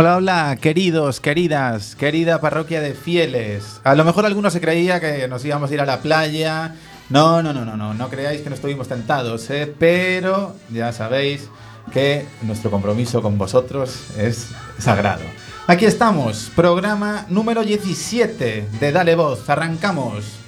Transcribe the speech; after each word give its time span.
Hola, 0.00 0.16
hola, 0.16 0.56
queridos, 0.60 1.18
queridas, 1.18 1.96
querida 1.96 2.40
parroquia 2.40 2.80
de 2.80 2.94
fieles. 2.94 3.80
A 3.82 3.96
lo 3.96 4.04
mejor 4.04 4.26
algunos 4.26 4.52
se 4.52 4.60
creía 4.60 5.00
que 5.00 5.26
nos 5.26 5.44
íbamos 5.44 5.72
a 5.72 5.74
ir 5.74 5.80
a 5.80 5.86
la 5.86 5.98
playa. 6.02 6.76
No, 7.10 7.42
no, 7.42 7.52
no, 7.52 7.64
no, 7.64 7.76
no, 7.76 7.94
no 7.94 8.08
creáis 8.08 8.42
que 8.42 8.48
no 8.48 8.54
estuvimos 8.54 8.86
tentados, 8.86 9.50
¿eh? 9.50 9.74
pero 9.76 10.54
ya 10.70 10.92
sabéis 10.92 11.48
que 11.92 12.28
nuestro 12.42 12.70
compromiso 12.70 13.20
con 13.22 13.38
vosotros 13.38 14.16
es 14.16 14.50
sagrado. 14.78 15.24
Aquí 15.66 15.84
estamos, 15.84 16.48
programa 16.54 17.26
número 17.28 17.64
17 17.64 18.68
de 18.78 18.92
Dale 18.92 19.16
Voz. 19.16 19.50
Arrancamos. 19.50 20.47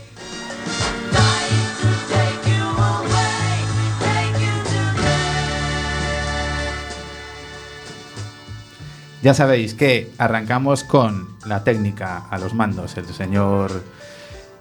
Ya 9.23 9.35
sabéis 9.35 9.75
que 9.75 10.11
arrancamos 10.17 10.83
con 10.83 11.29
la 11.45 11.63
técnica 11.63 12.25
a 12.31 12.39
los 12.39 12.55
mandos, 12.55 12.97
el 12.97 13.05
señor 13.05 13.83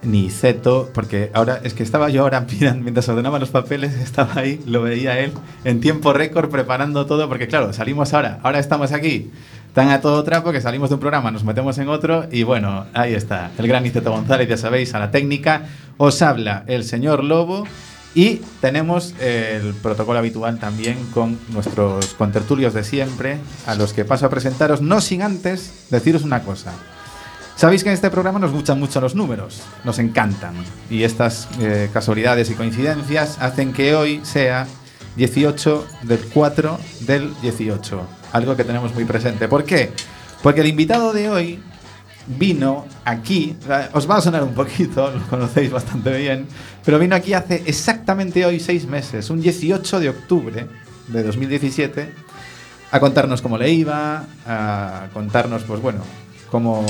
Niceto, 0.02 0.90
porque 0.92 1.30
ahora 1.32 1.60
es 1.64 1.72
que 1.72 1.82
estaba 1.82 2.10
yo 2.10 2.22
ahora 2.22 2.40
mirando, 2.52 2.82
mientras 2.82 3.08
ordenaba 3.08 3.38
los 3.38 3.48
papeles, 3.48 3.94
estaba 3.94 4.34
ahí, 4.36 4.60
lo 4.66 4.82
veía 4.82 5.18
él 5.18 5.32
en 5.64 5.80
tiempo 5.80 6.12
récord 6.12 6.50
preparando 6.50 7.06
todo, 7.06 7.26
porque 7.26 7.48
claro, 7.48 7.72
salimos 7.72 8.12
ahora, 8.12 8.38
ahora 8.42 8.58
estamos 8.58 8.92
aquí, 8.92 9.30
tan 9.72 9.88
a 9.88 10.02
todo 10.02 10.24
trapo 10.24 10.52
que 10.52 10.60
salimos 10.60 10.90
de 10.90 10.96
un 10.96 11.00
programa, 11.00 11.30
nos 11.30 11.42
metemos 11.44 11.78
en 11.78 11.88
otro 11.88 12.26
y 12.30 12.42
bueno, 12.42 12.84
ahí 12.92 13.14
está, 13.14 13.52
el 13.56 13.66
gran 13.66 13.82
Niceto 13.82 14.10
González, 14.10 14.46
ya 14.46 14.58
sabéis, 14.58 14.92
a 14.94 14.98
la 14.98 15.10
técnica, 15.10 15.62
os 15.96 16.20
habla 16.20 16.64
el 16.66 16.84
señor 16.84 17.24
Lobo. 17.24 17.66
Y 18.14 18.36
tenemos 18.60 19.14
el 19.20 19.74
protocolo 19.74 20.18
habitual 20.18 20.58
también 20.58 20.98
con 21.14 21.38
nuestros 21.50 22.14
contertulios 22.14 22.74
de 22.74 22.82
siempre, 22.82 23.38
a 23.66 23.74
los 23.74 23.92
que 23.92 24.04
paso 24.04 24.26
a 24.26 24.30
presentaros, 24.30 24.82
no 24.82 25.00
sin 25.00 25.22
antes 25.22 25.86
deciros 25.90 26.22
una 26.22 26.42
cosa. 26.42 26.72
Sabéis 27.54 27.84
que 27.84 27.90
en 27.90 27.94
este 27.94 28.10
programa 28.10 28.38
nos 28.38 28.52
gustan 28.52 28.80
mucho 28.80 29.00
los 29.00 29.14
números, 29.14 29.60
nos 29.84 29.98
encantan. 29.98 30.54
Y 30.88 31.04
estas 31.04 31.46
eh, 31.60 31.90
casualidades 31.92 32.50
y 32.50 32.54
coincidencias 32.54 33.36
hacen 33.38 33.72
que 33.72 33.94
hoy 33.94 34.20
sea 34.24 34.66
18 35.16 35.86
del 36.04 36.20
4 36.32 36.78
del 37.00 37.32
18. 37.42 38.06
Algo 38.32 38.56
que 38.56 38.64
tenemos 38.64 38.94
muy 38.94 39.04
presente. 39.04 39.46
¿Por 39.46 39.64
qué? 39.64 39.92
Porque 40.42 40.62
el 40.62 40.68
invitado 40.68 41.12
de 41.12 41.28
hoy 41.28 41.62
vino 42.26 42.86
aquí, 43.04 43.56
os 43.92 44.08
va 44.08 44.16
a 44.16 44.20
sonar 44.20 44.42
un 44.42 44.54
poquito, 44.54 45.10
lo 45.14 45.20
conocéis 45.26 45.70
bastante 45.70 46.16
bien, 46.16 46.46
pero 46.84 46.98
vino 46.98 47.16
aquí 47.16 47.34
hace 47.34 47.62
exactamente 47.66 48.44
hoy 48.44 48.60
seis 48.60 48.86
meses, 48.86 49.30
un 49.30 49.40
18 49.40 50.00
de 50.00 50.08
octubre 50.08 50.66
de 51.08 51.22
2017, 51.22 52.12
a 52.92 53.00
contarnos 53.00 53.42
cómo 53.42 53.56
le 53.58 53.70
iba, 53.70 54.24
a 54.46 55.08
contarnos, 55.12 55.62
pues 55.64 55.80
bueno, 55.80 56.00
cómo, 56.50 56.84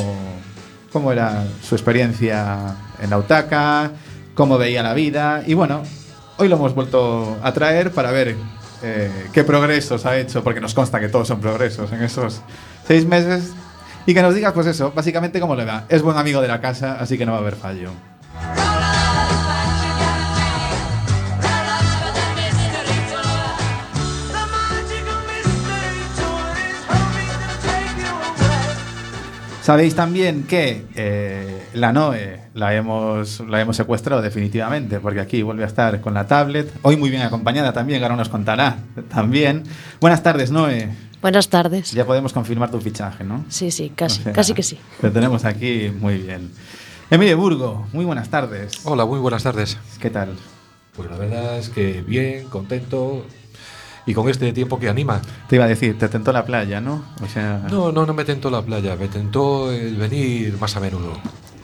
cómo 0.92 1.12
era 1.12 1.44
su 1.62 1.74
experiencia 1.74 2.76
en 3.00 3.12
Autaca, 3.12 3.92
cómo 4.34 4.58
veía 4.58 4.82
la 4.82 4.94
vida, 4.94 5.42
y 5.46 5.54
bueno, 5.54 5.82
hoy 6.38 6.48
lo 6.48 6.56
hemos 6.56 6.74
vuelto 6.74 7.38
a 7.42 7.52
traer 7.52 7.92
para 7.92 8.10
ver 8.10 8.36
eh, 8.82 9.10
qué 9.32 9.44
progresos 9.44 10.06
ha 10.06 10.18
hecho, 10.18 10.42
porque 10.42 10.60
nos 10.60 10.74
consta 10.74 11.00
que 11.00 11.08
todos 11.08 11.28
son 11.28 11.40
progresos 11.40 11.92
en 11.92 12.02
esos 12.02 12.40
seis 12.86 13.04
meses 13.04 13.52
y 14.06 14.14
que 14.14 14.22
nos 14.22 14.34
diga, 14.34 14.52
pues 14.52 14.66
eso, 14.66 14.92
básicamente 14.94 15.40
cómo 15.40 15.54
le 15.54 15.64
va. 15.64 15.84
Es 15.88 16.02
buen 16.02 16.16
amigo 16.16 16.40
de 16.40 16.48
la 16.48 16.60
casa, 16.60 16.96
así 17.00 17.16
que 17.18 17.26
no 17.26 17.32
va 17.32 17.38
a 17.38 17.40
haber 17.40 17.56
fallo. 17.56 17.90
Sabéis 29.62 29.94
también 29.94 30.44
que 30.44 30.86
eh, 30.96 31.59
la 31.74 31.92
Noe 31.92 32.40
la 32.54 32.74
hemos, 32.74 33.40
la 33.40 33.60
hemos 33.60 33.76
secuestrado 33.76 34.22
definitivamente, 34.22 35.00
porque 35.00 35.20
aquí 35.20 35.42
vuelve 35.42 35.64
a 35.64 35.66
estar 35.66 36.00
con 36.00 36.14
la 36.14 36.26
tablet. 36.26 36.72
Hoy 36.82 36.96
muy 36.96 37.10
bien 37.10 37.22
acompañada 37.22 37.72
también, 37.72 38.02
ahora 38.02 38.16
nos 38.16 38.28
contará 38.28 38.78
también. 39.08 39.64
Buenas 40.00 40.22
tardes, 40.22 40.50
Noe. 40.50 40.88
Buenas 41.22 41.48
tardes. 41.48 41.92
Ya 41.92 42.06
podemos 42.06 42.32
confirmar 42.32 42.70
tu 42.70 42.80
fichaje, 42.80 43.24
¿no? 43.24 43.44
Sí, 43.48 43.70
sí, 43.70 43.92
casi, 43.94 44.22
casi 44.22 44.54
que 44.54 44.62
sí. 44.62 44.78
Te 45.00 45.10
tenemos 45.10 45.44
aquí 45.44 45.92
muy 46.00 46.18
bien. 46.18 46.50
Emilio 47.10 47.36
Burgo, 47.36 47.86
muy 47.92 48.04
buenas 48.04 48.30
tardes. 48.30 48.80
Hola, 48.84 49.04
muy 49.04 49.18
buenas 49.18 49.42
tardes. 49.42 49.76
¿Qué 50.00 50.10
tal? 50.10 50.30
Pues 50.96 51.10
la 51.10 51.16
verdad 51.16 51.58
es 51.58 51.68
que 51.68 52.02
bien, 52.02 52.48
contento 52.48 53.26
y 54.06 54.14
con 54.14 54.28
este 54.28 54.52
tiempo 54.52 54.78
que 54.78 54.88
anima. 54.88 55.20
Te 55.48 55.56
iba 55.56 55.64
a 55.64 55.68
decir, 55.68 55.98
te 55.98 56.08
tentó 56.08 56.32
la 56.32 56.44
playa, 56.44 56.80
¿no? 56.80 57.04
O 57.22 57.26
sea... 57.26 57.66
No, 57.70 57.92
no, 57.92 58.06
no 58.06 58.14
me 58.14 58.24
tentó 58.24 58.50
la 58.50 58.62
playa, 58.62 58.96
me 58.96 59.08
tentó 59.08 59.70
el 59.72 59.96
venir 59.96 60.56
más 60.58 60.76
a 60.76 60.80
menudo. 60.80 61.12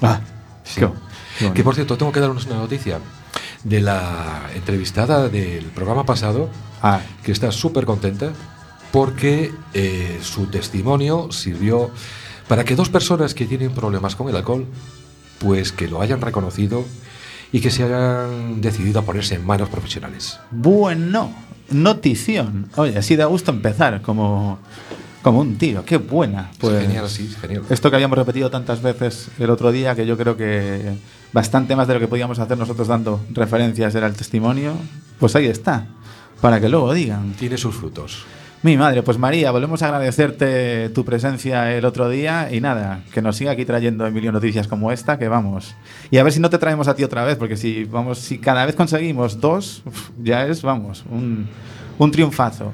Ah, 0.03 0.21
sí. 0.65 0.81
que 1.55 1.65
por 1.65 1.75
cierto, 1.75 1.97
tengo 1.97 2.13
que 2.13 2.21
daros 2.21 2.47
una 2.47 2.57
noticia 2.57 3.01
de 3.65 3.81
la 3.81 4.51
entrevistada 4.55 5.29
del 5.29 5.65
programa 5.67 6.05
pasado, 6.05 6.49
ah. 6.83 7.01
que 7.25 7.33
está 7.33 7.51
súper 7.53 7.85
contenta 7.85 8.33
porque 8.93 9.53
eh, 9.75 10.19
su 10.23 10.47
testimonio 10.47 11.33
sirvió 11.33 11.91
para 12.49 12.65
que 12.65 12.77
dos 12.77 12.89
personas 12.89 13.35
que 13.35 13.47
tienen 13.47 13.73
problemas 13.73 14.15
con 14.17 14.29
el 14.29 14.37
alcohol, 14.37 14.67
pues 15.39 15.73
que 15.73 15.89
lo 15.89 16.01
hayan 16.01 16.21
reconocido 16.21 16.85
y 17.53 17.61
que 17.61 17.71
se 17.71 17.83
hayan 17.83 18.61
decidido 18.61 19.01
a 19.01 19.03
ponerse 19.03 19.35
en 19.35 19.45
manos 19.45 19.69
profesionales. 19.69 20.39
Bueno, 20.51 21.33
notición. 21.71 22.69
Oye, 22.77 22.97
así 22.97 23.17
da 23.17 23.27
gusto 23.27 23.51
empezar 23.51 24.03
como, 24.03 24.59
como 25.27 25.41
un 25.41 25.59
tiro. 25.59 25.85
Qué 25.85 25.97
buena. 25.97 26.53
Pues, 26.61 26.83
genial, 26.83 27.09
sí, 27.09 27.29
genial. 27.41 27.65
Esto 27.69 27.91
que 27.91 27.97
habíamos 27.97 28.17
repetido 28.17 28.49
tantas 28.49 28.81
veces 28.81 29.29
el 29.41 29.51
otro 29.51 29.73
día, 29.73 29.97
que 29.97 30.07
yo 30.07 30.17
creo 30.17 30.37
que 30.37 30.93
bastante 31.33 31.75
más 31.75 31.89
de 31.89 31.95
lo 31.95 31.99
que 31.99 32.07
podíamos 32.07 32.39
hacer 32.39 32.57
nosotros 32.57 32.87
dando 32.87 33.21
referencias 33.33 33.93
era 33.97 34.07
el 34.07 34.15
testimonio, 34.15 34.75
pues 35.19 35.35
ahí 35.35 35.47
está, 35.47 35.89
para 36.41 36.61
que 36.61 36.69
luego 36.69 36.95
digan. 36.95 37.33
Tiene 37.33 37.59
sus 37.59 37.75
frutos. 37.75 38.25
Mi 38.63 38.77
madre, 38.77 39.03
pues 39.03 39.19
María, 39.19 39.51
volvemos 39.51 39.83
a 39.83 39.87
agradecerte 39.87 40.91
tu 40.91 41.05
presencia 41.05 41.75
el 41.75 41.87
otro 41.87 42.09
día 42.09 42.49
y 42.53 42.61
nada, 42.61 43.03
que 43.13 43.21
nos 43.21 43.35
siga 43.35 43.51
aquí 43.51 43.65
trayendo 43.65 44.07
Emilio 44.07 44.31
noticias 44.31 44.69
como 44.69 44.93
esta, 44.93 45.19
que 45.19 45.27
vamos. 45.27 45.75
Y 46.13 46.19
a 46.19 46.23
ver 46.23 46.33
si 46.33 46.39
no 46.39 46.51
te 46.51 46.59
traemos 46.59 46.87
a 46.87 46.95
ti 46.95 47.03
otra 47.03 47.25
vez, 47.25 47.35
porque 47.35 47.57
si 47.57 47.83
vamos, 47.83 48.21
si 48.21 48.39
cada 48.39 48.65
vez 48.65 48.77
conseguimos 48.77 49.41
dos, 49.41 49.83
ya 50.23 50.47
es, 50.47 50.63
vamos, 50.63 51.03
un, 51.11 51.49
un 51.99 52.13
triunfazo. 52.13 52.73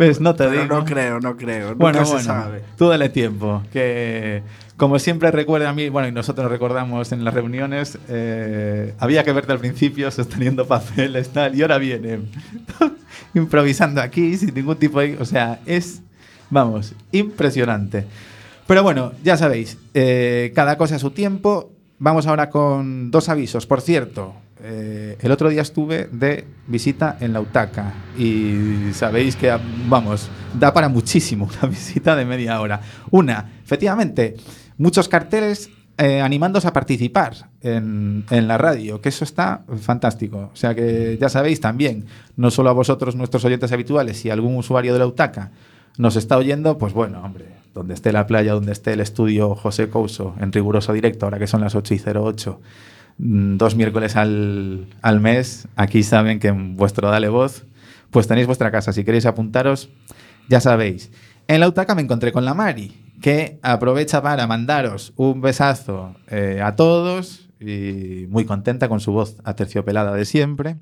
¿Ves? 0.01 0.19
No 0.19 0.35
te 0.35 0.45
pero 0.49 0.63
digo. 0.63 0.75
no 0.79 0.85
creo, 0.87 1.21
no 1.21 1.37
creo. 1.37 1.75
Bueno, 1.75 1.99
Nunca 1.99 2.11
bueno, 2.11 2.19
se 2.21 2.25
sabe. 2.25 2.63
tú 2.79 2.89
dale 2.89 3.11
tiempo. 3.11 3.63
Que 3.71 4.43
como 4.79 4.99
siempre 4.99 5.31
recuerda 5.31 5.69
a 5.69 5.75
mí, 5.75 5.91
bueno, 5.91 6.09
y 6.09 6.13
nosotros 6.13 6.51
recordamos 6.51 7.13
en 7.13 7.23
las 7.23 7.35
reuniones, 7.35 7.99
eh, 8.09 8.95
había 8.99 9.25
que 9.25 9.33
verte 9.35 9.53
al 9.53 9.59
principio 9.59 10.11
sosteniendo 10.11 10.67
papeles, 10.67 11.29
tal, 11.29 11.55
y 11.55 11.61
ahora 11.61 11.77
viene 11.77 12.21
improvisando 13.35 14.01
aquí 14.01 14.39
sin 14.39 14.55
ningún 14.55 14.77
tipo 14.77 15.01
de. 15.01 15.19
O 15.21 15.27
sea, 15.27 15.61
es, 15.67 16.01
vamos, 16.49 16.95
impresionante. 17.13 18.07
Pero 18.67 18.83
bueno, 18.83 19.13
ya 19.23 19.37
sabéis, 19.37 19.77
eh, 19.93 20.51
cada 20.55 20.79
cosa 20.79 20.97
a 20.97 20.99
su 20.99 21.11
tiempo. 21.11 21.73
Vamos 21.99 22.27
ahora 22.27 22.49
con 22.49 23.11
dos 23.11 23.29
avisos. 23.29 23.67
Por 23.67 23.83
cierto, 23.83 24.33
eh, 24.63 25.17
el 25.21 25.33
otro 25.33 25.49
día 25.49 25.63
estuve 25.63 26.09
de 26.13 26.45
visita 26.67 27.17
en 27.21 27.33
la 27.33 27.41
UTACA 27.41 27.95
y 28.19 28.93
sabéis 28.93 29.37
que, 29.37 29.57
vamos, 29.87 30.29
da 30.59 30.73
para 30.73 30.89
muchísimo 30.89 31.49
una 31.63 31.71
visita 31.71 32.17
de 32.17 32.25
media 32.25 32.61
hora. 32.61 32.81
Una, 33.11 33.53
efectivamente, 33.63 34.37
muchos 34.79 35.09
carteles 35.09 35.71
eh, 35.99 36.21
animándoos 36.21 36.65
a 36.65 36.73
participar 36.73 37.51
en, 37.61 38.25
en 38.31 38.49
la 38.49 38.57
radio, 38.57 39.01
que 39.01 39.11
eso 39.11 39.25
está 39.25 39.65
fantástico. 39.81 40.51
O 40.53 40.57
sea 40.57 40.75
que 40.75 41.19
ya 41.21 41.29
sabéis 41.29 41.61
también, 41.61 42.07
no 42.37 42.51
solo 42.51 42.71
a 42.71 42.73
vosotros, 42.73 43.17
nuestros 43.17 43.45
oyentes 43.45 43.73
habituales, 43.73 44.19
si 44.19 44.31
algún 44.31 44.57
usuario 44.57 44.93
de 44.93 44.99
la 44.99 45.07
UTACA 45.07 45.51
nos 45.99 46.17
está 46.17 46.37
oyendo, 46.39 46.79
pues 46.79 46.93
bueno, 46.93 47.23
hombre, 47.23 47.47
donde 47.75 47.95
esté 47.95 48.13
la 48.13 48.27
playa, 48.27 48.55
donde 48.55 48.73
esté 48.73 48.95
el 48.95 49.01
estudio 49.01 49.55
José 49.55 49.89
Couso, 49.89 50.35
en 50.41 50.53
riguroso 50.53 50.93
directo, 50.93 51.27
ahora 51.27 51.39
que 51.39 51.47
son 51.47 51.61
las 51.61 51.75
8 51.75 51.95
y 51.95 52.03
08, 52.15 52.61
mm, 52.61 52.90
dos 53.23 53.77
miércoles 53.77 54.17
al, 54.17 54.87
al 55.03 55.21
mes, 55.21 55.69
aquí 55.77 56.03
saben 56.03 56.39
que 56.39 56.49
en 56.49 56.77
vuestro 56.77 57.11
Dale 57.11 57.29
Voz, 57.29 57.67
pues 58.11 58.27
tenéis 58.27 58.47
vuestra 58.47 58.71
casa. 58.71 58.93
Si 58.93 59.05
queréis 59.05 59.27
apuntaros, 59.27 59.91
ya 60.49 60.61
sabéis. 60.61 61.11
En 61.47 61.61
la 61.61 61.69
UTACA 61.69 61.95
me 61.95 62.03
encontré 62.03 62.33
con 62.33 62.45
la 62.45 62.55
Mari, 62.55 62.93
que 63.21 63.59
aprovecha 63.63 64.23
para 64.23 64.47
mandaros 64.47 65.13
un 65.17 65.41
besazo 65.41 66.15
eh, 66.29 66.61
a 66.63 66.77
todos 66.77 67.51
y 67.61 68.27
muy 68.31 68.47
contenta 68.47 68.89
con 68.89 69.01
su 69.01 69.13
voz 69.13 69.37
aterciopelada 69.45 70.15
de 70.15 70.25
siempre. 70.25 70.77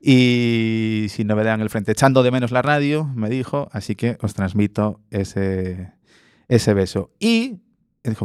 Y 0.00 1.06
sin 1.08 1.26
novedad 1.26 1.54
en 1.54 1.62
el 1.62 1.70
frente, 1.70 1.92
echando 1.92 2.22
de 2.22 2.30
menos 2.30 2.50
la 2.50 2.62
radio, 2.62 3.04
me 3.14 3.30
dijo, 3.30 3.68
así 3.72 3.96
que 3.96 4.18
os 4.20 4.34
transmito 4.34 5.00
ese, 5.10 5.92
ese 6.48 6.74
beso. 6.74 7.10
Y 7.18 7.60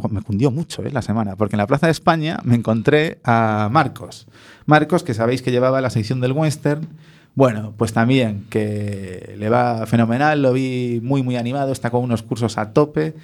me 0.10 0.22
cundió 0.22 0.52
mucho 0.52 0.84
eh, 0.84 0.92
la 0.92 1.02
semana, 1.02 1.36
porque 1.36 1.56
en 1.56 1.60
la 1.60 1.68
Plaza 1.68 1.88
de 1.88 1.92
España 1.92 2.40
me 2.44 2.56
encontré 2.56 3.20
a 3.24 3.70
Marcos. 3.72 4.28
Marcos, 4.66 5.04
que 5.04 5.14
sabéis 5.14 5.42
que 5.42 5.52
llevaba 5.52 5.82
la 5.82 5.90
sección 5.90 6.22
del 6.22 6.32
western. 6.34 6.88
Bueno, 7.34 7.74
pues 7.78 7.94
también 7.94 8.46
que 8.50 9.36
le 9.38 9.50
va 9.50 9.86
fenomenal, 9.86 10.42
lo 10.42 10.54
vi 10.54 11.00
muy, 11.04 11.24
muy 11.24 11.38
animado, 11.38 11.72
está 11.72 11.90
con 11.90 12.04
unos 12.04 12.24
cursos 12.24 12.58
a 12.58 12.74
tope. 12.74 13.16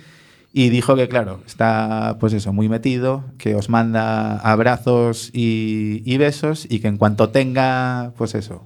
Y 0.54 0.70
dijo 0.70 0.96
que, 0.96 1.08
claro, 1.08 1.42
está 1.46 2.18
pues 2.20 2.34
eso, 2.34 2.54
muy 2.54 2.70
metido, 2.70 3.24
que 3.38 3.54
os 3.54 3.70
manda 3.70 4.38
abrazos 4.38 5.30
y, 5.34 6.18
besos 6.18 6.66
y 6.70 6.80
que 6.80 6.88
en 6.88 6.98
cuanto 6.98 7.30
tenga, 7.30 8.14
pues 8.18 8.34
eso, 8.34 8.66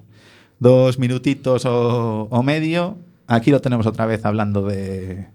dos 0.58 0.98
minutitos 0.98 1.64
o 1.66 2.42
medio, 2.44 2.96
aquí 3.26 3.50
lo 3.50 3.60
tenemos 3.60 3.86
otra 3.86 4.06
vez 4.06 4.24
hablando 4.24 4.66
de 4.66 5.26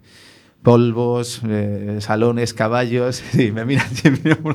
polvos, 0.64 1.42
eh, 1.48 1.98
salones, 2.02 2.54
caballos. 2.54 3.22
Sí, 3.32 3.52
me 3.52 3.66
miran, 3.66 3.88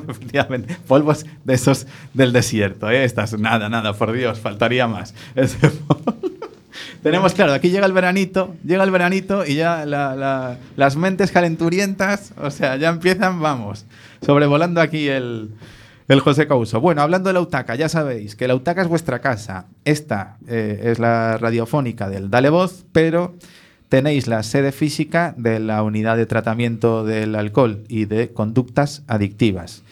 efectivamente. 0.09 0.77
Polvos 0.87 1.25
de 1.43 1.53
esos 1.53 1.87
del 2.13 2.33
desierto, 2.33 2.89
¿eh? 2.89 3.03
Estas, 3.03 3.37
nada, 3.39 3.69
nada, 3.69 3.93
por 3.93 4.11
Dios, 4.11 4.39
faltaría 4.39 4.87
más. 4.87 5.13
Tenemos, 7.03 7.33
claro, 7.33 7.53
aquí 7.53 7.69
llega 7.69 7.85
el 7.85 7.91
veranito, 7.91 8.55
llega 8.63 8.83
el 8.83 8.89
veranito 8.91 9.45
y 9.45 9.55
ya 9.55 9.85
la- 9.85 10.15
la- 10.15 10.57
las 10.77 10.95
mentes 10.95 11.31
calenturientas, 11.31 12.33
o 12.41 12.49
sea, 12.49 12.77
ya 12.77 12.89
empiezan, 12.89 13.41
vamos, 13.41 13.85
sobrevolando 14.25 14.79
aquí 14.79 15.09
el, 15.09 15.49
el 16.07 16.19
José 16.21 16.47
Couso. 16.47 16.79
Bueno, 16.79 17.01
hablando 17.01 17.27
de 17.29 17.33
la 17.33 17.41
UTACA, 17.41 17.75
ya 17.75 17.89
sabéis 17.89 18.35
que 18.37 18.47
la 18.47 18.55
UTACA 18.55 18.83
es 18.83 18.87
vuestra 18.87 19.19
casa. 19.19 19.65
Esta 19.83 20.37
eh, 20.47 20.79
es 20.85 20.99
la 20.99 21.37
radiofónica 21.37 22.07
del 22.09 22.29
Dale 22.29 22.49
Voz, 22.49 22.85
pero 22.93 23.35
tenéis 23.93 24.25
la 24.25 24.41
sede 24.41 24.71
física 24.71 25.35
de 25.37 25.59
la 25.59 25.83
unidad 25.83 26.17
de 26.17 26.25
tratamiento 26.25 27.03
del 27.03 27.35
alcohol 27.35 27.83
y 27.87 28.05
de 28.05 28.33
conductas 28.33 29.03
adictivas, 29.05 29.83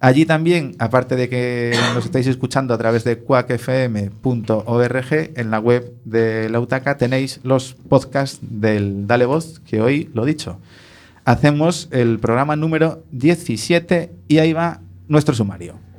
Allí 0.03 0.27
también, 0.27 0.75
aparte 0.81 1.15
de 1.15 1.29
que 1.29 1.79
nos 1.95 2.05
estáis 2.05 2.27
escuchando 2.27 2.75
a 2.75 2.79
través 2.79 3.05
de 3.05 3.19
cuacfm.org, 3.19 5.13
en 5.13 5.51
la 5.53 5.61
web 5.61 5.95
de 6.05 6.51
la 6.51 6.59
UTACA 6.59 6.99
tenéis 6.99 7.39
los 7.45 7.75
podcasts 7.89 8.41
del 8.43 9.07
Dale 9.07 9.27
Voz, 9.27 9.61
que 9.61 9.81
hoy 9.81 10.11
lo 10.13 10.25
dicho. 10.25 10.59
Hacemos 11.25 11.87
el 11.93 12.19
programa 12.19 12.57
número 12.57 13.05
17 13.13 14.13
y 14.27 14.39
ahí 14.39 14.53
va 14.53 14.81
nuestro 15.07 15.37
sumario. 15.37 15.92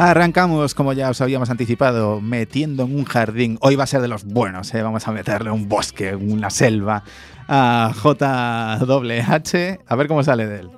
Arrancamos, 0.00 0.74
como 0.74 0.94
ya 0.94 1.10
os 1.10 1.20
habíamos 1.20 1.50
anticipado, 1.50 2.22
metiendo 2.22 2.84
en 2.84 2.96
un 2.96 3.04
jardín. 3.04 3.58
Hoy 3.60 3.76
va 3.76 3.84
a 3.84 3.86
ser 3.86 4.00
de 4.00 4.08
los 4.08 4.24
buenos, 4.24 4.72
¿eh? 4.72 4.80
vamos 4.82 5.06
a 5.06 5.12
meterle 5.12 5.50
un 5.50 5.68
bosque, 5.68 6.16
una 6.16 6.48
selva 6.48 7.04
a 7.52 7.92
JWH. 7.92 9.80
A 9.86 9.96
ver 9.96 10.06
cómo 10.06 10.22
sale 10.22 10.46
de 10.46 10.60
él. 10.60 10.70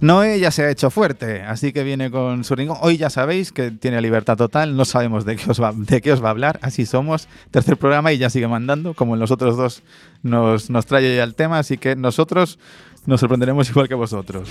Noé 0.00 0.38
ya 0.38 0.50
se 0.50 0.62
ha 0.62 0.70
hecho 0.70 0.90
fuerte, 0.90 1.40
así 1.40 1.72
que 1.72 1.82
viene 1.82 2.10
con 2.10 2.44
su 2.44 2.54
rincón. 2.54 2.76
Hoy 2.82 2.98
ya 2.98 3.08
sabéis 3.08 3.52
que 3.52 3.70
tiene 3.70 4.02
libertad 4.02 4.36
total, 4.36 4.76
no 4.76 4.84
sabemos 4.84 5.24
de 5.24 5.36
qué 5.36 5.50
os 5.50 5.62
va, 5.62 5.72
de 5.74 6.02
qué 6.02 6.12
os 6.12 6.22
va 6.22 6.28
a 6.28 6.30
hablar, 6.30 6.58
así 6.60 6.84
somos. 6.84 7.26
Tercer 7.50 7.78
programa 7.78 8.12
y 8.12 8.18
ya 8.18 8.28
sigue 8.28 8.46
mandando, 8.46 8.92
como 8.92 9.14
en 9.14 9.20
los 9.20 9.30
otros 9.30 9.56
dos 9.56 9.82
nos, 10.22 10.68
nos 10.68 10.84
trae 10.84 11.16
ya 11.16 11.24
el 11.24 11.34
tema, 11.34 11.58
así 11.58 11.78
que 11.78 11.96
nosotros 11.96 12.58
nos 13.06 13.20
sorprenderemos 13.20 13.70
igual 13.70 13.88
que 13.88 13.94
vosotros. 13.94 14.50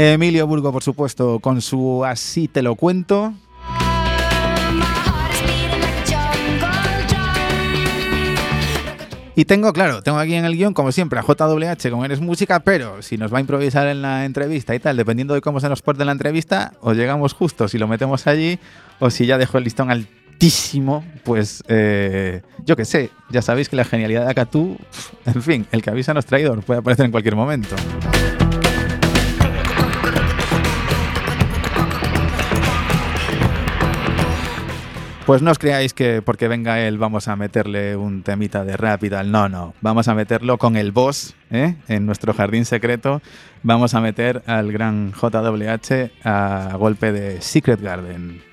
Emilio 0.00 0.46
Burgo, 0.46 0.72
por 0.72 0.82
supuesto, 0.82 1.40
con 1.40 1.60
su 1.60 2.04
Así 2.06 2.48
te 2.48 2.62
lo 2.62 2.74
cuento. 2.74 3.34
Y 9.36 9.44
tengo, 9.44 9.72
claro, 9.72 10.02
tengo 10.02 10.18
aquí 10.18 10.34
en 10.34 10.46
el 10.46 10.56
guion, 10.56 10.72
como 10.72 10.90
siempre, 10.90 11.18
a 11.18 11.22
JWH 11.22 11.90
con 11.90 12.04
Eres 12.04 12.20
Música, 12.20 12.60
pero 12.60 13.02
si 13.02 13.18
nos 13.18 13.32
va 13.32 13.38
a 13.38 13.40
improvisar 13.42 13.88
en 13.88 14.00
la 14.00 14.24
entrevista 14.24 14.74
y 14.74 14.80
tal, 14.80 14.96
dependiendo 14.96 15.34
de 15.34 15.42
cómo 15.42 15.60
se 15.60 15.68
nos 15.68 15.82
porte 15.82 16.04
la 16.04 16.12
entrevista, 16.12 16.72
o 16.80 16.94
llegamos 16.94 17.34
justo 17.34 17.68
si 17.68 17.76
lo 17.76 17.86
metemos 17.86 18.26
allí, 18.26 18.58
o 18.98 19.10
si 19.10 19.26
ya 19.26 19.36
dejo 19.36 19.58
el 19.58 19.64
listón 19.64 19.90
altísimo, 19.90 21.04
pues 21.24 21.62
eh, 21.68 22.42
yo 22.64 22.74
qué 22.74 22.86
sé, 22.86 23.10
ya 23.30 23.42
sabéis 23.42 23.68
que 23.68 23.76
la 23.76 23.84
genialidad 23.84 24.24
de 24.24 24.30
Acatú, 24.30 24.78
pf, 24.78 25.12
en 25.26 25.42
fin, 25.42 25.66
el 25.72 25.82
que 25.82 25.90
avisa 25.90 26.14
no 26.14 26.20
es 26.20 26.26
traidor, 26.26 26.62
puede 26.62 26.80
aparecer 26.80 27.04
en 27.04 27.12
cualquier 27.12 27.36
momento. 27.36 27.76
Pues 35.30 35.42
no 35.42 35.52
os 35.52 35.60
creáis 35.60 35.94
que 35.94 36.22
porque 36.22 36.48
venga 36.48 36.80
él 36.80 36.98
vamos 36.98 37.28
a 37.28 37.36
meterle 37.36 37.94
un 37.94 38.24
temita 38.24 38.64
de 38.64 38.76
rap. 38.76 39.04
No, 39.04 39.48
no. 39.48 39.74
Vamos 39.80 40.08
a 40.08 40.14
meterlo 40.16 40.58
con 40.58 40.74
el 40.74 40.90
boss 40.90 41.36
¿eh? 41.52 41.76
en 41.86 42.04
nuestro 42.04 42.34
jardín 42.34 42.64
secreto. 42.64 43.22
Vamos 43.62 43.94
a 43.94 44.00
meter 44.00 44.42
al 44.46 44.72
gran 44.72 45.12
JWH 45.12 46.10
a 46.24 46.74
golpe 46.76 47.12
de 47.12 47.40
Secret 47.42 47.80
Garden. 47.80 48.49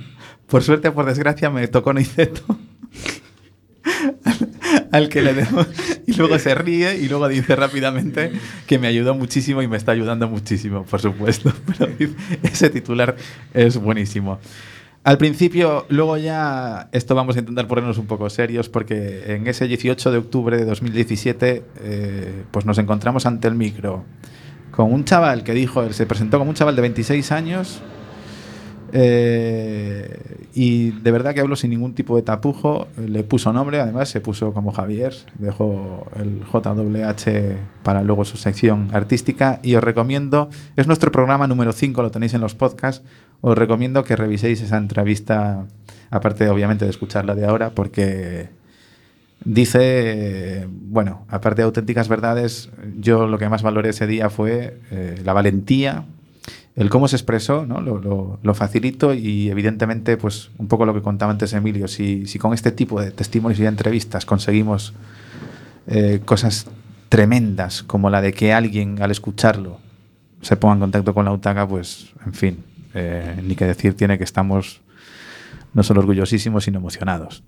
Por 0.48 0.64
suerte 0.64 0.88
o 0.88 0.94
por 0.94 1.06
desgracia 1.06 1.50
me 1.50 1.68
tocó 1.68 1.94
Noiceto. 1.94 2.44
Al, 4.94 5.10
que 5.10 5.22
le 5.22 5.34
demos. 5.34 5.68
Y 6.06 6.14
luego 6.14 6.38
se 6.38 6.54
ríe 6.54 6.98
y 6.98 7.08
luego 7.08 7.28
dice 7.30 7.56
rápidamente 7.56 8.32
que 8.68 8.78
me 8.78 8.88
ayudó 8.88 9.16
muchísimo 9.16 9.62
y 9.62 9.68
me 9.68 9.78
está 9.78 9.94
ayudando 9.94 10.28
muchísimo, 10.28 10.84
por 10.84 11.00
supuesto. 11.00 11.52
Pero 11.78 11.92
ese 12.44 12.70
titular 12.70 13.16
es 13.54 13.78
buenísimo. 13.78 14.40
Al 15.06 15.18
principio, 15.18 15.86
luego 15.90 16.18
ya, 16.18 16.90
esto 16.92 17.16
vamos 17.16 17.36
a 17.36 17.40
intentar 17.40 17.68
ponernos 17.68 17.98
un 17.98 18.06
poco 18.06 18.30
serios 18.30 18.70
porque 18.70 19.34
en 19.34 19.48
ese 19.48 19.68
18 19.68 20.12
de 20.12 20.18
octubre 20.18 20.58
de 20.58 20.66
2017, 20.66 21.64
eh, 21.82 22.44
pues 22.52 22.66
nos 22.66 22.78
encontramos 22.78 23.26
ante 23.26 23.48
el 23.48 23.56
micro 23.56 24.04
con 24.72 24.92
un 24.92 25.06
chaval 25.06 25.44
que 25.44 25.54
dijo, 25.54 25.92
se 25.94 26.06
presentó 26.06 26.40
como 26.40 26.50
un 26.50 26.56
chaval 26.56 26.76
de 26.76 26.82
26 26.82 27.32
años 27.32 27.82
eh, 28.92 30.20
y 30.56 30.92
de 30.92 31.12
verdad 31.12 31.34
que 31.34 31.40
hablo 31.40 31.56
sin 31.56 31.72
ningún 31.72 31.96
tipo 31.96 32.16
de 32.16 32.22
tapujo, 32.22 32.88
le 32.98 33.24
puso 33.24 33.52
nombre, 33.52 33.80
además 33.80 34.10
se 34.10 34.22
puso 34.22 34.54
como 34.54 34.72
Javier, 34.72 35.14
dejó 35.40 36.06
el 36.16 36.44
JWH 36.46 37.58
para 37.82 38.04
luego 38.04 38.24
su 38.24 38.38
sección 38.38 38.90
artística. 38.94 39.60
Y 39.64 39.74
os 39.76 39.84
recomiendo, 39.84 40.50
es 40.76 40.86
nuestro 40.86 41.12
programa 41.12 41.48
número 41.48 41.72
5, 41.72 42.04
lo 42.04 42.12
tenéis 42.12 42.36
en 42.36 42.42
los 42.42 42.54
podcasts, 42.54 43.04
os 43.42 43.58
recomiendo 43.58 44.04
que 44.04 44.16
reviséis 44.16 44.62
esa 44.62 44.78
entrevista, 44.78 45.66
aparte 46.12 46.48
obviamente 46.50 46.86
de 46.86 46.92
escucharla 46.92 47.34
de 47.34 47.46
ahora, 47.46 47.72
porque 47.72 48.50
dice, 49.44 50.68
bueno, 50.70 51.26
aparte 51.30 51.64
de 51.64 51.66
auténticas 51.66 52.10
verdades, 52.10 52.70
yo 53.00 53.26
lo 53.26 53.40
que 53.40 53.50
más 53.50 53.64
valoré 53.64 53.90
ese 53.90 54.06
día 54.06 54.30
fue 54.30 54.80
eh, 54.92 55.20
la 55.26 55.34
valentía, 55.34 56.06
el 56.76 56.90
cómo 56.90 57.08
se 57.08 57.16
expresó, 57.16 57.66
¿no? 57.66 57.82
lo, 57.82 58.54
facilito 58.56 59.14
y 59.14 59.50
evidentemente, 59.50 60.18
pues 60.18 60.50
un 60.58 60.68
poco 60.68 60.86
lo 60.86 60.94
que 60.94 61.02
contaba 61.02 61.32
antes 61.32 61.54
Emilio, 61.54 61.88
si, 61.88 62.26
con 62.40 62.54
este 62.54 62.72
tipo 62.72 63.00
de 63.00 63.12
testimonios 63.12 63.60
y 63.60 63.66
entrevistas 63.66 64.26
conseguimos 64.26 64.94
eh, 65.88 66.22
cosas 66.26 66.68
tremendas 67.10 67.84
como 67.84 68.10
la 68.10 68.22
de 68.22 68.34
que 68.34 68.54
alguien 68.54 69.02
al 69.02 69.12
escucharlo 69.12 69.78
se 70.42 70.58
ponga 70.58 70.74
en 70.74 70.80
contacto 70.80 71.14
con 71.14 71.26
la 71.26 71.32
UTACA, 71.32 71.68
pues 71.68 72.12
en 72.26 72.34
fin, 72.34 72.64
eh, 72.96 73.40
ni 73.44 73.56
que 73.56 73.66
decir 73.66 73.96
tiene 73.96 74.18
que 74.18 74.24
estamos 74.24 74.82
no 75.74 75.84
solo 75.84 76.02
orgullosísimos, 76.02 76.64
sino 76.64 76.80
emocionados. 76.80 77.44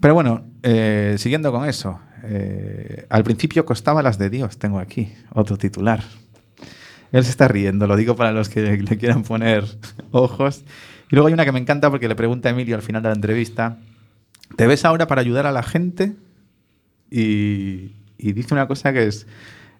Pero 0.00 0.14
bueno, 0.14 0.44
eh, 0.62 1.16
siguiendo 1.18 1.52
con 1.52 1.68
eso, 1.68 2.00
al 3.08 3.24
principio 3.24 3.64
costaba 3.64 4.02
las 4.02 4.18
de 4.18 4.28
Dios, 4.28 4.58
tengo 4.58 4.78
aquí 4.78 5.12
otro 5.32 5.56
titular. 5.56 6.02
Él 7.12 7.24
se 7.24 7.30
está 7.30 7.48
riendo, 7.48 7.86
lo 7.86 7.96
digo 7.96 8.16
para 8.16 8.32
los 8.32 8.48
que 8.48 8.60
le 8.76 8.98
quieran 8.98 9.22
poner 9.22 9.64
ojos. 10.10 10.64
Y 11.10 11.16
luego 11.16 11.28
hay 11.28 11.34
una 11.34 11.44
que 11.44 11.52
me 11.52 11.58
encanta 11.58 11.90
porque 11.90 12.08
le 12.08 12.14
pregunta 12.14 12.48
a 12.48 12.52
Emilio 12.52 12.76
al 12.76 12.82
final 12.82 13.02
de 13.02 13.08
la 13.08 13.14
entrevista, 13.14 13.78
¿te 14.56 14.66
ves 14.66 14.84
ahora 14.84 15.06
para 15.06 15.20
ayudar 15.20 15.46
a 15.46 15.52
la 15.52 15.62
gente? 15.62 16.14
Y, 17.10 17.92
dice 18.18 18.54
una 18.54 18.68
cosa 18.68 18.92
que 18.92 19.06
es, 19.06 19.26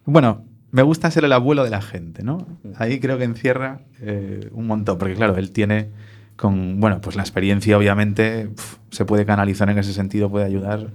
bueno, 0.04 0.44
me 0.72 0.83
gusta 0.83 1.11
ser 1.11 1.24
el 1.24 1.33
abuelo 1.33 1.62
de 1.62 1.70
la 1.70 1.83
gente, 1.83 2.22
¿no? 2.24 2.46
Ahí 2.76 2.98
creo 2.98 3.18
que 3.18 3.24
encierra 3.24 3.83
eh, 4.00 4.48
un 4.52 4.66
montón, 4.66 4.98
porque 4.98 5.14
claro, 5.14 5.37
él 5.37 5.52
tiene 5.52 5.90
con, 6.37 6.81
bueno, 6.81 7.00
pues 7.00 7.16
la 7.16 7.22
experiencia 7.22 7.76
obviamente 7.76 8.50
se 8.90 9.04
puede 9.04 9.24
canalizar 9.24 9.68
en 9.70 9.78
ese 9.78 9.92
sentido, 9.92 10.31
puede 10.31 10.46
ayudar 10.46 10.90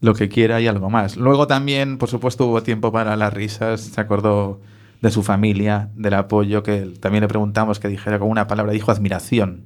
lo 0.00 0.14
que 0.14 0.28
quiera 0.28 0.60
y 0.60 0.66
algo 0.66 0.90
más. 0.90 1.16
Luego 1.16 1.46
también, 1.46 1.98
por 1.98 2.08
supuesto, 2.08 2.46
hubo 2.46 2.62
tiempo 2.62 2.92
para 2.92 3.16
las 3.16 3.32
risas, 3.32 3.80
se 3.80 4.00
acordó 4.00 4.60
de 5.02 5.10
su 5.10 5.22
familia, 5.22 5.90
del 5.96 6.14
apoyo, 6.14 6.62
que 6.62 6.92
también 7.00 7.22
le 7.22 7.28
preguntamos 7.28 7.80
que 7.80 7.88
dijera 7.88 8.18
con 8.18 8.30
una 8.30 8.46
palabra, 8.46 8.72
dijo 8.72 8.92
admiración. 8.92 9.64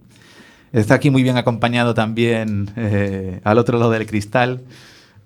Está 0.72 0.94
aquí 0.94 1.11
muy 1.11 1.22
bien 1.22 1.37
acompañado 1.37 1.94
también 1.94 2.70
eh, 2.77 3.40
al 3.44 3.59
otro 3.59 3.79
lado 3.79 3.90
del 3.90 4.07
cristal. 4.07 4.62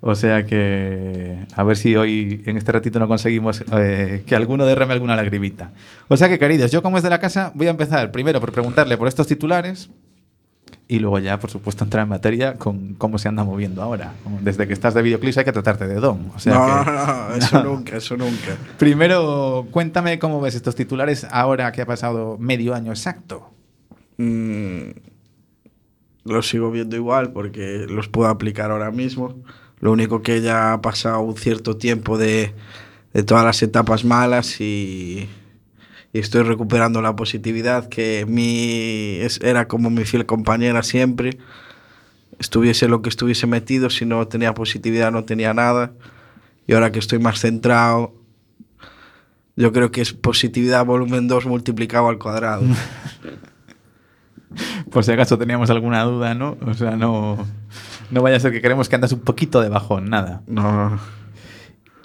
O 0.02 0.14
sea 0.14 0.46
que 0.46 1.38
a 1.54 1.62
ver 1.62 1.76
si 1.76 1.94
hoy 1.94 2.42
en 2.46 2.56
este 2.56 2.72
ratito 2.72 2.98
no 2.98 3.06
conseguimos 3.06 3.62
eh, 3.72 4.22
que 4.26 4.34
alguno 4.34 4.66
derrame 4.66 4.94
alguna 4.94 5.14
lagrimita. 5.14 5.72
O 6.08 6.16
sea 6.16 6.28
que, 6.28 6.38
queridos, 6.38 6.70
yo 6.72 6.82
como 6.82 6.96
es 6.96 7.02
de 7.02 7.10
la 7.10 7.20
casa 7.20 7.52
voy 7.54 7.68
a 7.68 7.70
empezar 7.70 8.10
primero 8.10 8.40
por 8.40 8.50
preguntarle 8.50 8.96
por 8.96 9.08
estos 9.08 9.26
titulares 9.26 9.90
y 10.88 10.98
luego 10.98 11.18
ya, 11.20 11.38
por 11.38 11.50
supuesto, 11.50 11.84
entrar 11.84 12.02
en 12.02 12.08
materia 12.08 12.54
con 12.54 12.94
cómo 12.94 13.18
se 13.18 13.28
anda 13.28 13.44
moviendo 13.44 13.80
ahora. 13.82 14.12
Desde 14.42 14.66
que 14.66 14.72
estás 14.72 14.92
de 14.94 15.02
videoclips 15.02 15.38
hay 15.38 15.44
que 15.44 15.52
tratarte 15.52 15.86
de 15.86 15.94
don. 15.94 16.32
O 16.34 16.38
sea 16.40 16.54
no, 16.54 16.84
que- 16.84 16.90
no, 16.90 17.28
no, 17.28 17.34
eso 17.36 17.62
nunca, 17.64 17.96
eso 17.96 18.16
nunca. 18.16 18.56
Primero, 18.78 19.68
cuéntame 19.70 20.18
cómo 20.18 20.40
ves 20.40 20.56
estos 20.56 20.74
titulares 20.74 21.26
ahora 21.30 21.70
que 21.72 21.82
ha 21.82 21.86
pasado 21.86 22.36
medio 22.38 22.74
año 22.74 22.90
exacto. 22.90 23.50
Mm, 24.16 24.90
los 26.24 26.48
sigo 26.48 26.70
viendo 26.70 26.96
igual 26.96 27.32
porque 27.32 27.86
los 27.88 28.08
puedo 28.08 28.28
aplicar 28.28 28.70
ahora 28.70 28.90
mismo. 28.90 29.36
Lo 29.80 29.92
único 29.92 30.22
que 30.22 30.40
ya 30.42 30.72
ha 30.74 30.80
pasado 30.82 31.20
un 31.20 31.36
cierto 31.36 31.76
tiempo 31.76 32.18
de, 32.18 32.52
de 33.14 33.22
todas 33.22 33.44
las 33.44 33.62
etapas 33.62 34.04
malas 34.04 34.60
y, 34.60 35.28
y 36.12 36.18
estoy 36.18 36.42
recuperando 36.42 37.00
la 37.02 37.14
positividad 37.14 37.88
que 37.88 38.26
mi, 38.28 39.20
era 39.42 39.68
como 39.68 39.90
mi 39.90 40.04
fiel 40.04 40.26
compañera 40.26 40.82
siempre. 40.82 41.38
Estuviese 42.38 42.88
lo 42.88 43.00
que 43.02 43.10
estuviese 43.10 43.46
metido, 43.46 43.90
si 43.90 44.06
no 44.06 44.26
tenía 44.26 44.54
positividad 44.54 45.12
no 45.12 45.24
tenía 45.24 45.54
nada. 45.54 45.92
Y 46.66 46.72
ahora 46.72 46.90
que 46.90 46.98
estoy 46.98 47.20
más 47.20 47.38
centrado, 47.38 48.12
yo 49.56 49.72
creo 49.72 49.92
que 49.92 50.00
es 50.00 50.12
positividad 50.12 50.84
volumen 50.84 51.28
2 51.28 51.46
multiplicado 51.46 52.08
al 52.08 52.18
cuadrado. 52.18 52.64
Por 54.90 55.04
si 55.04 55.12
acaso 55.12 55.38
teníamos 55.38 55.70
alguna 55.70 56.02
duda, 56.02 56.34
¿no? 56.34 56.58
O 56.66 56.74
sea, 56.74 56.96
no, 56.96 57.46
no 58.10 58.22
vaya 58.22 58.36
a 58.36 58.40
ser 58.40 58.50
que 58.50 58.60
queremos 58.60 58.88
que 58.88 58.96
andas 58.96 59.12
un 59.12 59.20
poquito 59.20 59.60
de 59.60 59.68
bajón, 59.68 60.10
nada. 60.10 60.42
No, 60.48 60.98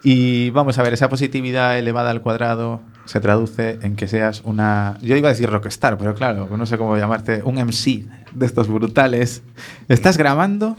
Y 0.04 0.52
vamos 0.52 0.78
a 0.78 0.84
ver, 0.84 0.94
esa 0.94 1.10
positividad 1.10 1.80
elevada 1.80 2.12
al 2.12 2.22
cuadrado 2.22 2.84
se 3.06 3.20
traduce 3.20 3.80
en 3.82 3.96
que 3.96 4.08
seas 4.08 4.42
una... 4.44 4.98
Yo 5.02 5.16
iba 5.16 5.30
a 5.30 5.32
decir 5.32 5.50
rockstar, 5.50 5.98
pero 5.98 6.16
claro, 6.16 6.50
no 6.56 6.66
sé 6.66 6.78
cómo 6.78 6.98
llamarte, 6.98 7.42
un 7.44 7.56
MC 7.56 8.06
de 8.34 8.46
estos 8.46 8.68
brutales. 8.68 9.44
¿Estás 9.88 10.18
grabando? 10.18 10.76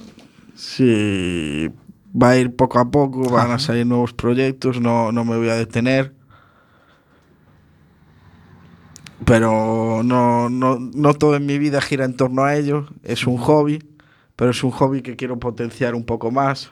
Sí, 0.54 1.70
va 2.20 2.30
a 2.30 2.36
ir 2.36 2.54
poco 2.54 2.78
a 2.78 2.90
poco, 2.90 3.28
van 3.30 3.52
a 3.52 3.58
salir 3.58 3.86
nuevos 3.86 4.12
proyectos, 4.12 4.80
no, 4.80 5.12
no 5.12 5.24
me 5.24 5.36
voy 5.36 5.48
a 5.48 5.54
detener. 5.54 6.14
Pero 9.24 10.02
no, 10.04 10.50
no, 10.50 10.78
no 10.78 11.14
todo 11.14 11.36
en 11.36 11.46
mi 11.46 11.58
vida 11.58 11.80
gira 11.80 12.04
en 12.04 12.16
torno 12.16 12.44
a 12.44 12.56
ello, 12.56 12.88
es 13.02 13.26
un 13.26 13.38
hobby, 13.38 13.82
pero 14.34 14.50
es 14.50 14.62
un 14.64 14.70
hobby 14.70 15.02
que 15.02 15.16
quiero 15.16 15.38
potenciar 15.38 15.94
un 15.94 16.04
poco 16.04 16.30
más. 16.30 16.70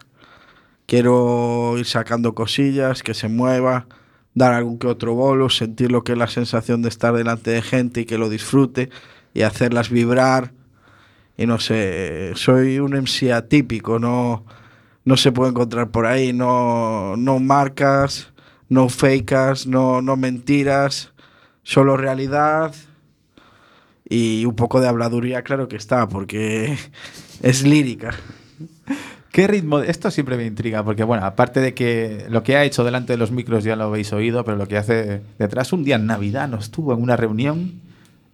Quiero 0.87 1.77
ir 1.79 1.87
sacando 1.87 2.35
cosillas, 2.35 3.03
que 3.03 3.15
se 3.15 3.29
mueva, 3.29 3.87
dar 4.35 4.53
algún 4.53 4.79
que 4.79 4.87
otro 4.87 5.15
bolo, 5.15 5.49
sentir 5.49 5.93
lo 5.93 6.03
que 6.05 6.13
es 6.13 6.19
la 6.19 6.29
sensación 6.29 6.83
de 6.83 6.89
estar 6.89 7.15
delante 7.15 7.51
de 7.51 7.63
gente 7.63 8.03
y 8.03 8.05
que 8.05 8.19
lo 8.19 8.29
disfrute 8.29 8.91
y 9.33 9.43
hacerlas 9.43 9.91
vibrar. 9.91 10.53
Y 11.37 11.47
no 11.47 11.59
sé, 11.59 12.33
soy 12.37 12.79
un 12.79 12.95
MC 12.95 13.33
atípico, 13.33 13.99
no, 13.99 14.45
no 15.05 15.17
se 15.17 15.33
puede 15.33 15.51
encontrar 15.51 15.91
por 15.91 16.07
ahí, 16.07 16.33
no, 16.33 17.17
no 17.17 17.41
marcas, 17.41 18.33
no 18.69 18.89
fakes, 18.89 19.67
no, 19.67 20.03
no 20.03 20.17
mentiras, 20.17 21.13
solo 21.63 21.97
realidad 21.97 22.75
y 24.09 24.45
un 24.45 24.55
poco 24.55 24.81
de 24.81 24.89
habladuría, 24.89 25.43
claro 25.43 25.69
que 25.69 25.77
está, 25.77 26.09
porque 26.09 26.77
es 27.43 27.63
lírica. 27.65 28.15
¿Qué 29.35 29.49
ritmo? 29.49 29.81
Esto 29.81 30.13
siempre 30.13 30.37
me 30.37 30.47
intriga, 30.47 30.85
porque 30.85 31.03
bueno, 31.03 31.27
aparte 31.27 31.59
de 31.59 31.75
que 31.75 32.25
lo 32.31 32.45
que 32.45 32.55
ha 32.55 32.63
hecho 32.63 32.85
delante 32.85 33.15
de 33.15 33.17
los 33.17 33.33
micros 33.33 33.65
ya 33.65 33.75
lo 33.75 33.83
habéis 33.83 34.13
oído, 34.13 34.45
pero 34.45 34.57
lo 34.57 34.69
que 34.69 34.77
hace 34.77 35.23
detrás, 35.41 35.73
un 35.73 35.83
día 35.83 35.97
en 35.97 36.07
Navidad 36.07 36.49
nos 36.49 36.71
tuvo 36.71 36.95
en 36.95 37.03
una 37.03 37.17
reunión, 37.17 37.73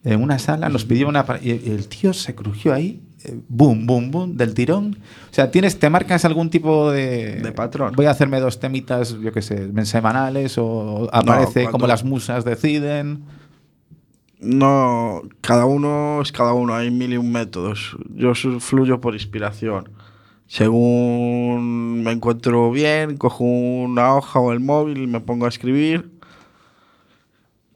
en 0.04 0.22
una 0.22 0.38
sala, 0.38 0.68
nos 0.68 0.84
pidió 0.84 1.08
una... 1.08 1.24
Y 1.40 1.52
el 1.70 1.88
tío 1.88 2.12
se 2.12 2.34
crujió 2.34 2.74
ahí, 2.74 3.00
eh, 3.24 3.34
boom, 3.48 3.86
boom, 3.86 4.10
boom, 4.10 4.36
del 4.36 4.52
tirón. 4.52 4.98
O 5.30 5.34
sea, 5.34 5.50
¿tienes, 5.50 5.78
te 5.78 5.88
marcas 5.88 6.26
algún 6.26 6.50
tipo 6.50 6.90
de... 6.90 7.36
De 7.36 7.52
patrón. 7.52 7.94
Voy 7.96 8.04
a 8.04 8.10
hacerme 8.10 8.38
dos 8.38 8.60
temitas, 8.60 9.16
yo 9.22 9.32
qué 9.32 9.40
sé, 9.40 9.70
semanales, 9.86 10.58
o 10.58 11.08
aparece 11.14 11.62
cuando- 11.62 11.72
como 11.72 11.86
las 11.86 12.04
musas 12.04 12.44
deciden. 12.44 13.22
No, 14.38 15.22
cada 15.40 15.64
uno 15.64 16.20
es 16.20 16.30
cada 16.30 16.52
uno, 16.52 16.74
hay 16.74 16.90
mil 16.90 17.14
y 17.14 17.16
un 17.16 17.32
métodos. 17.32 17.96
Yo 18.14 18.34
fluyo 18.34 19.00
por 19.00 19.14
inspiración. 19.14 19.88
Según 20.50 22.02
me 22.02 22.10
encuentro 22.10 22.72
bien, 22.72 23.16
cojo 23.18 23.44
una 23.44 24.16
hoja 24.16 24.40
o 24.40 24.50
el 24.50 24.58
móvil 24.58 24.98
y 24.98 25.06
me 25.06 25.20
pongo 25.20 25.46
a 25.46 25.48
escribir. 25.48 26.10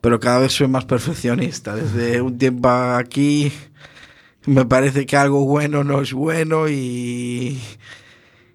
Pero 0.00 0.18
cada 0.18 0.40
vez 0.40 0.54
soy 0.54 0.66
más 0.66 0.84
perfeccionista. 0.84 1.76
Desde 1.76 2.20
un 2.20 2.36
tiempo 2.36 2.68
aquí 2.68 3.52
me 4.46 4.64
parece 4.64 5.06
que 5.06 5.16
algo 5.16 5.44
bueno 5.44 5.84
no 5.84 6.00
es 6.00 6.12
bueno 6.12 6.68
y, 6.68 7.60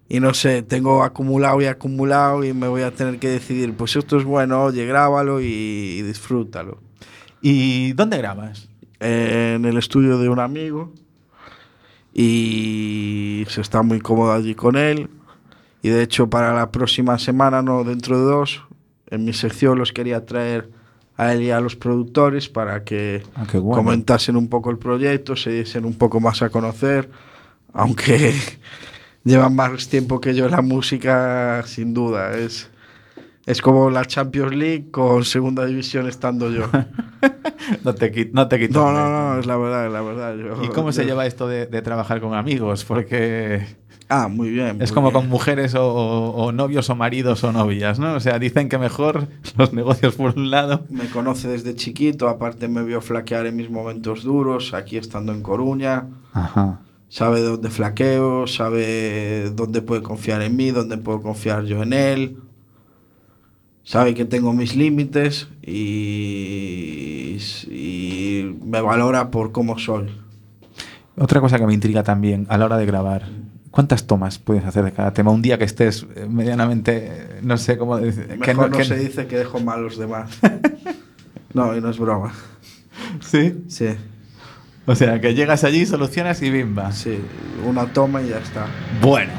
y 0.10 0.20
no 0.20 0.34
sé, 0.34 0.64
tengo 0.64 1.02
acumulado 1.06 1.62
y 1.62 1.68
acumulado 1.68 2.44
y 2.44 2.52
me 2.52 2.68
voy 2.68 2.82
a 2.82 2.92
tener 2.92 3.20
que 3.20 3.30
decidir, 3.30 3.74
pues 3.74 3.96
esto 3.96 4.18
es 4.18 4.26
bueno, 4.26 4.66
oye, 4.66 4.86
grábalo 4.86 5.40
y, 5.40 5.46
y 5.46 6.02
disfrútalo 6.02 6.82
¿Y 7.42 7.94
dónde 7.94 8.18
grabas? 8.18 8.68
en 9.00 9.64
el 9.64 9.78
estudio 9.78 10.18
de 10.18 10.28
un 10.28 10.40
amigo 10.40 10.94
y 12.14 13.46
se 13.50 13.62
está 13.62 13.82
muy 13.82 14.00
cómodo 14.00 14.34
allí 14.34 14.56
con 14.56 14.76
él. 14.76 15.10
Y 15.82 15.90
de 15.90 16.04
hecho 16.04 16.30
para 16.30 16.54
la 16.54 16.72
próxima 16.72 17.18
semana, 17.20 17.62
no 17.62 17.84
dentro 17.84 18.18
de 18.18 18.24
dos, 18.26 18.64
en 19.10 19.26
mi 19.26 19.34
sección 19.34 19.78
los 19.78 19.94
quería 19.94 20.26
traer 20.26 20.70
a 21.16 21.34
él 21.34 21.44
y 21.44 21.52
a 21.52 21.60
los 21.60 21.76
productores 21.76 22.50
para 22.50 22.84
que 22.84 23.24
Ah, 23.36 23.46
bueno. 23.54 23.72
comentasen 23.72 24.36
un 24.36 24.48
poco 24.48 24.72
el 24.72 24.78
proyecto, 24.78 25.36
se 25.36 25.52
diesen 25.52 25.86
un 25.86 25.94
poco 25.96 26.20
más 26.20 26.42
a 26.42 26.50
conocer, 26.50 27.10
aunque 27.74 28.34
llevan 29.24 29.56
más 29.56 29.88
tiempo 29.88 30.20
que 30.20 30.34
yo 30.36 30.46
en 30.46 30.52
la 30.52 30.62
música, 30.62 31.64
sin 31.66 31.94
duda. 31.94 32.38
Es, 32.38 32.70
es 33.50 33.62
como 33.62 33.90
la 33.90 34.06
Champions 34.06 34.56
League 34.56 34.86
con 34.92 35.26
segunda 35.26 35.66
división 35.66 36.08
estando 36.08 36.50
yo. 36.52 36.64
No 37.84 37.94
te, 37.94 38.12
qui- 38.12 38.32
no 38.34 38.48
te 38.48 38.58
quito. 38.60 38.80
No, 38.80 38.92
no, 38.94 39.34
no, 39.34 39.40
es 39.40 39.46
la 39.46 39.56
verdad, 39.58 39.86
es 39.88 39.92
la 39.94 40.02
verdad. 40.02 40.36
Yo- 40.36 40.64
¿Y 40.64 40.70
cómo 40.70 40.92
se 40.92 41.06
lleva 41.06 41.26
esto 41.28 41.48
de, 41.48 41.68
de 41.68 41.82
trabajar 41.84 42.20
con 42.22 42.34
amigos? 42.34 42.84
Porque 42.86 43.64
Ah, 44.08 44.28
muy 44.28 44.50
bien. 44.50 44.82
es 44.82 44.90
muy 44.90 44.96
como 44.96 45.10
bien. 45.12 45.22
con 45.22 45.30
mujeres 45.30 45.76
o, 45.76 45.86
o- 45.86 46.32
o 46.46 46.52
novios 46.52 46.90
o 46.90 46.96
maridos 46.96 47.44
o 47.44 47.52
novias, 47.52 48.00
¿no? 48.00 48.14
O 48.16 48.20
sea, 48.22 48.40
dicen 48.40 48.70
que 48.70 48.78
mejor 48.80 49.28
los 49.58 49.74
negocios 49.74 50.16
por 50.16 50.36
un 50.36 50.50
lado. 50.50 50.86
Me 50.90 51.06
conoce 51.10 51.48
desde 51.50 51.76
chiquito, 51.76 52.28
aparte 52.30 52.68
me 52.70 52.84
vio 52.84 53.02
flaquear 53.02 53.46
en 53.46 53.58
mis 53.58 53.70
momentos 53.70 54.24
duros, 54.24 54.74
aquí 54.74 54.98
estando 54.98 55.32
en 55.34 55.44
Coruña. 55.44 56.08
Ajá. 56.34 56.80
Sabe 57.10 57.42
dónde 57.42 57.70
flaqueo, 57.70 58.48
sabe 58.48 59.52
dónde 59.52 59.82
puede 59.82 60.02
confiar 60.02 60.42
en 60.42 60.56
mí, 60.56 60.72
dónde 60.72 60.98
puedo 60.98 61.22
confiar 61.22 61.66
yo 61.66 61.84
en 61.84 61.94
él. 61.94 62.38
Sabe 63.90 64.14
que 64.14 64.24
tengo 64.24 64.54
mis 64.54 64.76
límites 64.76 65.48
y, 65.64 67.38
y 67.72 68.56
me 68.64 68.82
valora 68.82 69.32
por 69.32 69.52
cómo 69.52 69.80
soy. 69.80 70.12
Otra 71.18 71.42
cosa 71.42 71.58
que 71.58 71.66
me 71.66 71.74
intriga 71.74 72.04
también 72.04 72.46
a 72.50 72.60
la 72.60 72.66
hora 72.66 72.78
de 72.78 72.86
grabar. 72.86 73.24
¿Cuántas 73.72 74.06
tomas 74.06 74.38
puedes 74.38 74.64
hacer 74.64 74.84
de 74.84 74.92
cada 74.92 75.12
tema? 75.14 75.32
Un 75.32 75.42
día 75.42 75.58
que 75.58 75.64
estés 75.64 76.06
eh, 76.16 76.28
medianamente, 76.30 77.08
eh, 77.08 77.40
no 77.42 77.58
sé 77.58 77.80
cómo 77.80 77.98
decir. 77.98 78.28
que 78.28 78.38
Mejor 78.38 78.70
no, 78.70 78.78
que- 78.78 78.86
se 78.86 78.96
dice 78.96 79.26
que 79.26 79.38
dejo 79.40 79.60
mal 79.60 79.80
a 79.80 79.82
los 79.82 79.98
demás. 79.98 80.38
no, 81.56 81.76
y 81.76 81.82
no 81.82 81.90
es 81.90 81.98
broma. 81.98 82.32
Sí. 83.22 83.64
Sí, 83.70 83.88
O 84.86 84.94
sea, 84.94 85.20
que 85.20 85.34
llegas 85.34 85.64
allí, 85.64 85.88
solucionas 85.88 86.44
y 86.44 86.52
bimba. 86.52 86.92
sí, 86.92 87.18
una 87.68 87.92
toma 87.92 88.22
y 88.22 88.30
ya 88.30 88.38
está. 88.38 88.68
Bueno, 89.02 89.32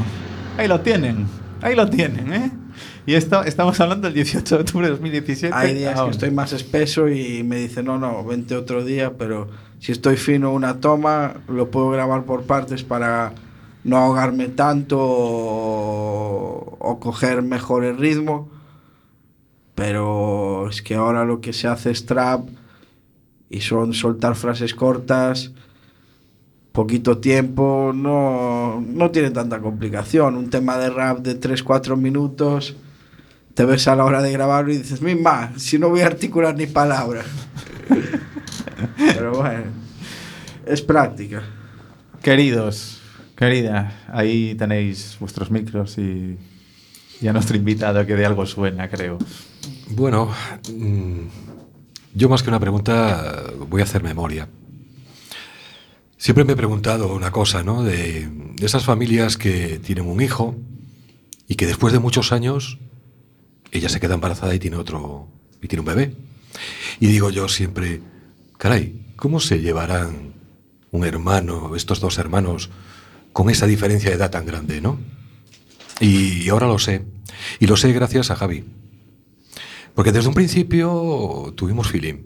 ahí 0.58 0.66
lo 0.66 0.80
tienen. 0.80 1.26
Ahí 1.62 1.76
lo 1.76 1.88
tienen, 1.88 2.32
¿eh? 2.32 2.50
Y 3.06 3.14
esto, 3.14 3.42
estamos 3.44 3.80
hablando 3.80 4.06
del 4.06 4.14
18 4.14 4.56
de 4.56 4.60
octubre 4.62 4.86
de 4.86 4.92
2017. 4.92 5.54
Hay 5.54 5.74
días 5.74 5.96
aún. 5.96 6.10
que 6.10 6.12
estoy 6.12 6.30
más 6.30 6.52
espeso 6.52 7.08
y 7.08 7.42
me 7.42 7.56
dice, 7.56 7.82
no, 7.82 7.98
no, 7.98 8.24
vente 8.24 8.54
otro 8.54 8.84
día, 8.84 9.14
pero 9.16 9.48
si 9.78 9.92
estoy 9.92 10.16
fino 10.16 10.52
una 10.52 10.80
toma, 10.80 11.34
lo 11.48 11.70
puedo 11.70 11.90
grabar 11.90 12.24
por 12.24 12.44
partes 12.44 12.82
para 12.84 13.32
no 13.84 13.96
ahogarme 13.96 14.48
tanto 14.48 14.98
o, 15.00 16.76
o 16.78 17.00
coger 17.00 17.42
mejor 17.42 17.84
el 17.84 17.96
ritmo. 17.96 18.50
Pero 19.74 20.68
es 20.68 20.82
que 20.82 20.94
ahora 20.94 21.24
lo 21.24 21.40
que 21.40 21.52
se 21.52 21.68
hace 21.68 21.90
es 21.90 22.06
trap 22.06 22.48
y 23.48 23.62
son 23.62 23.94
soltar 23.94 24.36
frases 24.36 24.74
cortas, 24.74 25.52
poquito 26.72 27.18
tiempo, 27.18 27.92
no, 27.94 28.80
no 28.80 29.10
tiene 29.10 29.30
tanta 29.30 29.60
complicación. 29.60 30.36
Un 30.36 30.50
tema 30.50 30.78
de 30.78 30.90
rap 30.90 31.18
de 31.18 31.38
3-4 31.38 31.96
minutos, 31.96 32.76
te 33.54 33.64
ves 33.64 33.88
a 33.88 33.96
la 33.96 34.04
hora 34.04 34.22
de 34.22 34.32
grabarlo 34.32 34.72
y 34.72 34.78
dices, 34.78 35.02
misma, 35.02 35.52
si 35.56 35.78
no 35.78 35.88
voy 35.88 36.00
a 36.00 36.06
articular 36.06 36.56
ni 36.56 36.66
palabra. 36.66 37.22
Pero 38.96 39.32
bueno, 39.32 39.64
es 40.66 40.80
práctica. 40.82 41.42
Queridos, 42.22 43.00
querida, 43.36 43.92
ahí 44.12 44.54
tenéis 44.54 45.16
vuestros 45.18 45.50
micros 45.50 45.98
y, 45.98 46.38
y 47.20 47.28
a 47.28 47.32
nuestro 47.32 47.56
invitado 47.56 48.06
que 48.06 48.14
de 48.14 48.26
algo 48.26 48.46
suena, 48.46 48.88
creo. 48.88 49.18
Bueno, 49.90 50.30
mm, 50.72 51.22
yo 52.14 52.28
más 52.28 52.42
que 52.42 52.50
una 52.50 52.60
pregunta 52.60 53.44
voy 53.68 53.80
a 53.80 53.84
hacer 53.84 54.02
memoria. 54.02 54.48
Siempre 56.20 56.44
me 56.44 56.52
he 56.52 56.56
preguntado 56.56 57.14
una 57.14 57.30
cosa, 57.30 57.62
¿no? 57.62 57.82
De, 57.82 58.28
esas 58.60 58.84
familias 58.84 59.38
que 59.38 59.78
tienen 59.78 60.04
un 60.04 60.20
hijo 60.20 60.54
y 61.48 61.54
que 61.54 61.66
después 61.66 61.94
de 61.94 61.98
muchos 61.98 62.30
años 62.30 62.76
ella 63.72 63.88
se 63.88 64.00
queda 64.00 64.16
embarazada 64.16 64.54
y 64.54 64.58
tiene 64.58 64.76
otro 64.76 65.28
y 65.62 65.66
tiene 65.66 65.80
un 65.80 65.86
bebé. 65.86 66.14
Y 67.00 67.06
digo 67.06 67.30
yo 67.30 67.48
siempre, 67.48 68.02
caray, 68.58 69.14
¿cómo 69.16 69.40
se 69.40 69.62
llevarán 69.62 70.34
un 70.90 71.06
hermano, 71.06 71.74
estos 71.74 72.00
dos 72.00 72.18
hermanos, 72.18 72.68
con 73.32 73.48
esa 73.48 73.66
diferencia 73.66 74.10
de 74.10 74.16
edad 74.16 74.30
tan 74.30 74.44
grande, 74.44 74.82
¿no? 74.82 74.98
Y 76.00 76.50
ahora 76.50 76.66
lo 76.66 76.78
sé. 76.78 77.02
Y 77.60 77.66
lo 77.66 77.78
sé 77.78 77.94
gracias 77.94 78.30
a 78.30 78.36
Javi. 78.36 78.66
Porque 79.94 80.12
desde 80.12 80.28
un 80.28 80.34
principio 80.34 81.54
tuvimos 81.56 81.88
feeling. 81.88 82.24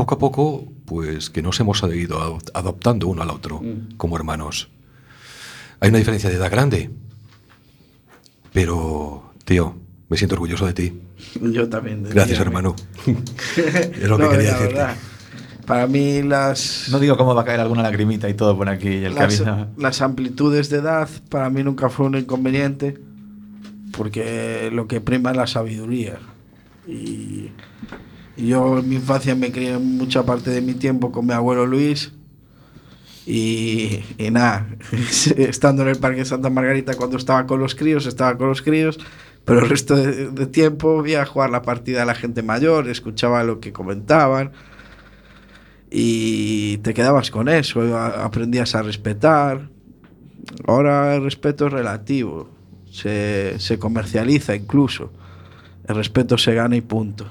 Poco 0.00 0.14
a 0.14 0.18
poco, 0.18 0.64
pues 0.86 1.28
que 1.28 1.42
nos 1.42 1.60
hemos 1.60 1.82
ido 1.94 2.18
adop- 2.20 2.50
adoptando 2.54 3.06
uno 3.06 3.20
al 3.22 3.28
otro 3.28 3.62
como 3.98 4.16
hermanos. 4.16 4.70
Hay 5.78 5.90
una 5.90 5.98
diferencia 5.98 6.30
de 6.30 6.36
edad 6.36 6.50
grande. 6.50 6.88
Pero, 8.54 9.30
tío, 9.44 9.76
me 10.08 10.16
siento 10.16 10.36
orgulloso 10.36 10.64
de 10.66 10.72
ti. 10.72 11.00
Yo 11.42 11.68
también. 11.68 12.02
de 12.02 12.10
Gracias, 12.10 12.40
hermano. 12.40 12.74
es 13.56 14.08
lo 14.08 14.16
que 14.16 14.22
No, 14.24 14.30
quería 14.30 14.52
la 14.52 14.58
decirte. 14.58 14.74
verdad, 14.74 14.96
Para 15.66 15.86
mí 15.86 16.22
las... 16.22 16.88
No 16.90 16.98
digo 16.98 17.18
cómo 17.18 17.34
va 17.34 17.42
a 17.42 17.44
caer 17.44 17.60
alguna 17.60 17.82
lagrimita 17.82 18.26
y 18.28 18.34
todo 18.34 18.56
por 18.56 18.68
aquí. 18.70 18.88
y 18.88 19.04
El 19.04 19.12
que 19.14 19.20
las, 19.20 19.44
las 19.76 20.00
amplitudes 20.00 20.70
de 20.70 20.78
edad 20.78 21.08
para 21.28 21.50
mí 21.50 21.62
nunca 21.62 21.90
fue 21.90 22.06
un 22.06 22.16
inconveniente 22.16 22.98
porque 23.96 24.70
lo 24.72 24.86
que 24.88 25.00
prima 25.02 25.32
es 25.32 25.36
la 25.36 25.46
sabiduría 25.46 26.18
y 26.88 27.50
yo 28.36 28.78
en 28.78 28.88
mi 28.88 28.96
infancia 28.96 29.34
me 29.34 29.52
crié 29.52 29.78
mucha 29.78 30.24
parte 30.24 30.50
de 30.50 30.60
mi 30.60 30.74
tiempo 30.74 31.12
con 31.12 31.26
mi 31.26 31.32
abuelo 31.32 31.66
Luis 31.66 32.12
y, 33.26 34.02
y 34.18 34.30
nada, 34.30 34.66
estando 35.36 35.82
en 35.82 35.88
el 35.88 35.96
Parque 35.98 36.24
Santa 36.24 36.50
Margarita 36.50 36.94
cuando 36.94 37.16
estaba 37.16 37.46
con 37.46 37.60
los 37.60 37.74
críos, 37.74 38.06
estaba 38.06 38.36
con 38.36 38.48
los 38.48 38.62
críos, 38.62 38.98
pero 39.44 39.60
el 39.60 39.68
resto 39.68 39.96
de, 39.96 40.46
tiempo 40.46 41.06
iba 41.06 41.22
a 41.22 41.26
jugar 41.26 41.50
la 41.50 41.62
partida 41.62 42.02
a 42.02 42.06
la 42.06 42.14
gente 42.14 42.42
mayor, 42.42 42.88
escuchaba 42.88 43.44
lo 43.44 43.60
que 43.60 43.72
comentaban 43.72 44.52
y 45.90 46.78
te 46.78 46.94
quedabas 46.94 47.30
con 47.30 47.48
eso, 47.48 47.96
aprendías 47.96 48.74
a 48.74 48.82
respetar. 48.82 49.68
Ahora 50.66 51.14
el 51.14 51.22
respeto 51.22 51.66
es 51.66 51.72
relativo, 51.72 52.48
se, 52.90 53.58
se 53.58 53.78
comercializa 53.78 54.54
incluso. 54.54 55.12
El 55.86 55.96
respeto 55.96 56.38
se 56.38 56.54
gana 56.54 56.76
y 56.76 56.80
punto. 56.80 57.26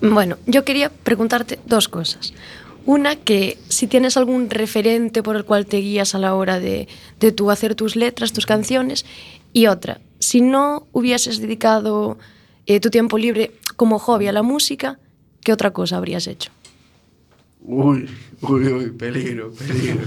Bueno, 0.00 0.36
yo 0.46 0.64
quería 0.64 0.90
preguntarte 0.90 1.58
dos 1.66 1.88
cosas. 1.88 2.34
Una, 2.84 3.14
que 3.14 3.58
si 3.68 3.86
tienes 3.86 4.16
algún 4.16 4.50
referente 4.50 5.22
por 5.22 5.36
el 5.36 5.44
cual 5.44 5.66
te 5.66 5.76
guías 5.76 6.16
a 6.16 6.18
la 6.18 6.34
hora 6.34 6.58
de, 6.58 6.88
de 7.20 7.30
tú 7.30 7.50
hacer 7.50 7.76
tus 7.76 7.94
letras, 7.94 8.32
tus 8.32 8.44
canciones. 8.44 9.04
Y 9.52 9.66
otra, 9.68 10.00
si 10.18 10.40
no 10.40 10.88
hubieses 10.92 11.40
dedicado 11.40 12.18
eh, 12.66 12.80
tu 12.80 12.90
tiempo 12.90 13.18
libre 13.18 13.52
como 13.76 13.98
hobby 13.98 14.26
a 14.26 14.32
la 14.32 14.42
música, 14.42 14.98
¿qué 15.42 15.52
otra 15.52 15.72
cosa 15.72 15.96
habrías 15.96 16.26
hecho? 16.26 16.50
Uy, 17.60 18.08
uy, 18.40 18.66
uy, 18.66 18.90
peligro, 18.90 19.52
peligro. 19.52 20.00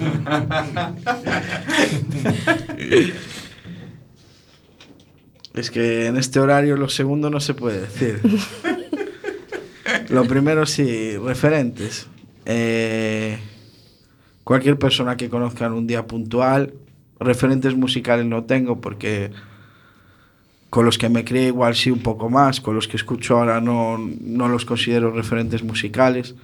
es 5.61 5.71
que 5.71 6.07
en 6.07 6.17
este 6.17 6.39
horario 6.39 6.75
lo 6.77 6.89
segundo 6.89 7.29
no 7.29 7.39
se 7.39 7.53
puede 7.53 7.81
decir. 7.81 8.21
Lo 10.09 10.25
primero 10.25 10.65
sí, 10.65 11.17
referentes. 11.17 12.07
Eh, 12.45 13.39
cualquier 14.43 14.77
persona 14.77 15.17
que 15.17 15.29
conozca 15.29 15.65
en 15.65 15.73
un 15.73 15.87
día 15.87 16.05
puntual, 16.05 16.73
referentes 17.19 17.75
musicales 17.75 18.25
no 18.25 18.43
tengo 18.43 18.81
porque 18.81 19.31
con 20.69 20.85
los 20.85 20.97
que 20.97 21.09
me 21.09 21.23
crié 21.23 21.47
igual 21.47 21.75
sí 21.75 21.89
un 21.89 21.99
poco 21.99 22.29
más, 22.29 22.59
con 22.59 22.75
los 22.75 22.87
que 22.87 22.97
escucho 22.97 23.37
ahora 23.37 23.61
no, 23.61 23.97
no 23.97 24.47
los 24.47 24.65
considero 24.65 25.11
referentes 25.11 25.63
musicales. 25.63 26.35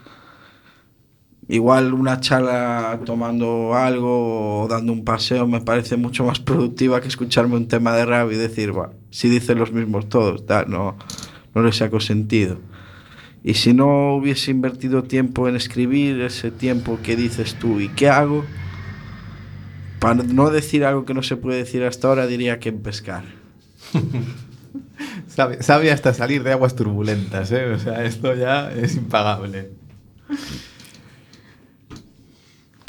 Igual 1.52 1.94
una 1.94 2.22
charla 2.22 3.02
tomando 3.04 3.76
algo 3.76 4.62
o 4.62 4.68
dando 4.70 4.94
un 4.94 5.04
paseo 5.04 5.48
me 5.48 5.60
parece 5.60 5.98
mucho 5.98 6.24
más 6.24 6.40
productiva 6.40 7.02
que 7.02 7.10
escucharme 7.10 7.58
un 7.58 7.68
tema 7.68 7.94
de 7.94 8.06
rap 8.06 8.32
y 8.32 8.36
decir, 8.36 8.72
va, 8.74 8.94
si 9.10 9.28
dicen 9.28 9.60
los 9.60 9.74
mismos 9.74 10.08
todos, 10.08 10.46
tal, 10.46 10.70
no, 10.70 10.96
no 11.54 11.62
le 11.62 11.74
saco 11.74 12.00
sentido. 12.00 12.58
Y 13.44 13.56
si 13.56 13.74
no 13.74 14.16
hubiese 14.16 14.50
invertido 14.50 15.04
tiempo 15.04 15.50
en 15.50 15.58
escribir 15.58 16.22
ese 16.22 16.52
tiempo 16.52 17.00
que 17.04 17.18
dices 17.18 17.56
tú 17.56 17.82
y 17.82 17.90
qué 17.90 18.08
hago, 18.08 18.46
para 20.00 20.24
no 20.24 20.52
decir 20.52 20.86
algo 20.86 21.04
que 21.04 21.14
no 21.14 21.22
se 21.22 21.36
puede 21.36 21.58
decir 21.58 21.84
hasta 21.84 22.08
ahora, 22.08 22.28
diría 22.28 22.60
que 22.60 22.70
en 22.70 22.82
pescar. 22.82 23.26
Sabe, 25.28 25.64
sabe 25.64 25.92
hasta 25.92 26.14
salir 26.14 26.44
de 26.44 26.52
aguas 26.52 26.76
turbulentas, 26.76 27.52
¿eh? 27.54 27.66
O 27.72 27.80
sea, 27.80 28.04
esto 28.04 28.36
ya 28.36 28.70
es 28.72 28.96
impagable. 28.96 29.72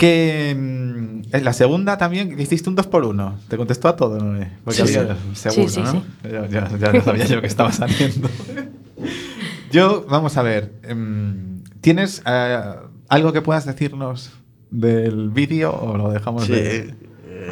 Que 0.03 0.57
mm, 0.59 1.35
en 1.37 1.45
la 1.45 1.53
segunda 1.53 1.97
también 1.97 2.41
hiciste 2.41 2.69
un 2.69 2.75
2 2.75 2.89
por 2.89 3.05
1 3.05 3.39
Te 3.49 3.57
contestó 3.57 3.87
a 3.87 3.95
todo, 3.95 4.19
¿no? 4.19 4.45
Porque 4.65 4.85
Sí, 4.85 4.97
había 4.99 5.15
sí. 5.15 5.35
seguro, 5.35 5.69
Sí, 5.69 5.75
sí, 5.75 5.81
¿no? 5.81 5.93
sí. 5.93 6.03
Ya, 6.25 6.49
ya- 6.49 6.77
ya 6.77 6.93
no 6.93 7.01
sabía 7.05 7.25
yo 7.27 7.41
que 7.41 7.47
estaba 7.47 7.71
saliendo. 7.71 8.29
yo, 9.71 10.05
vamos 10.09 10.37
a 10.37 10.43
ver. 10.43 10.73
em, 10.83 11.63
¿Tienes 11.81 12.21
eh, 12.27 12.61
algo 13.09 13.33
que 13.33 13.43
puedas 13.43 13.65
decirnos 13.65 14.33
del 14.73 15.31
vídeo 15.31 15.73
o 15.73 15.97
lo 15.97 16.11
dejamos 16.11 16.47
Sí, 16.47 16.53
de, 16.53 16.95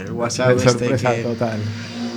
el 0.06 0.12
WhatsApp 0.12 0.56
de 0.56 0.64
este 0.66 0.88
que- 0.96 1.22
total? 1.22 1.58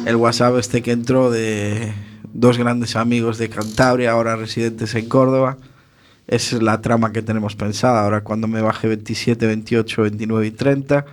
el 0.05 0.15
WhatsApp 0.15 0.57
este 0.57 0.81
que 0.81 0.91
entró 0.91 1.29
de 1.31 1.93
dos 2.33 2.57
grandes 2.57 2.95
amigos 2.95 3.37
de 3.37 3.49
Cantabria, 3.49 4.11
ahora 4.11 4.35
residentes 4.35 4.95
en 4.95 5.07
Córdoba. 5.07 5.57
Esa 6.27 6.55
es 6.55 6.61
la 6.63 6.79
trama 6.81 7.11
que 7.11 7.21
tenemos 7.21 7.55
pensada. 7.55 8.03
Ahora 8.03 8.21
cuando 8.23 8.47
me 8.47 8.61
baje 8.61 8.87
27, 8.87 9.45
28, 9.45 10.01
29 10.03 10.47
y 10.47 10.51
30, 10.51 11.05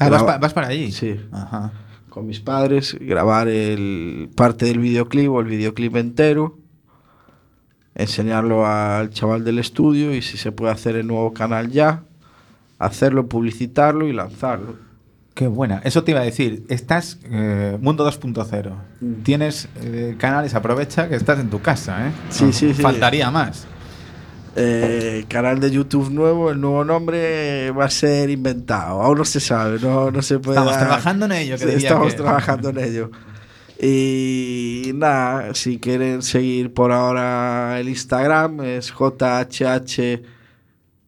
Ah, 0.00 0.08
vas, 0.08 0.20
graba- 0.22 0.26
pa- 0.26 0.38
vas 0.38 0.52
para 0.54 0.68
allí. 0.68 0.92
Sí. 0.92 1.18
Ajá. 1.32 1.72
con 2.10 2.26
mis 2.26 2.40
padres, 2.40 2.96
grabar 3.00 3.46
el 3.48 4.28
parte 4.34 4.64
del 4.66 4.78
videoclip 4.80 5.30
o 5.30 5.40
el 5.40 5.46
videoclip 5.46 5.94
entero, 5.96 6.58
enseñarlo 7.94 8.66
al 8.66 9.10
chaval 9.10 9.44
del 9.44 9.58
estudio 9.58 10.14
y 10.14 10.22
si 10.22 10.36
se 10.36 10.52
puede 10.52 10.72
hacer 10.72 10.96
el 10.96 11.06
nuevo 11.06 11.32
canal 11.32 11.70
ya, 11.70 12.02
hacerlo, 12.78 13.28
publicitarlo 13.28 14.06
y 14.08 14.12
lanzarlo. 14.12 14.76
Qué 15.34 15.46
buena. 15.46 15.80
Eso 15.84 16.02
te 16.02 16.10
iba 16.12 16.20
a 16.20 16.24
decir. 16.24 16.64
Estás 16.68 17.18
eh, 17.24 17.78
Mundo 17.80 18.04
2.0. 18.08 18.72
Mm. 19.00 19.22
Tienes 19.22 19.68
eh, 19.82 20.16
canales, 20.18 20.54
aprovecha 20.54 21.08
que 21.08 21.14
estás 21.14 21.38
en 21.38 21.48
tu 21.50 21.60
casa, 21.60 22.08
¿eh? 22.08 22.12
Sí, 22.30 22.44
No, 22.46 22.52
sí, 22.52 22.74
sí. 22.74 22.82
Faltaría 22.82 23.30
más. 23.30 23.66
Eh, 24.60 25.24
canal 25.28 25.60
de 25.60 25.70
YouTube 25.70 26.10
nuevo, 26.10 26.50
el 26.50 26.60
nuevo 26.60 26.84
nombre 26.84 27.70
va 27.70 27.84
a 27.84 27.90
ser 27.90 28.28
inventado, 28.30 29.00
aún 29.02 29.18
no 29.18 29.24
se 29.24 29.38
sabe, 29.40 29.78
no, 29.80 30.10
no 30.10 30.20
se 30.22 30.38
puede. 30.40 30.56
Estamos 30.58 30.72
dar- 30.74 30.86
trabajando 30.86 31.26
en 31.26 31.32
ello, 31.32 31.56
que 31.58 31.74
estamos 31.76 32.14
que- 32.14 32.22
trabajando 32.22 32.70
en 32.70 32.78
ello. 32.78 33.10
Y 33.80 34.90
nada, 34.96 35.54
si 35.54 35.78
quieren 35.78 36.22
seguir 36.22 36.74
por 36.74 36.90
ahora 36.90 37.78
el 37.78 37.88
Instagram 37.88 38.60
es 38.62 38.90
JHH 38.92 40.22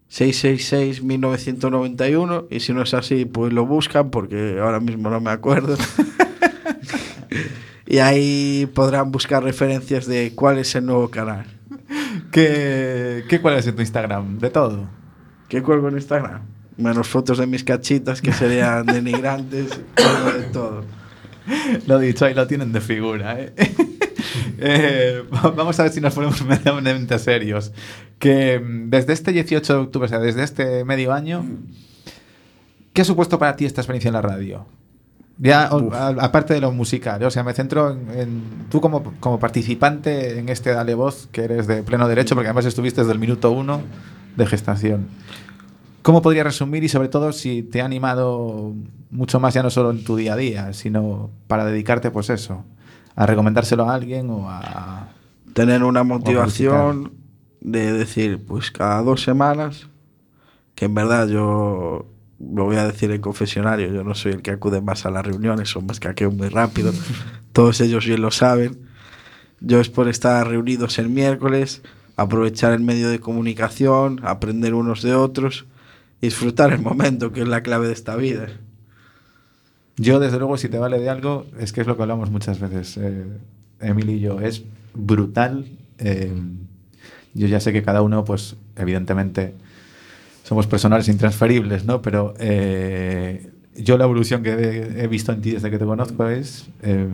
666-1991 0.08 2.46
y 2.50 2.60
si 2.60 2.72
no 2.72 2.82
es 2.82 2.94
así, 2.94 3.24
pues 3.24 3.52
lo 3.52 3.66
buscan 3.66 4.10
porque 4.10 4.58
ahora 4.60 4.80
mismo 4.80 5.10
no 5.10 5.20
me 5.20 5.30
acuerdo. 5.30 5.76
y 7.86 7.98
ahí 7.98 8.68
podrán 8.74 9.10
buscar 9.12 9.42
referencias 9.42 10.06
de 10.06 10.32
cuál 10.34 10.58
es 10.58 10.74
el 10.74 10.86
nuevo 10.86 11.08
canal. 11.10 11.46
¿Qué, 12.33 13.25
qué 13.29 13.40
cuál 13.40 13.57
es 13.59 13.66
en 13.66 13.75
tu 13.77 13.83
Instagram? 13.83 14.38
De 14.38 14.51
todo. 14.51 14.88
¿Qué 15.49 15.62
cuelgo 15.62 15.88
en 15.88 15.97
Instagram? 15.97 16.43
Menos 16.77 17.09
fotos 17.09 17.38
de 17.38 17.47
mis 17.47 17.64
cachitas 17.64 18.21
que 18.23 18.33
serían 18.33 18.87
denigrantes, 18.87 19.81
cuelgo 19.97 20.38
de 20.38 20.45
todo. 20.53 20.85
Lo 21.87 21.99
dicho, 21.99 22.25
ahí 22.25 22.35
lo 22.35 22.47
tienen 22.47 22.73
de 22.73 22.81
figura. 22.81 23.40
¿eh? 23.40 23.53
Eh, 24.62 25.25
va- 25.33 25.51
vamos 25.53 25.81
a 25.81 25.85
ver 25.85 25.93
si 25.93 26.01
nos 26.03 26.14
ponemos 26.14 26.45
medianamente 26.47 27.19
serios. 27.19 27.73
Que 28.19 28.61
mm, 28.61 28.90
desde 28.90 29.14
este 29.14 29.33
18 29.33 29.73
de 29.73 29.79
octubre, 29.81 30.05
o 30.07 30.09
sea, 30.09 30.19
desde 30.19 30.43
este 30.43 30.85
medio 30.85 31.14
año, 31.14 31.45
¿qué 32.93 33.01
ha 33.01 33.05
supuesto 33.07 33.38
para 33.38 33.57
ti 33.57 33.64
esta 33.64 33.81
experiencia 33.81 34.09
en 34.09 34.14
la 34.14 34.21
radio? 34.23 34.66
Ya, 35.42 35.70
aparte 36.20 36.53
de 36.53 36.61
lo 36.61 36.70
musical, 36.70 37.22
¿eh? 37.22 37.26
o 37.26 37.31
sea, 37.31 37.42
me 37.42 37.55
centro 37.55 37.92
en, 37.92 38.11
en- 38.11 38.42
tú 38.70 38.81
como, 38.83 39.03
como 39.20 39.40
participante 39.40 40.38
en 40.38 40.50
este 40.50 40.70
Dale 40.70 40.94
Voz, 40.94 41.29
que 41.33 41.44
eres 41.44 41.66
de 41.66 41.83
pleno 41.83 42.07
derecho, 42.09 42.35
porque 42.35 42.48
además 42.48 42.66
estuviste 42.66 43.00
desde 43.00 43.14
el 43.14 43.18
minuto 43.18 43.50
uno 43.50 43.81
de 44.37 44.46
gestación. 44.46 45.09
¿Cómo 46.03 46.20
podría 46.20 46.44
resumir 46.44 46.85
y 46.85 46.88
sobre 46.90 47.09
todo 47.09 47.33
si 47.33 47.62
te 47.62 47.81
ha 47.81 47.87
animado 47.87 48.74
mucho 49.11 49.40
más 49.40 49.55
ya 49.55 49.62
no 49.62 49.70
solo 49.70 49.90
en 49.90 50.05
tu 50.05 50.14
día 50.16 50.35
a 50.35 50.37
día, 50.37 50.72
sino 50.74 51.31
para 51.46 51.64
dedicarte 51.64 52.11
pues 52.11 52.29
eso, 52.29 52.62
a 53.16 53.24
recomendárselo 53.24 53.88
a 53.88 53.94
alguien 53.94 54.29
o 54.29 54.46
a... 54.50 55.09
Tener 55.55 55.83
una 55.85 56.05
motivación 56.05 57.12
de 57.62 57.92
decir, 57.92 58.44
pues 58.46 58.70
cada 58.70 59.03
dos 59.03 59.22
semanas, 59.22 59.88
que 60.74 60.85
en 60.85 60.94
verdad 60.94 61.29
yo 61.29 62.07
lo 62.40 62.64
voy 62.64 62.76
a 62.76 62.87
decir 62.87 63.11
en 63.11 63.20
confesionario, 63.20 63.92
yo 63.92 64.03
no 64.03 64.14
soy 64.14 64.33
el 64.33 64.42
que 64.42 64.50
acude 64.50 64.81
más 64.81 65.05
a 65.05 65.11
las 65.11 65.26
reuniones, 65.26 65.68
son 65.68 65.87
más 65.87 66.00
que 66.00 66.09
aquello 66.09 66.31
muy 66.31 66.48
rápido, 66.48 66.92
todos 67.53 67.81
ellos 67.81 68.07
bien 68.07 68.22
lo 68.22 68.31
saben. 68.31 68.79
Yo 69.61 69.79
es 69.79 69.90
por 69.90 70.09
estar 70.09 70.48
reunidos 70.48 70.98
el 70.98 71.11
miércoles, 71.11 71.83
aprovechar 72.16 72.72
el 72.72 72.81
medio 72.81 73.11
de 73.11 73.20
comunicación, 73.20 74.20
aprender 74.22 74.74
unos 74.74 75.03
de 75.03 75.14
otros, 75.14 75.66
disfrutar 76.22 76.72
el 76.72 76.81
momento, 76.81 77.33
que 77.33 77.42
es 77.42 77.48
la 77.48 77.62
clave 77.62 77.87
de 77.87 77.92
esta 77.92 78.16
vida. 78.16 78.48
Yo 79.96 80.18
desde 80.18 80.38
luego 80.38 80.57
si 80.57 80.70
te 80.70 80.79
vale 80.79 80.98
de 80.98 81.11
algo, 81.11 81.46
es 81.59 81.74
que 81.74 81.83
es 81.83 81.87
lo 81.87 81.96
que 81.96 82.03
hablamos 82.03 82.31
muchas 82.31 82.59
veces, 82.59 82.96
eh, 82.96 83.26
Emily 83.81 84.14
y 84.14 84.20
yo, 84.20 84.40
es 84.40 84.62
brutal. 84.94 85.66
eh, 85.98 86.33
yo 87.33 87.46
ya 87.46 87.61
sé 87.61 87.72
que 87.72 87.83
cada 87.83 88.03
uno 88.03 88.24
pues 88.24 88.57
evidentemente 88.76 89.55
somos 90.42 90.66
personales 90.66 91.09
intransferibles, 91.09 91.85
¿no? 91.85 92.03
Pero 92.03 92.35
eh, 92.38 93.50
yo 93.76 93.96
la 93.98 94.05
evolución 94.05 94.42
que 94.42 94.53
he, 94.96 95.07
visto 95.07 95.33
en 95.33 95.40
ti 95.40 95.53
desde 95.53 95.70
que 95.70 95.79
te 95.79 95.85
conozco 95.85 96.29
es 96.29 96.68
eh, 96.83 97.07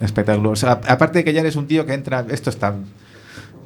espectacular. 0.00 0.80
Aparte 0.88 1.18
de 1.18 1.24
que 1.24 1.32
ya 1.32 1.40
eres 1.40 1.56
un 1.56 1.66
tío 1.66 1.86
que 1.86 1.94
entra, 1.94 2.26
esto 2.30 2.50
está, 2.50 2.74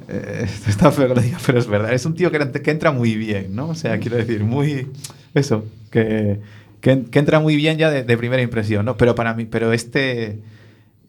eh, 0.07 0.41
esto 0.45 0.69
está 0.69 0.91
feo 0.91 1.07
que 1.07 1.15
lo 1.15 1.21
diga, 1.21 1.37
pero 1.45 1.59
es 1.59 1.67
verdad, 1.67 1.93
es 1.93 2.05
un 2.05 2.15
tío 2.15 2.31
que, 2.31 2.39
entra- 2.39 2.91
muy 2.91 3.15
bien, 3.15 3.55
¿no? 3.55 3.69
O 3.69 3.75
sea, 3.75 3.99
quiero 3.99 4.17
decir, 4.17 4.43
muy, 4.43 4.87
eso, 5.33 5.65
que, 5.89 6.39
que, 6.79 6.91
entra 6.91 7.39
muy 7.39 7.55
bien 7.55 7.77
ya 7.77 7.91
de 7.91 8.17
primera 8.17 8.41
impresión, 8.41 8.85
¿no? 8.85 8.97
Pero 8.97 9.15
para 9.15 9.33
mí, 9.33 9.45
pero 9.45 9.73
este, 9.73 10.39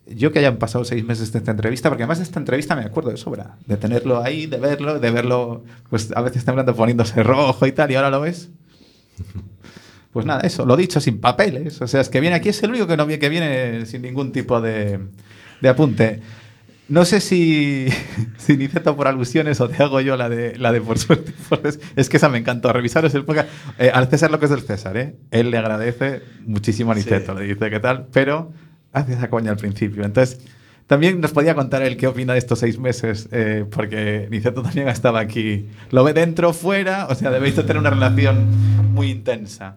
yo 0.06 0.32
que 0.32 0.40
hayan 0.40 0.56
pasado 0.56 0.84
seis 0.84 1.04
meses 1.04 1.32
de 1.32 1.38
esta 1.38 1.50
entrevista, 1.50 1.88
porque 1.88 2.02
además 2.02 2.18
de 2.18 2.24
esta 2.24 2.38
entrevista 2.38 2.74
me 2.74 2.82
acuerdo 2.82 3.10
de 3.10 3.16
sobra, 3.16 3.56
de 3.66 3.76
tenerlo 3.76 4.22
ahí, 4.22 4.46
de 4.46 4.58
verlo, 4.58 4.98
de 4.98 5.10
verlo, 5.10 5.64
pues 5.90 6.10
a 6.14 6.20
veces 6.22 6.44
temblando 6.44 6.74
poniéndose 6.74 7.22
rojo 7.22 7.66
y 7.66 7.72
tal, 7.72 7.90
y 7.90 7.94
ahora 7.94 8.10
lo 8.10 8.20
ves. 8.20 8.50
Pues 10.12 10.26
nada, 10.26 10.42
eso, 10.42 10.66
lo 10.66 10.76
dicho, 10.76 11.00
sin 11.00 11.22
papeles. 11.22 11.80
O 11.80 11.86
sea, 11.86 12.02
es 12.02 12.10
que 12.10 12.20
viene 12.20 12.36
aquí, 12.36 12.50
es 12.50 12.62
el 12.62 12.68
único 12.68 12.86
que, 12.86 12.98
no, 12.98 13.06
que 13.06 13.28
viene 13.30 13.86
sin 13.86 14.02
ningún 14.02 14.30
tipo 14.30 14.60
de, 14.60 15.00
de 15.62 15.68
apunte. 15.70 16.20
No 16.88 17.06
sé 17.06 17.22
si, 17.22 17.86
si 18.36 18.58
Niceto 18.58 18.94
por 18.94 19.08
alusiones 19.08 19.58
o 19.62 19.68
te 19.70 19.82
hago 19.82 20.02
yo 20.02 20.18
la 20.18 20.28
de, 20.28 20.58
la 20.58 20.70
de 20.70 20.82
por 20.82 20.98
suerte. 20.98 21.32
por 21.48 21.62
Es 21.96 22.08
que 22.10 22.18
esa 22.18 22.28
me 22.28 22.36
encantó. 22.36 22.70
Revisaros 22.74 23.14
el 23.14 23.24
podcast. 23.24 23.48
Eh, 23.78 23.90
al 23.92 24.08
César 24.08 24.30
lo 24.30 24.38
que 24.38 24.44
es 24.44 24.50
del 24.50 24.60
César, 24.60 24.98
¿eh? 24.98 25.16
Él 25.30 25.50
le 25.50 25.56
agradece 25.56 26.20
muchísimo 26.44 26.92
a 26.92 26.94
Niceto. 26.94 27.32
Le 27.34 27.46
dice 27.46 27.70
qué 27.70 27.80
tal, 27.80 28.08
pero 28.12 28.52
hace 28.92 29.14
esa 29.14 29.28
coña 29.28 29.50
al 29.50 29.56
principio. 29.56 30.04
Entonces, 30.04 30.40
también 30.86 31.20
nos 31.20 31.32
podía 31.32 31.54
contar 31.54 31.82
él 31.82 31.96
qué 31.96 32.06
opina 32.06 32.34
de 32.34 32.38
estos 32.38 32.58
seis 32.58 32.78
meses, 32.78 33.28
eh, 33.32 33.64
porque 33.70 34.28
Niceto 34.30 34.62
también 34.62 34.88
estaba 34.88 35.20
aquí. 35.20 35.68
Lo 35.90 36.04
ve 36.04 36.12
dentro, 36.12 36.52
fuera, 36.52 37.06
o 37.08 37.14
sea, 37.14 37.30
debéis 37.30 37.56
de 37.56 37.62
tener 37.62 37.78
una 37.78 37.90
relación 37.90 38.92
muy 38.92 39.10
intensa. 39.10 39.76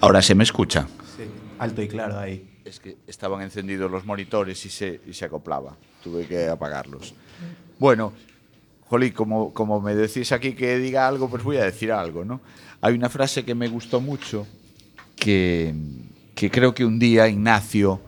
Ahora 0.00 0.22
se 0.22 0.34
me 0.34 0.44
escucha. 0.44 0.86
Sí, 1.16 1.24
alto 1.58 1.82
y 1.82 1.88
claro 1.88 2.18
ahí. 2.18 2.60
Es 2.64 2.78
que 2.78 2.98
estaban 3.06 3.40
encendidos 3.40 3.90
los 3.90 4.04
monitores 4.04 4.64
y 4.66 4.68
se, 4.68 5.00
y 5.06 5.14
se 5.14 5.24
acoplaba. 5.24 5.76
Tuve 6.04 6.26
que 6.26 6.46
apagarlos. 6.46 7.14
Bueno, 7.78 8.12
Jolí, 8.88 9.10
como, 9.10 9.52
como 9.52 9.80
me 9.80 9.94
decís 9.94 10.32
aquí 10.32 10.52
que 10.52 10.78
diga 10.78 11.08
algo, 11.08 11.28
pues 11.28 11.42
voy 11.42 11.56
a 11.56 11.64
decir 11.64 11.92
algo, 11.92 12.24
¿no? 12.24 12.40
Hay 12.80 12.94
una 12.94 13.08
frase 13.08 13.44
que 13.44 13.54
me 13.54 13.68
gustó 13.68 14.00
mucho 14.00 14.46
que, 15.16 15.74
creo 16.34 16.74
que 16.74 16.84
un 16.84 16.98
día 16.98 17.28
Ignacio 17.28 18.00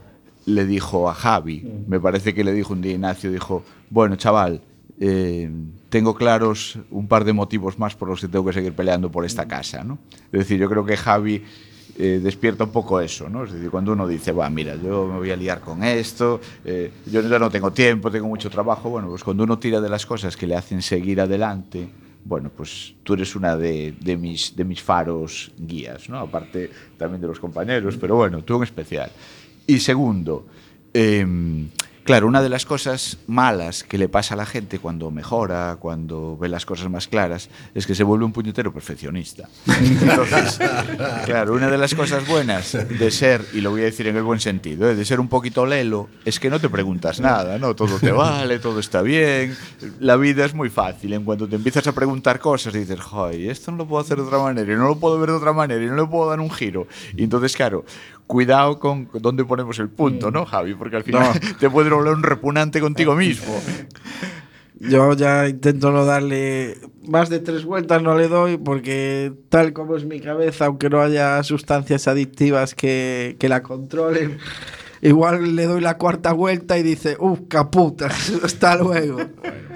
le 0.46 0.64
dijo 0.64 1.10
a 1.10 1.14
Javi, 1.14 1.66
me 1.86 1.98
parece 1.98 2.34
que 2.34 2.44
le 2.44 2.52
dijo 2.52 2.72
un 2.72 2.80
día 2.80 2.92
Ignacio, 2.92 3.32
dijo, 3.32 3.64
bueno, 3.90 4.14
chaval, 4.16 4.62
eh, 5.00 5.50
tengo 5.88 6.14
claros 6.14 6.78
un 6.90 7.08
par 7.08 7.24
de 7.24 7.32
motivos 7.32 7.78
más 7.78 7.96
por 7.96 8.08
los 8.08 8.20
que 8.20 8.28
tengo 8.28 8.44
que 8.44 8.52
seguir 8.52 8.72
peleando 8.72 9.10
por 9.10 9.24
esta 9.24 9.48
casa, 9.48 9.82
¿no? 9.82 9.98
Es 10.30 10.40
decir, 10.40 10.58
yo 10.60 10.68
creo 10.68 10.84
que 10.84 10.96
Javi 10.96 11.42
eh, 11.98 12.20
despierta 12.22 12.64
un 12.64 12.70
poco 12.70 13.00
eso, 13.00 13.28
¿no? 13.28 13.44
Es 13.44 13.52
decir, 13.52 13.70
cuando 13.70 13.92
uno 13.92 14.06
dice, 14.06 14.30
va, 14.30 14.48
mira, 14.50 14.76
yo 14.76 15.06
me 15.06 15.18
voy 15.18 15.30
a 15.32 15.36
liar 15.36 15.60
con 15.60 15.82
esto, 15.82 16.40
eh, 16.64 16.92
yo 17.06 17.22
ya 17.22 17.38
no 17.38 17.50
tengo 17.50 17.72
tiempo, 17.72 18.10
tengo 18.10 18.28
mucho 18.28 18.48
trabajo, 18.50 18.88
bueno, 18.88 19.08
pues 19.08 19.24
cuando 19.24 19.42
uno 19.42 19.58
tira 19.58 19.80
de 19.80 19.88
las 19.88 20.06
cosas 20.06 20.36
que 20.36 20.46
le 20.46 20.54
hacen 20.54 20.80
seguir 20.80 21.20
adelante, 21.20 21.88
bueno, 22.24 22.50
pues 22.54 22.94
tú 23.02 23.14
eres 23.14 23.34
una 23.34 23.56
de, 23.56 23.94
de, 24.00 24.16
mis, 24.16 24.54
de 24.54 24.64
mis 24.64 24.82
faros 24.82 25.52
guías, 25.58 26.08
¿no? 26.08 26.18
Aparte 26.18 26.70
también 26.96 27.20
de 27.20 27.26
los 27.26 27.40
compañeros, 27.40 27.96
pero 27.96 28.16
bueno, 28.16 28.42
tú 28.44 28.56
en 28.56 28.62
especial. 28.64 29.10
Y 29.66 29.78
segundo, 29.78 30.46
eh, 30.92 31.26
claro, 32.10 32.26
una 32.26 32.42
de 32.42 32.48
las 32.48 32.66
cosas 32.66 33.18
malas 33.28 33.84
que 33.84 33.96
le 33.96 34.08
pasa 34.08 34.34
a 34.34 34.36
la 34.36 34.44
gente 34.44 34.80
cuando 34.80 35.12
mejora, 35.12 35.76
cuando 35.78 36.36
ve 36.36 36.48
las 36.48 36.66
cosas 36.66 36.90
más 36.90 37.06
claras, 37.06 37.48
es 37.72 37.86
que 37.86 37.94
se 37.94 38.02
vuelve 38.02 38.24
un 38.24 38.32
puñetero 38.32 38.72
perfeccionista. 38.72 39.48
Entonces, 39.80 40.58
claro, 41.24 41.54
una 41.54 41.70
de 41.70 41.78
las 41.78 41.94
cosas 41.94 42.26
buenas 42.26 42.72
de 42.72 43.10
ser, 43.12 43.44
y 43.52 43.60
lo 43.60 43.70
voy 43.70 43.82
a 43.82 43.84
decir 43.84 44.08
en 44.08 44.16
el 44.16 44.24
buen 44.24 44.40
sentido, 44.40 44.90
¿eh? 44.90 44.96
de 44.96 45.04
ser 45.04 45.20
un 45.20 45.28
poquito 45.28 45.64
lelo, 45.64 46.08
es 46.24 46.40
que 46.40 46.50
no 46.50 46.58
te 46.58 46.68
preguntas 46.68 47.20
nada, 47.20 47.60
¿no? 47.60 47.76
Todo 47.76 48.00
te 48.00 48.10
vale, 48.10 48.58
todo 48.58 48.80
está 48.80 49.02
bien, 49.02 49.56
la 50.00 50.16
vida 50.16 50.44
es 50.44 50.52
muy 50.52 50.68
fácil. 50.68 51.12
En 51.12 51.22
cuanto 51.22 51.46
te 51.46 51.54
empiezas 51.54 51.86
a 51.86 51.92
preguntar 51.92 52.40
cosas, 52.40 52.72
dices, 52.72 52.98
joder, 52.98 53.40
esto 53.48 53.70
no 53.70 53.76
lo 53.76 53.86
puedo 53.86 54.02
hacer 54.02 54.16
de 54.16 54.24
otra 54.24 54.40
manera, 54.40 54.72
y 54.72 54.76
no 54.76 54.88
lo 54.88 54.98
puedo 54.98 55.16
ver 55.20 55.30
de 55.30 55.36
otra 55.36 55.52
manera, 55.52 55.80
y 55.80 55.86
no 55.86 55.94
le 55.94 56.06
puedo 56.06 56.28
dar 56.28 56.40
un 56.40 56.50
giro. 56.50 56.88
Entonces, 57.16 57.54
claro, 57.54 57.84
cuidado 58.30 58.78
con 58.78 59.08
dónde 59.12 59.44
ponemos 59.44 59.76
el 59.80 59.88
punto, 59.88 60.30
¿no, 60.30 60.46
Javi? 60.46 60.74
Porque 60.74 60.94
al 60.94 61.02
final 61.02 61.32
te 61.58 61.68
puede 61.68 61.90
volver 61.90 62.14
un 62.14 62.22
repugnante 62.22 62.80
contigo 62.80 63.16
mismo. 63.16 63.60
Yo 64.78 65.14
ya 65.14 65.48
intento 65.48 65.90
no 65.90 66.04
darle 66.04 66.78
más 67.02 67.28
de 67.28 67.40
tres 67.40 67.64
vueltas, 67.64 68.00
no 68.02 68.16
le 68.16 68.28
doy, 68.28 68.56
porque 68.56 69.32
tal 69.48 69.72
como 69.72 69.96
es 69.96 70.04
mi 70.04 70.20
cabeza, 70.20 70.66
aunque 70.66 70.88
no 70.88 71.02
haya 71.02 71.42
sustancias 71.42 72.06
adictivas 72.06 72.76
que, 72.76 73.36
que 73.40 73.48
la 73.48 73.64
controlen, 73.64 74.38
igual 75.02 75.56
le 75.56 75.64
doy 75.66 75.80
la 75.80 75.96
cuarta 75.96 76.32
vuelta 76.32 76.78
y 76.78 76.82
dice, 76.82 77.16
uff, 77.18 77.40
caputa, 77.48 78.08
hasta 78.44 78.76
luego. 78.76 79.18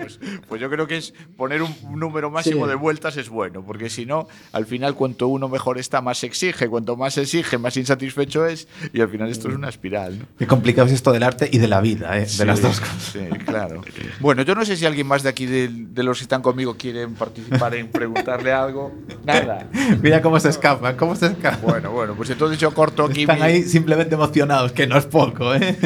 Pues, 0.01 0.19
pues 0.49 0.61
yo 0.61 0.69
creo 0.69 0.87
que 0.87 0.99
es 0.99 1.15
poner 1.37 1.63
un 1.63 1.75
un 1.85 1.99
número 2.01 2.31
máximo 2.31 2.65
Sí. 2.65 2.69
de 2.71 2.75
vueltas 2.77 3.17
es 3.17 3.29
bueno, 3.29 3.63
porque 3.65 3.89
si 3.91 4.05
no, 4.07 4.27
al 4.53 4.67
final 4.67 4.95
cuanto 4.95 5.29
uno 5.29 5.49
mejor 5.49 5.79
está, 5.79 6.01
más 6.01 6.19
se 6.19 6.27
exige, 6.27 6.69
cuanto 6.69 6.97
más 6.97 7.15
se 7.15 7.23
exige, 7.23 7.57
más 7.59 7.77
insatisfecho 7.77 8.47
es, 8.47 8.69
y 8.93 9.01
al 9.01 9.09
final 9.09 9.29
esto 9.31 9.49
es 9.49 9.55
una 9.55 9.69
espiral, 9.69 10.19
¿no? 10.19 10.25
Qué 10.39 10.47
complicado 10.47 10.87
es 10.89 10.93
esto 10.95 11.13
del 11.13 11.23
arte 11.23 11.49
y 11.51 11.59
de 11.59 11.69
la 11.69 11.81
vida, 11.81 12.19
¿eh? 12.19 12.27
Sí, 12.27 12.39
de 12.39 12.47
las 12.47 12.61
dos 12.63 12.81
cosas. 12.81 13.03
Sí, 13.13 13.21
claro. 13.47 13.83
Bueno, 14.21 14.43
yo 14.43 14.55
no 14.55 14.65
sé 14.65 14.77
si 14.77 14.85
alguien 14.87 15.07
más 15.07 15.23
de 15.23 15.29
aquí, 15.31 15.47
de, 15.47 15.69
de 15.69 16.03
los 16.03 16.19
que 16.19 16.25
están 16.25 16.43
conmigo, 16.43 16.77
quieren 16.77 17.15
participar 17.15 17.75
en 17.75 17.89
preguntarle 17.89 18.53
algo. 18.53 18.93
Nada. 19.25 19.69
Mira 20.03 20.21
cómo 20.23 20.39
se 20.41 20.49
escapan, 20.51 20.97
cómo 20.97 21.17
se 21.17 21.27
escapan. 21.27 21.61
Bueno, 21.63 21.91
bueno, 21.93 22.15
pues 22.15 22.31
entonces 22.31 22.59
yo 22.59 22.73
corto 22.75 23.05
aquí. 23.05 23.23
Están 23.23 23.37
mi- 23.39 23.43
ahí 23.45 23.63
simplemente 23.63 24.15
emocionados, 24.15 24.73
que 24.73 24.87
no 24.87 24.97
es 24.99 25.07
poco, 25.15 25.55
¿eh? 25.55 25.77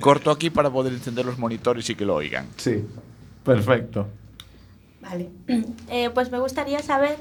Corto 0.00 0.30
aquí 0.30 0.48
para 0.50 0.70
poder 0.70 0.92
encender 0.92 1.26
los 1.26 1.38
monitores 1.38 1.88
y 1.90 1.94
que 1.94 2.04
lo 2.04 2.14
oigan. 2.14 2.46
Sí, 2.56 2.84
perfecto. 3.44 4.06
Vale. 5.02 5.28
Eh, 5.90 6.10
pues 6.12 6.30
me 6.30 6.38
gustaría 6.38 6.80
saber, 6.82 7.16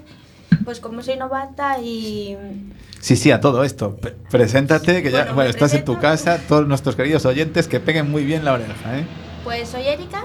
pues 0.64 0.80
como 0.80 1.02
soy 1.04 1.18
novata 1.18 1.80
y 1.82 2.36
Sí, 3.00 3.16
sí, 3.16 3.32
a 3.32 3.40
todo 3.40 3.64
esto. 3.64 3.96
P- 3.98 4.14
preséntate, 4.32 5.04
que 5.04 5.12
ya, 5.12 5.32
Bueno, 5.34 5.50
estás 5.50 5.74
en 5.74 5.86
tu 5.86 6.00
casa, 6.00 6.40
todos 6.48 6.68
nuestros 6.68 6.96
queridos 6.96 7.26
oyentes 7.26 7.68
que 7.68 7.80
peguen 7.80 8.10
muy 8.10 8.24
bien 8.26 8.44
la 8.46 8.54
oreja, 8.54 8.98
¿eh? 9.00 9.06
Pues 9.44 9.70
soy 9.70 9.84
Erika 9.88 10.24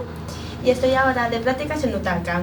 y 0.65 0.71
estoy 0.71 0.93
ahora 0.95 1.29
de 1.29 1.41
prácticas 1.41 1.85
en 1.85 1.95
Utalca. 1.95 2.43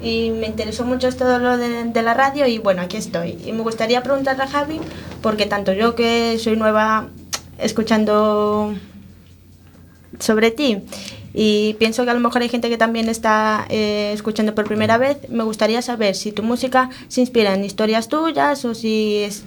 Y 0.00 0.30
me 0.30 0.46
interesó 0.48 0.84
mucho 0.84 1.06
esto 1.06 1.38
lo 1.38 1.56
de, 1.56 1.84
de 1.84 2.02
la 2.02 2.12
radio 2.14 2.44
y 2.48 2.58
bueno, 2.58 2.82
aquí 2.82 2.96
estoy. 2.96 3.38
Y 3.46 3.52
me 3.52 3.60
gustaría 3.62 4.02
preguntarle 4.02 4.42
a 4.42 4.48
Javi, 4.48 4.80
porque 5.22 5.46
tanto 5.46 5.72
yo 5.72 5.94
que 5.94 6.36
soy 6.40 6.56
nueva 6.56 7.08
escuchando 7.62 8.74
sobre 10.18 10.50
ti 10.50 10.82
y 11.34 11.74
pienso 11.78 12.04
que 12.04 12.10
a 12.10 12.14
lo 12.14 12.20
mejor 12.20 12.42
hay 12.42 12.48
gente 12.48 12.68
que 12.68 12.76
también 12.76 13.08
está 13.08 13.66
eh, 13.70 14.12
escuchando 14.12 14.54
por 14.54 14.66
primera 14.66 14.98
vez, 14.98 15.16
me 15.30 15.44
gustaría 15.44 15.80
saber 15.80 16.14
si 16.14 16.32
tu 16.32 16.42
música 16.42 16.90
se 17.08 17.20
inspira 17.20 17.54
en 17.54 17.64
historias 17.64 18.08
tuyas 18.08 18.64
o 18.64 18.74
si 18.74 19.18
es, 19.18 19.44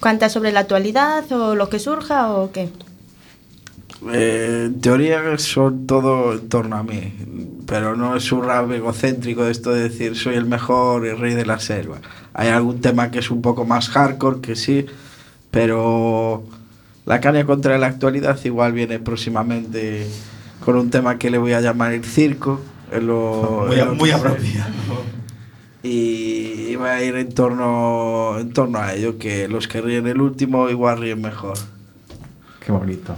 canta 0.00 0.28
sobre 0.28 0.52
la 0.52 0.60
actualidad 0.60 1.30
o 1.32 1.54
lo 1.56 1.68
que 1.68 1.78
surja 1.80 2.32
o 2.32 2.52
qué. 2.52 2.68
Eh, 4.12 4.64
en 4.66 4.80
teoría 4.80 5.36
son 5.38 5.86
todo 5.88 6.34
en 6.34 6.48
torno 6.48 6.76
a 6.76 6.84
mí, 6.84 7.12
pero 7.66 7.96
no 7.96 8.14
es 8.14 8.30
un 8.30 8.44
rap 8.44 8.70
egocéntrico 8.70 9.42
de 9.42 9.50
esto 9.50 9.72
de 9.72 9.88
decir 9.88 10.16
soy 10.16 10.36
el 10.36 10.46
mejor 10.46 11.04
y 11.04 11.10
rey 11.10 11.34
de 11.34 11.44
la 11.44 11.58
selva. 11.58 11.98
Hay 12.32 12.48
algún 12.48 12.80
tema 12.80 13.10
que 13.10 13.18
es 13.18 13.32
un 13.32 13.42
poco 13.42 13.64
más 13.64 13.88
hardcore, 13.88 14.40
que 14.40 14.54
sí, 14.54 14.86
pero 15.50 16.44
la 17.08 17.20
caña 17.20 17.44
contra 17.44 17.78
la 17.78 17.86
actualidad 17.88 18.38
igual 18.44 18.72
viene 18.72 18.98
próximamente 18.98 20.06
con 20.64 20.76
un 20.76 20.90
tema 20.90 21.18
que 21.18 21.30
le 21.30 21.38
voy 21.38 21.52
a 21.54 21.60
llamar 21.60 21.92
el 21.92 22.04
circo. 22.04 22.60
en 22.92 23.06
lo- 23.06 23.64
Muy, 23.68 23.78
en 23.80 23.86
lo 23.86 23.94
muy 23.94 24.08
que- 24.10 24.14
apropiado. 24.14 24.70
Y 25.82 26.74
va 26.76 26.94
a 26.94 27.02
ir 27.02 27.14
en 27.16 27.32
torno, 27.32 28.36
en 28.40 28.52
torno 28.52 28.78
a 28.78 28.94
ello, 28.94 29.16
que 29.18 29.48
los 29.48 29.68
que 29.68 29.80
ríen 29.80 30.06
el 30.06 30.20
último 30.20 30.68
igual 30.68 31.00
ríen 31.00 31.20
mejor. 31.22 31.56
Qué 32.64 32.72
bonito. 32.72 33.14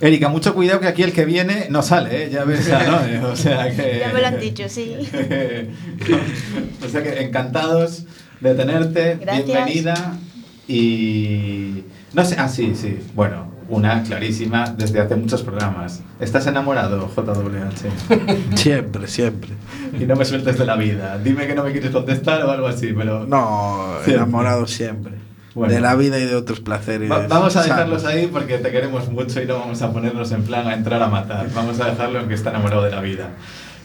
Erika, 0.00 0.28
mucho 0.28 0.54
cuidado 0.54 0.80
que 0.80 0.88
aquí 0.88 1.02
el 1.02 1.12
que 1.12 1.24
viene 1.24 1.66
no 1.70 1.82
sale, 1.82 2.24
¿eh? 2.24 2.30
ya 2.30 2.44
ves, 2.44 2.68
¿no? 2.68 3.28
O 3.28 3.36
sea 3.36 3.74
que... 3.74 3.98
Ya 4.00 4.12
me 4.12 4.20
lo 4.20 4.26
han 4.26 4.40
dicho, 4.40 4.68
sí. 4.68 4.96
o 6.84 6.88
sea 6.88 7.02
que 7.02 7.20
encantados 7.22 8.04
de 8.40 8.54
tenerte, 8.54 9.18
Gracias. 9.20 9.46
bienvenida 9.46 10.18
y 10.66 11.84
no 12.12 12.24
sé, 12.24 12.36
ah 12.38 12.48
sí, 12.48 12.74
sí, 12.74 12.98
bueno, 13.14 13.46
una 13.68 14.02
clarísima 14.02 14.64
desde 14.76 15.00
hace 15.00 15.14
muchos 15.16 15.42
programas. 15.42 16.02
¿Estás 16.18 16.46
enamorado, 16.48 17.08
JWH? 17.08 18.54
Siempre, 18.56 19.06
siempre. 19.06 19.50
y 19.98 20.04
no 20.04 20.16
me 20.16 20.24
sueltes 20.24 20.58
de 20.58 20.66
la 20.66 20.76
vida. 20.76 21.18
Dime 21.18 21.46
que 21.46 21.54
no 21.54 21.62
me 21.64 21.72
quieres 21.72 21.90
contestar 21.90 22.42
o 22.44 22.50
algo 22.50 22.66
así, 22.66 22.92
pero 22.96 23.26
No, 23.26 23.92
Siempre. 24.04 24.14
enamorado 24.14 24.66
siempre. 24.66 25.12
Bueno. 25.54 25.74
De 25.74 25.80
la 25.80 25.96
vida 25.96 26.18
y 26.18 26.26
de 26.26 26.36
otros 26.36 26.60
placeres. 26.60 27.10
Va- 27.10 27.26
vamos 27.26 27.56
a 27.56 27.62
dejarlos 27.64 28.02
sanos. 28.02 28.16
ahí 28.16 28.28
porque 28.28 28.58
te 28.58 28.70
queremos 28.70 29.08
mucho 29.10 29.42
y 29.42 29.46
no 29.46 29.58
vamos 29.58 29.82
a 29.82 29.92
ponernos 29.92 30.30
en 30.30 30.44
plan 30.44 30.66
a 30.68 30.74
entrar 30.74 31.02
a 31.02 31.08
matar. 31.08 31.48
Vamos 31.54 31.80
a 31.80 31.86
dejarlo 31.90 32.20
en 32.20 32.28
que 32.28 32.34
está 32.34 32.50
enamorado 32.50 32.82
de 32.84 32.90
la 32.92 33.00
vida. 33.00 33.30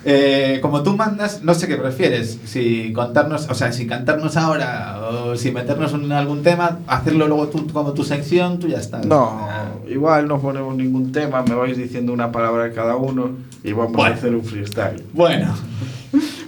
Eh, 0.07 0.59
como 0.61 0.83
tú 0.83 0.95
mandas, 0.95 1.41
no 1.41 1.55
sé 1.55 1.67
qué 1.67 1.77
prefieres, 1.77 2.37
si 2.45 2.93
contarnos, 2.93 3.49
o 3.49 3.55
sea, 3.55 3.71
si 3.71 3.87
cantarnos 3.87 4.37
ahora 4.37 4.99
o 5.09 5.35
si 5.35 5.51
meternos 5.51 5.93
en 5.93 6.11
algún 6.11 6.43
tema, 6.43 6.77
hacerlo 6.85 7.27
luego 7.27 7.47
tú 7.47 7.65
como 7.73 7.91
tu 7.93 8.03
sección, 8.03 8.59
tú 8.59 8.67
ya 8.67 8.77
estás. 8.77 9.03
No, 9.05 9.47
igual 9.89 10.27
no 10.27 10.39
ponemos 10.39 10.75
ningún 10.75 11.11
tema, 11.11 11.41
me 11.41 11.55
vais 11.55 11.75
diciendo 11.75 12.13
una 12.13 12.31
palabra 12.31 12.71
cada 12.71 12.95
uno 12.97 13.31
y 13.63 13.73
vamos 13.73 13.93
Bueno. 13.93 14.13
a 14.13 14.15
hacer 14.17 14.35
un 14.35 14.43
freestyle. 14.43 15.03
Bueno, 15.13 15.55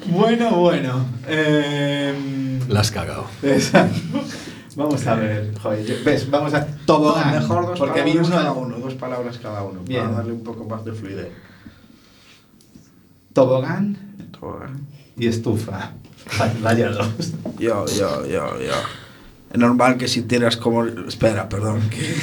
bueno, 0.05 0.51
bueno. 0.51 1.05
Em, 1.27 2.59
La 2.69 2.81
has 2.81 2.91
cagado. 2.91 3.25
exacto. 3.41 3.97
Vamos 4.75 5.07
a 5.07 5.15
ver, 5.15 5.51
joder, 5.59 6.03
ves, 6.05 6.29
vamos 6.29 6.53
a 6.53 6.63
tobogán. 6.85 7.31
mejor 7.33 7.65
dos 7.65 7.79
porque 7.79 8.03
vi 8.03 8.11
palabras 8.11 8.27
uno 8.29 8.37
cada 8.37 8.51
uno, 8.51 8.77
dos 8.77 8.93
palabras 8.93 9.37
cada 9.39 9.63
uno, 9.63 9.79
Bien. 9.83 10.03
para 10.03 10.17
darle 10.17 10.33
un 10.33 10.43
poco 10.43 10.65
más 10.65 10.85
de 10.85 10.91
fluidez. 10.93 11.29
Tobogán 13.37 13.95
Tobogán. 14.31 14.87
y 15.15 15.27
estufa. 15.27 15.91
Vaya 16.63 16.89
dos. 16.89 17.33
Yo, 17.59 17.85
yo, 17.85 18.25
yo, 18.25 18.59
yo. 18.59 18.73
Es 19.53 19.59
normal 19.59 19.97
que 19.97 20.07
si 20.07 20.23
tiras 20.23 20.57
como... 20.57 20.85
Espera, 20.85 21.47
perdón, 21.47 21.81
que 21.91 22.15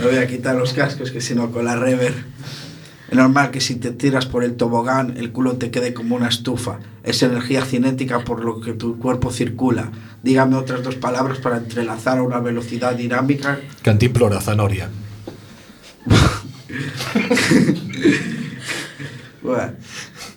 me 0.00 0.06
voy 0.06 0.16
a 0.16 0.26
quitar 0.26 0.56
los 0.56 0.72
cascos, 0.72 1.10
que 1.10 1.20
si 1.20 1.34
no 1.34 1.50
con 1.50 1.66
la 1.66 1.76
rever... 1.76 2.14
Es 3.10 3.14
normal 3.14 3.50
que 3.50 3.60
si 3.60 3.74
te 3.74 3.90
tiras 3.90 4.24
por 4.24 4.42
el 4.42 4.56
tobogán, 4.56 5.18
el 5.18 5.32
culo 5.32 5.58
te 5.58 5.70
quede 5.70 5.92
como 5.92 6.16
una 6.16 6.28
estufa. 6.28 6.78
Es 7.02 7.22
energía 7.22 7.62
cinética 7.66 8.24
por 8.24 8.42
lo 8.42 8.62
que 8.62 8.72
tu 8.72 8.98
cuerpo 8.98 9.30
circula. 9.30 9.92
Dígame 10.22 10.56
otras 10.56 10.82
dos 10.82 10.94
palabras 10.94 11.40
para 11.40 11.58
entrelazar 11.58 12.16
a 12.16 12.22
una 12.22 12.40
velocidad 12.40 12.94
dinámica. 12.94 13.60
Cantimplora, 13.82 14.40
Zanoria. 14.40 14.88
Bueno, 19.44 19.72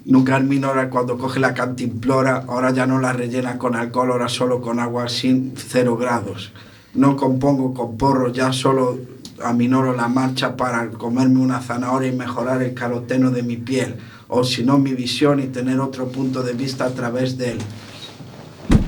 nunca 0.07 0.39
minora 0.39 0.89
cuando 0.89 1.17
coge 1.17 1.39
la 1.39 1.53
cantimplora, 1.53 2.45
ahora 2.47 2.71
ya 2.71 2.87
no 2.87 2.99
la 2.99 3.13
rellena 3.13 3.57
con 3.57 3.75
alcohol, 3.75 4.11
ahora 4.11 4.29
solo 4.29 4.61
con 4.61 4.79
agua 4.79 5.09
sin 5.09 5.53
cero 5.55 5.97
grados. 5.97 6.51
No 6.93 7.15
compongo 7.15 7.73
con 7.73 7.97
porro, 7.97 8.31
ya 8.31 8.51
solo 8.53 8.97
aminoro 9.43 9.93
la 9.93 10.07
marcha 10.07 10.55
para 10.55 10.89
comerme 10.89 11.39
una 11.39 11.61
zanahoria 11.61 12.09
y 12.09 12.15
mejorar 12.15 12.63
el 12.63 12.73
caroteno 12.73 13.31
de 13.31 13.43
mi 13.43 13.57
piel, 13.57 13.97
o 14.29 14.43
si 14.43 14.63
no 14.63 14.79
mi 14.79 14.93
visión 14.93 15.39
y 15.39 15.47
tener 15.47 15.79
otro 15.79 16.07
punto 16.07 16.41
de 16.41 16.53
vista 16.53 16.85
a 16.85 16.91
través 16.91 17.37
de 17.37 17.51
él. 17.51 17.57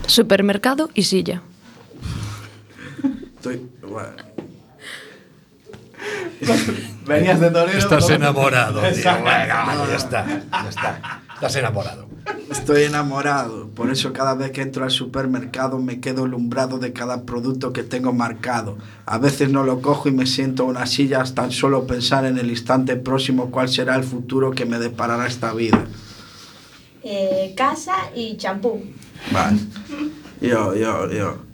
Supermercado 0.07 0.89
y 0.95 1.03
silla. 1.03 1.43
Estoy, 3.35 3.61
bueno, 3.81 4.29
Venías 7.09 7.39
de 7.39 7.49
torero. 7.49 7.77
Estás 7.77 8.09
enamorado, 8.09 8.79
tío. 8.81 8.89
Ya 8.91 9.95
está, 9.95 10.25
ya 10.25 10.69
está. 10.69 11.21
Estás 11.33 11.55
enamorado. 11.55 12.07
Estoy 12.51 12.83
enamorado, 12.83 13.69
por 13.69 13.89
eso 13.89 14.11
cada 14.13 14.35
vez 14.35 14.51
que 14.51 14.61
entro 14.61 14.83
al 14.83 14.91
supermercado 14.91 15.79
me 15.79 15.99
quedo 15.99 16.25
alumbrado 16.25 16.77
de 16.77 16.93
cada 16.93 17.23
producto 17.23 17.73
que 17.73 17.83
tengo 17.83 18.13
marcado. 18.13 18.77
A 19.05 19.17
veces 19.17 19.49
no 19.49 19.63
lo 19.63 19.81
cojo 19.81 20.09
y 20.09 20.11
me 20.11 20.25
siento 20.25 20.63
en 20.63 20.69
una 20.69 20.85
silla 20.85 21.21
hasta 21.21 21.43
tan 21.43 21.51
solo 21.51 21.87
pensar 21.87 22.25
en 22.25 22.37
el 22.37 22.49
instante 22.49 22.95
próximo 22.95 23.49
cuál 23.51 23.69
será 23.69 23.95
el 23.95 24.03
futuro 24.03 24.51
que 24.51 24.65
me 24.65 24.79
deparará 24.79 25.27
esta 25.27 25.53
vida. 25.53 25.85
Eh, 27.03 27.53
casa 27.55 27.95
y 28.15 28.37
champú. 28.37 28.83
Vale. 29.31 29.59
Yo, 30.41 30.75
yo, 30.75 31.09
yo. 31.11 31.48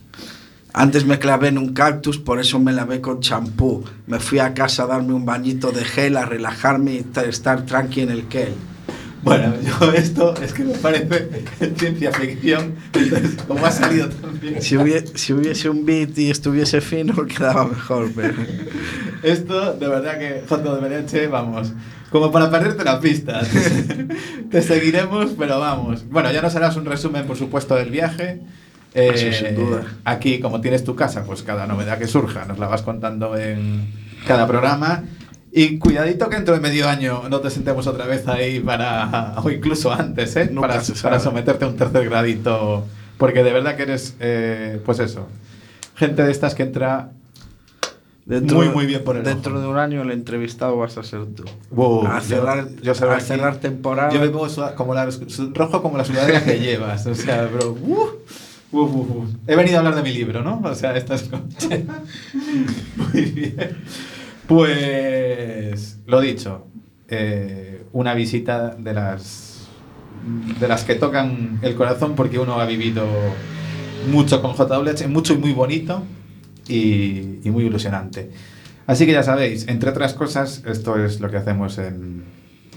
Antes 0.78 1.06
me 1.06 1.20
clavé 1.20 1.48
en 1.48 1.58
un 1.58 1.74
cactus, 1.74 2.18
por 2.18 2.38
eso 2.38 2.60
me 2.60 2.74
lavé 2.74 3.00
con 3.00 3.22
champú. 3.22 3.86
Me 4.08 4.20
fui 4.20 4.40
a 4.40 4.54
casa 4.54 4.84
a 4.84 4.88
darme 4.88 5.14
un 5.14 5.26
bañito 5.26 5.72
de 5.72 5.86
gel, 5.86 6.18
a 6.18 6.26
relajarme 6.26 6.96
y 6.96 7.02
ta- 7.02 7.24
estar 7.24 7.66
tranqui 7.66 8.02
en 8.02 8.10
el 8.12 8.26
kel. 8.28 8.54
Bueno, 9.24 9.54
yo 9.80 9.94
esto 9.94 10.36
es 10.42 10.52
que 10.52 10.66
me 10.66 10.74
parece 10.74 11.30
ciencia 11.78 12.12
ficción. 12.12 12.76
Entonces, 12.94 13.38
como 13.48 13.66
ha 13.66 13.72
salido 13.72 14.10
también. 14.10 14.62
Si 14.62 14.76
hubiese, 14.76 15.18
si 15.18 15.32
hubiese 15.32 15.70
un 15.70 15.86
beat 15.86 16.18
y 16.18 16.30
estuviese 16.30 16.82
fino, 16.82 17.26
quedaba 17.26 17.66
mejor, 17.68 18.12
pero... 18.14 18.34
Esto, 19.24 19.74
de 19.76 19.88
verdad 19.88 20.20
que 20.20 20.44
JWH, 20.48 21.30
vamos, 21.32 21.72
como 22.12 22.32
para 22.34 22.52
perderte 22.52 22.84
la 22.84 23.00
pista. 23.00 23.42
Te 24.52 24.62
seguiremos, 24.62 25.32
pero 25.40 25.58
vamos. 25.58 26.08
Bueno, 26.10 26.32
ya 26.34 26.42
nos 26.42 26.54
harás 26.58 26.76
un 26.76 26.84
resumen, 26.86 27.26
por 27.26 27.38
supuesto, 27.38 27.76
del 27.76 27.90
viaje. 27.92 28.42
Eh, 28.96 29.12
Eso 29.14 29.46
sin 29.46 29.56
duda. 29.56 29.84
Aquí, 30.06 30.40
como 30.40 30.62
tienes 30.62 30.84
tu 30.84 30.96
casa, 30.96 31.24
pues 31.26 31.44
cada 31.44 31.68
novedad 31.68 32.00
que 32.00 32.08
surja 32.08 32.46
nos 32.46 32.58
la 32.58 32.68
vas 32.68 32.82
contando 32.82 33.38
en 33.38 33.92
cada 34.26 34.48
programa. 34.48 35.04
Y 35.52 35.78
cuidadito 35.80 36.28
que 36.30 36.38
dentro 36.38 36.54
de 36.56 36.62
medio 36.62 36.90
año 36.90 37.30
no 37.30 37.40
te 37.42 37.50
sentemos 37.50 37.88
otra 37.88 38.06
vez 38.06 38.28
ahí 38.28 38.60
para, 38.60 39.36
o 39.44 39.50
incluso 39.50 39.92
antes, 39.92 40.36
¿eh? 40.38 40.48
Para, 40.60 40.82
para 41.02 41.20
someterte 41.20 41.66
a 41.66 41.68
un 41.68 41.76
tercer 41.76 42.06
gradito. 42.10 42.86
Porque 43.18 43.44
de 43.44 43.54
verdad 43.54 43.76
que 43.76 43.84
eres, 43.84 44.16
eh, 44.20 44.82
pues 44.86 45.00
eso, 45.00 45.28
gente 45.96 46.24
de 46.24 46.32
estas 46.32 46.56
que 46.56 46.64
entra 46.64 47.12
muy, 48.26 48.70
muy 48.70 48.86
bien 48.88 49.04
por 49.04 49.18
el 49.18 49.24
Dentro 49.24 49.54
ojo. 49.54 49.62
de 49.62 49.68
un 49.68 49.78
año 49.78 50.02
el 50.02 50.12
entrevistado 50.12 50.78
vas 50.78 50.98
a 50.98 51.04
ser 51.04 51.26
tú. 51.28 51.44
Wow, 51.70 52.08
a 52.08 52.22
cerrar, 52.22 52.68
yo 52.82 52.96
salgo 52.96 53.14
a 53.14 53.18
aquí. 53.18 53.26
cerrar 53.26 53.58
temporada. 53.58 54.12
Yo 54.12 54.20
me 54.20 54.30
pongo 54.30 54.48
como 54.76 54.94
la, 54.96 55.08
rojo 55.54 55.82
como 55.84 55.98
la 55.98 56.06
sudadera 56.06 56.44
que 56.44 56.60
llevas. 56.60 57.06
O 57.06 57.14
sea, 57.14 57.46
bro. 57.46 57.74
uh, 57.74 58.08
He 59.48 59.56
venido 59.56 59.78
a 59.78 59.80
hablar 59.80 59.96
de 59.96 60.04
mi 60.04 60.14
libro, 60.14 60.44
¿no? 60.44 60.62
O 60.64 60.76
sea, 60.76 60.96
estas 60.96 61.24
cosas. 61.24 61.70
Muy 63.14 63.22
bien. 63.22 63.78
Pues, 64.48 66.00
lo 66.06 66.22
dicho, 66.22 66.68
eh, 67.08 67.86
una 67.94 68.14
visita 68.14 68.76
de 68.76 68.94
las, 68.94 69.68
de 70.60 70.68
las 70.68 70.84
que 70.84 70.96
tocan 70.96 71.60
el 71.62 71.76
corazón 71.76 72.16
porque 72.16 72.38
uno 72.38 72.60
ha 72.60 72.66
vivido 72.66 73.06
mucho 74.12 74.42
con 74.42 74.54
JWH, 74.56 75.08
mucho 75.08 75.34
y 75.34 75.38
muy 75.38 75.54
bonito 75.54 76.04
y, 76.68 77.40
y 77.44 77.50
muy 77.52 77.66
ilusionante. 77.66 78.32
Así 78.88 79.06
que 79.06 79.14
ya 79.14 79.24
sabéis, 79.24 79.68
entre 79.68 79.90
otras 79.90 80.14
cosas, 80.14 80.62
esto 80.66 81.04
es 81.04 81.20
lo 81.20 81.32
que 81.32 81.38
hacemos 81.38 81.80
en, 81.80 82.24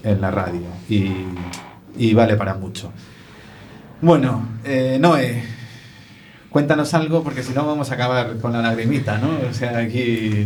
en 0.03 0.21
la 0.21 0.31
radio 0.31 0.61
y, 0.89 1.11
y 1.97 2.13
vale 2.13 2.35
para 2.35 2.55
mucho. 2.55 2.91
Bueno, 4.01 4.47
eh, 4.63 4.97
Noé, 4.99 5.43
cuéntanos 6.49 6.93
algo 6.93 7.23
porque 7.23 7.43
si 7.43 7.53
no 7.53 7.65
vamos 7.65 7.91
a 7.91 7.95
acabar 7.95 8.37
con 8.37 8.53
la 8.53 8.61
lagrimita, 8.61 9.17
¿no? 9.17 9.29
O 9.49 9.53
sea, 9.53 9.77
aquí... 9.77 10.45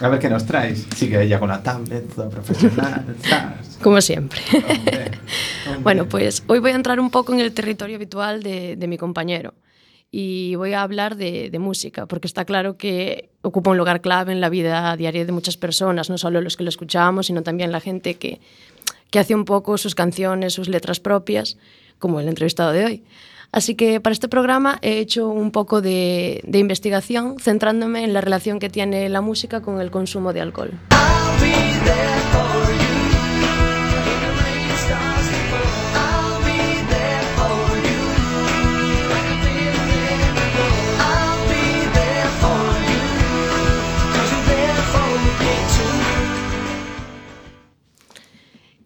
A 0.00 0.08
ver 0.08 0.18
qué 0.18 0.28
nos 0.28 0.46
traes. 0.46 0.86
Sigue 0.96 1.22
ella 1.22 1.38
con 1.38 1.48
la 1.48 1.62
tablet, 1.62 2.12
toda 2.12 2.28
profesional. 2.28 3.04
Como 3.82 4.00
siempre. 4.00 4.40
Hombre, 4.52 4.64
hombre. 5.66 5.82
Bueno, 5.82 6.08
pues 6.08 6.42
hoy 6.48 6.58
voy 6.58 6.72
a 6.72 6.74
entrar 6.74 6.98
un 6.98 7.10
poco 7.10 7.32
en 7.32 7.40
el 7.40 7.52
territorio 7.52 7.96
habitual 7.96 8.42
de, 8.42 8.74
de 8.74 8.86
mi 8.88 8.96
compañero 8.98 9.54
y 10.14 10.54
voy 10.56 10.74
a 10.74 10.82
hablar 10.82 11.16
de, 11.16 11.48
de 11.50 11.58
música, 11.58 12.06
porque 12.06 12.26
está 12.26 12.44
claro 12.44 12.76
que 12.76 13.30
ocupa 13.40 13.70
un 13.70 13.78
lugar 13.78 14.02
clave 14.02 14.32
en 14.32 14.42
la 14.42 14.50
vida 14.50 14.94
diaria 14.96 15.24
de 15.24 15.32
muchas 15.32 15.56
personas, 15.56 16.10
no 16.10 16.18
solo 16.18 16.42
los 16.42 16.58
que 16.58 16.64
lo 16.64 16.68
escuchamos, 16.68 17.26
sino 17.26 17.42
también 17.42 17.72
la 17.72 17.80
gente 17.80 18.16
que, 18.16 18.38
que 19.10 19.18
hace 19.18 19.34
un 19.34 19.46
poco 19.46 19.78
sus 19.78 19.94
canciones, 19.94 20.52
sus 20.52 20.68
letras 20.68 21.00
propias, 21.00 21.56
como 21.98 22.20
el 22.20 22.28
entrevistado 22.28 22.72
de 22.72 22.84
hoy. 22.84 23.04
Así 23.52 23.74
que 23.74 24.00
para 24.00 24.14
este 24.14 24.28
programa 24.28 24.78
he 24.80 24.98
hecho 24.98 25.28
un 25.28 25.50
poco 25.50 25.82
de, 25.82 26.42
investigación 26.52 27.36
centrándome 27.38 28.02
en 28.02 28.14
la 28.14 28.22
relación 28.22 28.58
que 28.58 28.70
tiene 28.70 29.08
la 29.10 29.20
música 29.20 29.60
con 29.60 29.80
el 29.80 29.90
consumo 29.90 30.32
de 30.32 30.40
alcohol. 30.40 30.70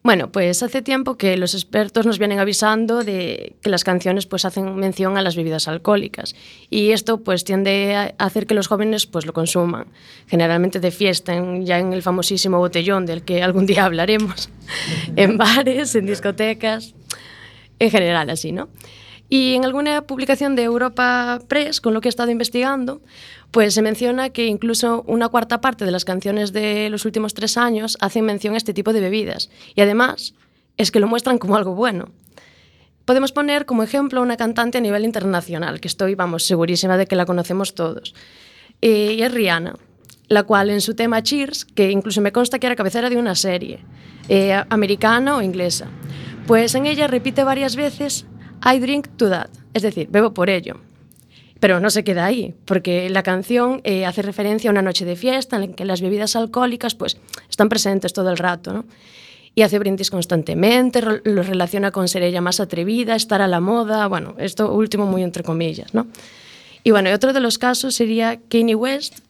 Bueno, 0.07 0.31
pues 0.31 0.63
hace 0.63 0.83
tiempo 0.83 1.17
que 1.17 1.37
los 1.37 1.53
expertos 1.55 2.07
nos 2.07 2.21
vienen 2.21 2.39
avisando 2.39 3.03
de 3.03 3.57
que 3.61 3.71
las 3.71 3.83
canciones 3.83 4.25
pues 4.27 4.45
hacen 4.45 4.77
mención 4.77 5.19
a 5.19 5.23
las 5.23 5.35
bebidas 5.35 5.67
alcohólicas 5.67 6.37
y 6.71 6.93
esto 6.93 7.19
pues 7.25 7.43
tiende 7.43 7.97
a 7.97 8.15
hacer 8.25 8.47
que 8.47 8.55
los 8.55 8.69
jóvenes 8.69 9.07
pues 9.07 9.27
lo 9.27 9.33
consuman, 9.33 9.89
generalmente 10.29 10.79
de 10.79 10.93
fiesta, 10.93 11.35
en- 11.35 11.67
ya 11.67 11.81
en 11.81 11.93
el 11.93 12.03
famosísimo 12.03 12.59
botellón 12.59 13.05
del 13.05 13.23
que 13.23 13.43
algún 13.43 13.67
día 13.67 13.85
hablaremos, 13.85 14.49
en 15.17 15.39
bares, 15.39 15.97
en 15.97 16.07
discotecas, 16.07 16.95
en 17.81 17.91
general 17.91 18.31
así, 18.31 18.53
¿no? 18.53 18.69
Y 19.29 19.55
en 19.55 19.65
alguna 19.65 20.03
publicación 20.03 20.55
de 20.55 20.63
Europa 20.63 21.41
Press, 21.49 21.81
con 21.81 21.95
lo 21.95 22.01
que 22.01 22.09
he 22.09 22.11
estado 22.11 22.31
investigando, 22.31 23.01
pues 23.51 23.75
se 23.75 23.83
menciona 23.83 24.31
que 24.31 24.47
incluso 24.47 25.03
una 25.07 25.29
cuarta 25.29 25.61
parte 25.61 25.85
de 25.85 25.91
las 25.91 26.05
canciones 26.05 26.53
de 26.53 26.89
los 26.91 27.05
últimos 27.05 27.35
tres 27.35 27.57
años 27.57 27.97
hacen 28.01 28.25
mención 28.25 28.55
a 28.55 28.57
este 28.59 28.73
tipo 28.73 28.93
de 28.93 29.01
bebidas. 29.01 29.51
Y 29.75 29.81
además 29.81 30.35
es 30.77 30.91
que 30.91 31.01
lo 31.01 31.09
muestran 31.09 31.39
como 31.39 31.57
algo 31.57 31.75
bueno. 31.75 32.11
Podemos 33.05 33.33
poner 33.33 33.67
como 33.67 33.83
ejemplo 33.83 34.21
a 34.21 34.23
una 34.23 34.37
cantante 34.37 34.79
a 34.79 34.81
nivel 34.81 35.05
internacional, 35.05 35.81
que 35.81 35.89
estoy, 35.89 36.15
vamos, 36.15 36.45
segurísima 36.45 36.97
de 36.97 37.07
que 37.07 37.17
la 37.17 37.25
conocemos 37.25 37.75
todos. 37.75 38.15
Eh, 38.83 39.15
y 39.19 39.23
es 39.23 39.33
Rihanna, 39.33 39.77
la 40.29 40.43
cual 40.43 40.71
en 40.71 40.81
su 40.81 40.95
tema 40.95 41.23
Cheers, 41.23 41.65
que 41.65 41.91
incluso 41.91 42.21
me 42.21 42.33
consta 42.33 42.59
que 42.59 42.67
era 42.67 42.77
cabecera 42.77 43.09
de 43.09 43.17
una 43.17 43.35
serie, 43.35 43.81
eh, 44.29 44.61
americana 44.71 45.37
o 45.37 45.43
inglesa, 45.43 45.89
pues 46.47 46.75
en 46.75 46.87
ella 46.87 47.07
repite 47.07 47.45
varias 47.45 47.77
veces 47.77 48.27
I 48.65 48.79
drink 48.79 49.09
to 49.17 49.29
that, 49.31 49.51
es 49.75 49.83
decir, 49.83 50.09
bebo 50.11 50.33
por 50.33 50.51
ello. 50.51 50.81
Pero 51.61 51.81
no 51.81 51.89
se 51.91 52.05
queda 52.05 52.27
ahí, 52.27 52.55
porque 52.65 53.09
la 53.09 53.23
canción 53.23 53.81
eh, 53.85 54.05
hace 54.05 54.23
referencia 54.23 54.69
a 54.69 54.73
una 54.73 54.83
noche 54.83 55.05
de 55.05 55.17
fiesta 55.17 55.57
en 55.57 55.63
la 55.63 55.77
que 55.77 55.85
las 55.85 56.01
bebidas 56.01 56.37
alcohólicas 56.37 56.95
pues, 56.95 57.17
están 57.49 57.69
presentes 57.69 58.13
todo 58.13 58.31
el 58.31 58.37
rato. 58.37 58.73
¿no? 58.73 58.85
Y 59.55 59.63
hace 59.63 59.79
brindis 59.79 60.11
constantemente, 60.11 61.01
lo 61.01 61.43
relaciona 61.43 61.91
con 61.91 62.09
ser 62.09 62.23
ella 62.23 62.43
más 62.43 62.61
atrevida, 62.61 63.17
estar 63.17 63.41
a 63.41 63.49
la 63.49 63.61
moda, 63.61 64.07
bueno, 64.07 64.35
esto 64.39 64.73
último 64.73 65.07
muy 65.07 65.23
entre 65.23 65.43
comillas. 65.43 65.95
¿no? 65.95 66.07
Y 66.85 66.91
bueno, 66.91 67.11
otro 67.13 67.33
de 67.33 67.41
los 67.41 67.59
casos 67.59 67.95
sería 67.95 68.39
Kanye 68.51 68.75
West, 68.75 69.21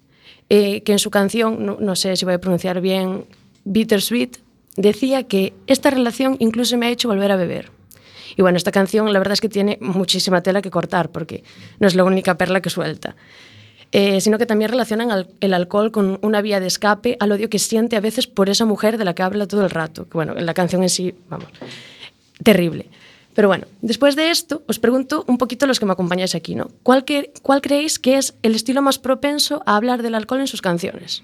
eh, 0.49 0.83
que 0.83 0.93
en 0.93 0.99
su 0.99 1.11
canción, 1.11 1.65
no, 1.65 1.77
no 1.81 1.95
sé 1.95 2.17
si 2.17 2.25
voy 2.25 2.35
a 2.35 2.41
pronunciar 2.41 2.81
bien, 2.81 3.25
Bittersweet, 3.65 4.39
decía 4.77 5.25
que 5.25 5.55
esta 5.67 5.91
relación 5.91 6.37
incluso 6.39 6.77
me 6.77 6.87
ha 6.87 6.91
hecho 6.91 7.09
volver 7.09 7.31
a 7.31 7.37
beber. 7.37 7.76
Y 8.37 8.43
bueno, 8.43 8.57
esta 8.59 8.71
canción 8.71 9.13
la 9.13 9.19
verdad 9.19 9.33
es 9.33 9.41
que 9.41 9.49
tiene 9.49 9.79
muchísima 9.81 10.43
tela 10.43 10.61
que 10.63 10.71
cortar 10.71 11.11
porque 11.11 11.43
no 11.81 11.89
es 11.89 11.95
la 11.95 12.05
única 12.05 12.37
perla 12.37 12.61
que 12.61 12.71
suelta. 12.71 13.17
Eh, 13.93 14.21
sino 14.21 14.37
que 14.37 14.47
también 14.47 14.71
relacionan 14.71 15.11
al- 15.11 15.29
el 15.41 15.55
alcohol 15.55 15.91
con 15.93 16.19
una 16.23 16.43
vía 16.43 16.61
de 16.61 16.67
escape 16.67 17.17
al 17.21 17.33
odio 17.33 17.49
que 17.49 17.59
siente 17.59 17.97
a 17.97 18.01
veces 18.01 18.27
por 18.27 18.51
esa 18.51 18.65
mujer 18.67 18.99
de 18.99 19.05
la 19.05 19.15
que 19.15 19.23
habla 19.23 19.47
todo 19.47 19.63
el 19.65 19.71
rato. 19.71 20.07
Bueno, 20.13 20.35
la 20.35 20.55
canción 20.55 20.83
en 20.83 20.91
sí, 20.91 21.15
vamos, 21.31 21.49
terrible. 22.43 22.87
Pero 23.35 23.49
bueno, 23.49 23.67
después 23.83 24.17
de 24.17 24.31
esto, 24.31 24.63
os 24.67 24.79
pregunto 24.79 25.25
un 25.29 25.39
poquito 25.39 25.67
los 25.67 25.79
que 25.79 25.87
me 25.87 25.93
acompañáis 25.93 26.35
aquí, 26.35 26.55
¿no? 26.57 26.69
¿Cuál, 26.83 27.05
que- 27.05 27.33
¿Cuál 27.43 27.61
creéis 27.61 27.99
que 27.99 28.17
es 28.19 28.35
el 28.43 28.55
estilo 28.55 28.83
más 28.83 28.99
propenso 28.99 29.63
a 29.67 29.77
hablar 29.77 30.03
del 30.03 30.15
alcohol 30.15 30.41
en 30.41 30.47
sus 30.47 30.63
canciones? 30.63 31.23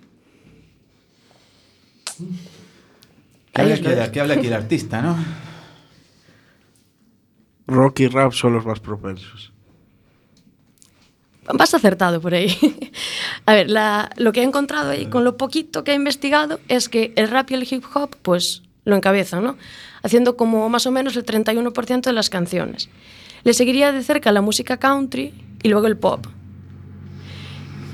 ¿Qué 3.53 3.61
habla, 3.63 3.75
aquí, 3.75 4.13
qué 4.13 4.21
habla 4.21 4.35
aquí 4.35 4.47
el 4.47 4.53
artista, 4.55 5.03
no? 5.03 5.17
Rock 7.67 8.01
y 8.01 8.09
rap 8.09 8.33
son 8.33 8.55
los 8.55 8.67
más 8.67 8.81
propensos. 8.81 9.53
Vas 11.53 11.75
acertado 11.75 12.21
por 12.21 12.35
ahí. 12.35 12.57
A 13.47 13.55
ver, 13.55 13.69
lo 14.17 14.33
que 14.33 14.41
he 14.41 14.45
encontrado 14.45 14.91
ahí 14.91 15.07
con 15.07 15.25
lo 15.25 15.37
poquito 15.37 15.85
que 15.85 15.93
he 15.93 15.95
investigado 15.95 16.61
es 16.69 16.89
que 16.89 17.13
el 17.17 17.29
rap 17.29 17.51
y 17.51 17.55
el 17.55 17.67
hip 17.69 17.85
hop 17.95 18.17
pues 18.23 18.63
lo 18.85 18.97
encabezan, 18.97 19.45
¿no? 19.45 19.57
Haciendo 20.03 20.37
como 20.37 20.69
más 20.69 20.87
o 20.87 20.91
menos 20.91 21.17
el 21.17 21.25
31% 21.25 22.03
de 22.03 22.13
las 22.13 22.31
canciones. 22.31 22.89
Le 23.45 23.55
seguiría 23.55 23.93
de 23.93 24.03
cerca 24.03 24.31
la 24.33 24.41
música 24.41 24.77
country 24.77 25.35
y 25.63 25.69
luego 25.69 25.87
el 25.87 25.97
pop. 25.97 26.27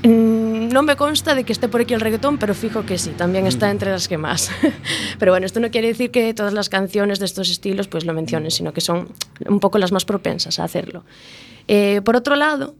Mm, 0.03 0.71
non 0.71 0.87
me 0.87 0.95
consta 0.95 1.35
de 1.35 1.43
que 1.43 1.51
este 1.51 1.67
por 1.67 1.83
aquí 1.83 1.91
el 1.91 1.99
reggaetón, 1.99 2.39
pero 2.39 2.55
fijo 2.55 2.87
que 2.87 2.95
sí, 2.95 3.11
también 3.11 3.47
está 3.47 3.67
mm. 3.67 3.71
entre 3.75 3.91
las 3.91 4.07
que 4.07 4.17
más. 4.17 4.47
pero 5.19 5.31
bueno, 5.33 5.45
esto 5.45 5.59
no 5.59 5.71
quiere 5.71 5.89
decir 5.89 6.11
que 6.11 6.33
todas 6.33 6.53
las 6.53 6.69
canciones 6.69 7.19
de 7.19 7.25
estos 7.25 7.49
estilos 7.49 7.87
pues 7.87 8.05
lo 8.05 8.13
mencionen, 8.13 8.51
sino 8.51 8.71
que 8.71 8.79
son 8.79 9.11
un 9.45 9.59
poco 9.59 9.77
las 9.77 9.91
más 9.91 10.05
propensas 10.05 10.59
a 10.59 10.63
hacerlo. 10.63 11.03
Eh, 11.67 12.01
por 12.03 12.15
otro 12.15 12.35
lado, 12.35 12.75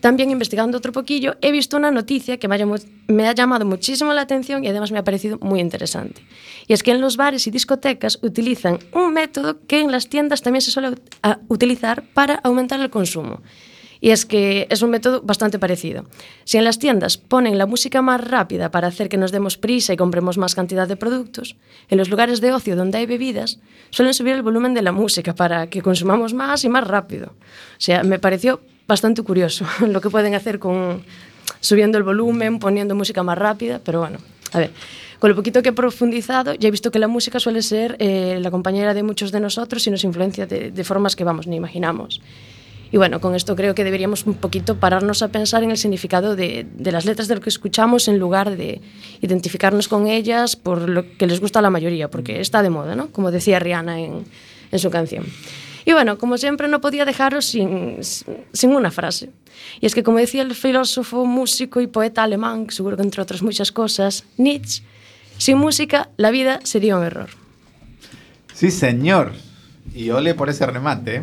también 0.00 0.30
investigando 0.30 0.78
otro 0.78 0.92
poquillo, 0.92 1.36
he 1.40 1.52
visto 1.52 1.76
una 1.76 1.90
noticia 1.90 2.38
que 2.38 2.48
me 2.48 2.56
ha, 2.56 2.66
me 3.08 3.28
ha, 3.28 3.32
llamado 3.32 3.64
muchísimo 3.64 4.12
la 4.12 4.22
atención 4.22 4.64
y 4.64 4.68
además 4.68 4.90
me 4.90 4.98
ha 4.98 5.04
parecido 5.04 5.38
muy 5.40 5.60
interesante. 5.60 6.22
Y 6.66 6.72
es 6.72 6.82
que 6.82 6.90
en 6.90 7.00
los 7.00 7.16
bares 7.16 7.46
y 7.46 7.50
discotecas 7.50 8.18
utilizan 8.22 8.78
un 8.92 9.12
método 9.12 9.58
que 9.66 9.80
en 9.80 9.92
las 9.92 10.08
tiendas 10.08 10.42
también 10.42 10.62
se 10.62 10.70
suele 10.70 10.96
utilizar 11.48 12.02
para 12.14 12.36
aumentar 12.36 12.80
el 12.80 12.90
consumo. 12.90 13.40
Y 14.04 14.10
es 14.10 14.26
que 14.26 14.66
es 14.68 14.82
un 14.82 14.90
método 14.90 15.22
bastante 15.22 15.58
parecido. 15.58 16.04
Si 16.44 16.58
en 16.58 16.64
las 16.64 16.78
tiendas 16.78 17.16
ponen 17.16 17.56
la 17.56 17.64
música 17.64 18.02
más 18.02 18.20
rápida 18.20 18.70
para 18.70 18.88
hacer 18.88 19.08
que 19.08 19.16
nos 19.16 19.32
demos 19.32 19.56
prisa 19.56 19.94
y 19.94 19.96
compremos 19.96 20.36
más 20.36 20.54
cantidad 20.54 20.86
de 20.86 20.94
productos, 20.94 21.56
en 21.88 21.96
los 21.96 22.10
lugares 22.10 22.42
de 22.42 22.52
ocio 22.52 22.76
donde 22.76 22.98
hay 22.98 23.06
bebidas 23.06 23.60
suelen 23.88 24.12
subir 24.12 24.34
el 24.34 24.42
volumen 24.42 24.74
de 24.74 24.82
la 24.82 24.92
música 24.92 25.34
para 25.34 25.68
que 25.68 25.80
consumamos 25.80 26.34
más 26.34 26.64
y 26.64 26.68
más 26.68 26.86
rápido. 26.86 27.28
O 27.28 27.78
sea, 27.78 28.02
me 28.02 28.18
pareció 28.18 28.60
bastante 28.86 29.22
curioso 29.22 29.64
lo 29.88 30.02
que 30.02 30.10
pueden 30.10 30.34
hacer 30.34 30.58
con 30.58 31.02
subiendo 31.60 31.96
el 31.96 32.04
volumen, 32.04 32.58
poniendo 32.58 32.94
música 32.94 33.22
más 33.22 33.38
rápida, 33.38 33.80
pero 33.82 34.00
bueno, 34.00 34.18
a 34.52 34.58
ver. 34.58 34.70
Con 35.18 35.30
lo 35.30 35.36
poquito 35.36 35.62
que 35.62 35.70
he 35.70 35.72
profundizado, 35.72 36.52
ya 36.52 36.68
he 36.68 36.70
visto 36.70 36.90
que 36.90 36.98
la 36.98 37.08
música 37.08 37.40
suele 37.40 37.62
ser 37.62 37.96
eh, 38.00 38.38
la 38.42 38.50
compañera 38.50 38.92
de 38.92 39.02
muchos 39.02 39.32
de 39.32 39.40
nosotros 39.40 39.86
y 39.86 39.90
nos 39.90 40.04
influencia 40.04 40.44
de, 40.44 40.70
de 40.72 40.84
formas 40.84 41.16
que, 41.16 41.24
vamos, 41.24 41.46
ni 41.46 41.56
imaginamos. 41.56 42.20
Y 42.94 42.96
bueno, 42.96 43.20
con 43.20 43.34
esto 43.34 43.56
creo 43.56 43.74
que 43.74 43.82
deberíamos 43.82 44.24
un 44.24 44.34
poquito 44.34 44.76
pararnos 44.76 45.22
a 45.22 45.28
pensar 45.32 45.64
en 45.64 45.72
el 45.72 45.78
significado 45.78 46.36
de, 46.36 46.64
de 46.76 46.92
las 46.92 47.06
letras 47.06 47.26
de 47.26 47.34
lo 47.34 47.40
que 47.40 47.48
escuchamos 47.48 48.06
en 48.06 48.20
lugar 48.20 48.56
de 48.56 48.80
identificarnos 49.20 49.88
con 49.88 50.06
ellas 50.06 50.54
por 50.54 50.88
lo 50.88 51.04
que 51.18 51.26
les 51.26 51.40
gusta 51.40 51.58
a 51.58 51.62
la 51.62 51.70
mayoría, 51.70 52.08
porque 52.08 52.40
está 52.40 52.62
de 52.62 52.70
moda, 52.70 52.94
¿no? 52.94 53.08
Como 53.08 53.32
decía 53.32 53.58
Rihanna 53.58 53.98
en, 53.98 54.24
en 54.70 54.78
su 54.78 54.90
canción. 54.90 55.24
Y 55.84 55.92
bueno, 55.92 56.18
como 56.18 56.38
siempre, 56.38 56.68
no 56.68 56.80
podía 56.80 57.04
dejaros 57.04 57.46
sin, 57.46 57.98
sin 58.52 58.70
una 58.70 58.92
frase. 58.92 59.30
Y 59.80 59.86
es 59.86 59.94
que, 59.96 60.04
como 60.04 60.18
decía 60.18 60.42
el 60.42 60.54
filósofo, 60.54 61.26
músico 61.26 61.80
y 61.80 61.88
poeta 61.88 62.22
alemán, 62.22 62.70
seguro 62.70 62.96
que 62.96 63.02
entre 63.02 63.20
otras 63.22 63.42
muchas 63.42 63.72
cosas, 63.72 64.22
Nietzsche, 64.36 64.84
sin 65.36 65.58
música 65.58 66.10
la 66.16 66.30
vida 66.30 66.60
sería 66.62 66.96
un 66.96 67.02
error. 67.02 67.30
Sí, 68.54 68.70
señor. 68.70 69.32
Y 69.92 70.10
ole 70.10 70.34
por 70.34 70.48
ese 70.48 70.64
remate, 70.64 71.16
¿eh? 71.16 71.22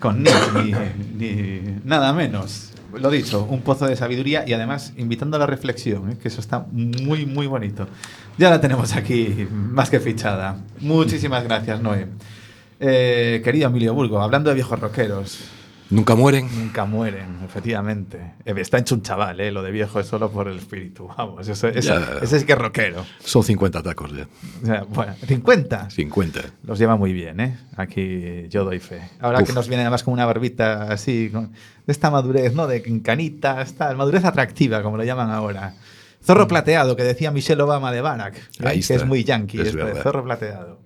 Con 0.00 0.22
ni, 0.22 0.30
ni, 0.64 0.72
ni- 1.16 1.60
nada 1.84 2.12
menos. 2.12 2.70
Lo 2.94 3.10
dicho, 3.10 3.44
un 3.44 3.60
pozo 3.62 3.86
de 3.86 3.96
sabiduría 3.96 4.44
y 4.46 4.52
además 4.52 4.92
invitando 4.96 5.36
a 5.36 5.40
la 5.40 5.46
reflexión, 5.46 6.10
¿eh? 6.12 6.16
que 6.20 6.28
eso 6.28 6.40
está 6.40 6.66
muy, 6.70 7.26
muy 7.26 7.46
bonito. 7.46 7.86
Ya 8.38 8.48
la 8.50 8.60
tenemos 8.60 8.94
aquí 8.94 9.46
más 9.52 9.90
que 9.90 10.00
fichada. 10.00 10.58
Muchísimas 10.80 11.44
gracias, 11.44 11.80
Noé. 11.82 12.06
Eh, 12.80 13.40
querido 13.44 13.68
Emilio 13.68 13.94
Burgo, 13.94 14.20
hablando 14.20 14.50
de 14.50 14.54
viejos 14.54 14.78
rockeros, 14.78 15.40
Nunca 15.88 16.16
mueren. 16.16 16.48
nunca 16.58 16.84
mueren, 16.84 17.38
efectivamente. 17.44 18.34
Eh, 18.44 18.54
Está 18.56 18.78
hecho 18.78 18.96
un 18.96 19.02
chaval, 19.02 19.38
¿eh? 19.40 19.52
lo 19.52 19.62
de 19.62 19.70
viejo 19.70 20.00
es 20.00 20.06
solo 20.06 20.30
por 20.32 20.48
el 20.48 20.58
espíritu. 20.58 21.06
Vamos, 21.16 21.46
eso, 21.46 21.68
eso- 21.68 21.96
ese 22.22 22.36
es 22.38 22.44
que 22.44 22.52
es 22.54 22.58
rockero. 22.58 23.04
Son 23.20 23.44
50 23.44 23.82
tacos 23.82 24.10
ya. 24.12 24.26
Bueno, 24.88 25.14
50. 25.26 25.90
50. 25.90 26.40
Los 26.64 26.78
lleva 26.80 26.96
muy 26.96 27.12
bien, 27.12 27.38
¿eh? 27.38 27.58
Aquí 27.76 28.48
yo 28.48 28.64
doy 28.64 28.80
fe. 28.80 29.00
Ahora 29.20 29.40
Uf. 29.42 29.46
que 29.48 29.52
nos 29.52 29.68
viene 29.68 29.82
además 29.84 30.02
con 30.02 30.12
una 30.14 30.26
barbita 30.26 30.90
así, 30.92 31.30
con- 31.32 31.52
de 31.52 31.92
esta 31.92 32.10
madurez, 32.10 32.52
¿no? 32.52 32.66
De 32.66 32.82
canitas, 33.02 33.74
tal, 33.74 33.96
madurez 33.96 34.24
atractiva, 34.24 34.82
como 34.82 34.96
lo 34.96 35.04
llaman 35.04 35.30
ahora. 35.30 35.74
Zorro 36.24 36.48
plateado, 36.48 36.96
que 36.96 37.04
decía 37.04 37.30
Michelle 37.30 37.62
Obama 37.62 37.92
de 37.92 38.00
Barack. 38.00 38.36
¿eh? 38.36 38.40
Ahí 38.64 38.74
que 38.78 38.80
está. 38.80 38.94
es 38.96 39.06
muy 39.06 39.22
yankee, 39.22 39.60
Es 39.60 39.72
verdad. 39.72 40.02
zorro 40.02 40.24
plateado. 40.24 40.80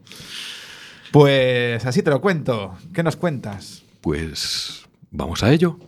Pues 1.11 1.85
así 1.87 2.03
te 2.03 2.11
lo 2.11 2.21
cuento. 2.21 2.77
¿Qué 2.93 3.03
nos 3.03 3.17
cuentas? 3.17 3.83
Pues 4.01 4.85
vamos 5.11 5.43
a 5.43 5.53
ello. 5.53 5.79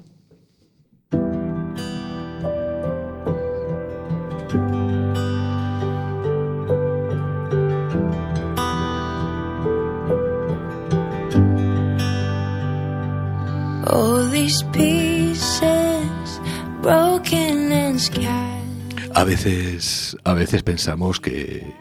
A 19.14 19.24
veces, 19.24 20.16
a 20.24 20.34
veces 20.34 20.62
pensamos 20.62 21.20
que, 21.20 21.72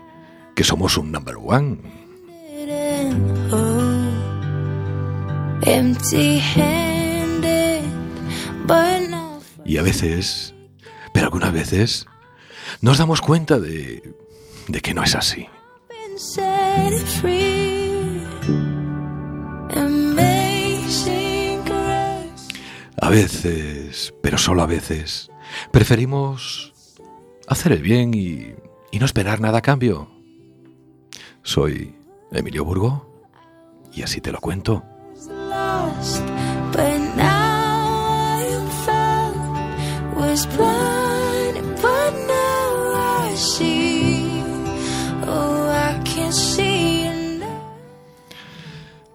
que 0.56 0.64
somos 0.64 0.98
un 0.98 1.12
number 1.12 1.36
one. 1.38 1.80
Y 9.66 9.78
a 9.78 9.84
veces, 9.84 10.54
pero 11.14 11.28
algunas 11.28 11.54
veces, 11.54 12.06
nos 12.82 12.98
damos 12.98 13.22
cuenta 13.22 13.60
de, 13.60 14.16
que 14.82 14.94
no 14.94 15.04
es 15.04 15.16
así. 15.16 15.48
A 23.02 23.10
veces, 23.10 24.14
pero 24.22 24.38
solo 24.38 24.62
a 24.62 24.68
veces, 24.68 25.30
preferimos 25.72 26.74
hacer 27.48 27.72
el 27.72 27.82
bien 27.82 28.14
y, 28.14 28.54
y 28.92 29.00
no 29.00 29.06
esperar 29.06 29.40
nada 29.42 29.60
a 29.60 29.62
cambio. 29.62 30.12
Soy 31.44 31.96
Emilio 32.32 32.64
Burgo 32.64 33.26
y 33.94 34.04
así 34.04 34.22
te 34.22 34.32
lo 34.32 34.40
cuento. 34.40 34.84
Oh. 40.34 40.92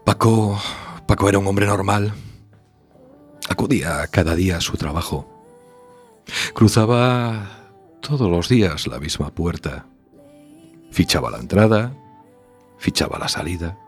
Paco, 0.04 0.58
Paco 1.06 1.28
era 1.28 1.38
un 1.38 1.46
hombre 1.46 1.66
normal. 1.66 2.12
Acudía 3.48 4.06
cada 4.08 4.34
día 4.34 4.58
a 4.58 4.60
su 4.60 4.76
trabajo. 4.76 5.26
Cruzaba 6.54 7.70
todos 8.00 8.30
los 8.30 8.48
días 8.48 8.86
la 8.86 9.00
misma 9.00 9.30
puerta. 9.30 9.86
Fichaba 10.90 11.30
la 11.30 11.38
entrada, 11.38 11.96
fichaba 12.78 13.18
la 13.18 13.28
salida. 13.28 13.78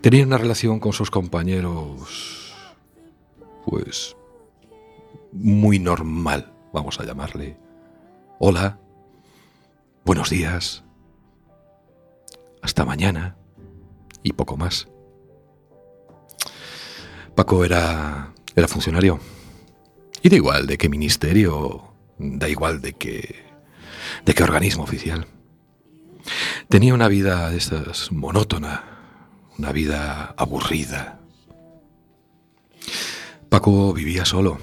Tenía 0.00 0.24
una 0.24 0.38
relación 0.38 0.80
con 0.80 0.92
sus 0.92 1.10
compañeros, 1.10 2.54
pues, 3.66 4.16
muy 5.34 5.80
normal, 5.80 6.52
vamos 6.72 7.00
a 7.00 7.04
llamarle. 7.04 7.56
Hola, 8.38 8.78
buenos 10.04 10.30
días, 10.30 10.84
hasta 12.62 12.84
mañana 12.84 13.36
y 14.22 14.32
poco 14.32 14.56
más. 14.56 14.86
Paco 17.34 17.64
era, 17.64 18.32
era 18.54 18.68
funcionario. 18.68 19.18
Y 20.22 20.28
da 20.28 20.36
igual 20.36 20.66
de 20.66 20.78
qué 20.78 20.88
ministerio, 20.88 21.92
da 22.16 22.48
igual 22.48 22.80
de 22.80 22.92
qué, 22.94 23.44
de 24.24 24.34
qué 24.34 24.42
organismo 24.42 24.84
oficial. 24.84 25.26
Tenía 26.68 26.94
una 26.94 27.08
vida 27.08 27.50
de 27.50 27.58
estas 27.58 28.12
monótona, 28.12 28.84
una 29.58 29.72
vida 29.72 30.34
aburrida. 30.38 31.20
Paco 33.48 33.92
vivía 33.92 34.24
solo. 34.24 34.58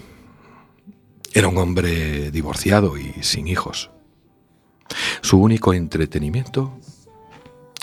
Era 1.33 1.47
un 1.47 1.57
hombre 1.57 2.29
divorciado 2.29 2.97
y 2.97 3.23
sin 3.23 3.47
hijos. 3.47 3.89
Su 5.21 5.37
único 5.37 5.73
entretenimiento 5.73 6.77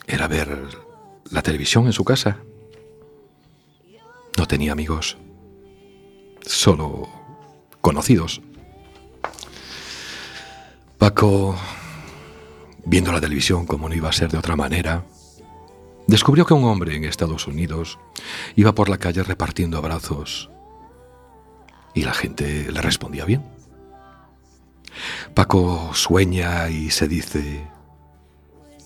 era 0.06 0.28
ver 0.28 0.68
la 1.30 1.40
televisión 1.40 1.86
en 1.86 1.94
su 1.94 2.04
casa. 2.04 2.38
No 4.36 4.46
tenía 4.46 4.72
amigos, 4.72 5.16
solo 6.42 7.08
conocidos. 7.80 8.42
Paco, 10.98 11.56
viendo 12.84 13.12
la 13.12 13.20
televisión 13.20 13.64
como 13.64 13.88
no 13.88 13.94
iba 13.94 14.10
a 14.10 14.12
ser 14.12 14.30
de 14.30 14.38
otra 14.38 14.56
manera, 14.56 15.06
descubrió 16.06 16.44
que 16.44 16.54
un 16.54 16.64
hombre 16.64 16.96
en 16.96 17.04
Estados 17.04 17.46
Unidos 17.46 17.98
iba 18.56 18.74
por 18.74 18.90
la 18.90 18.98
calle 18.98 19.22
repartiendo 19.22 19.78
abrazos 19.78 20.50
y 21.98 22.02
la 22.04 22.14
gente 22.14 22.70
le 22.70 22.80
respondía 22.80 23.24
bien. 23.24 23.42
Paco 25.34 25.90
sueña 25.94 26.68
y 26.68 26.90
se 26.90 27.08
dice, 27.08 27.66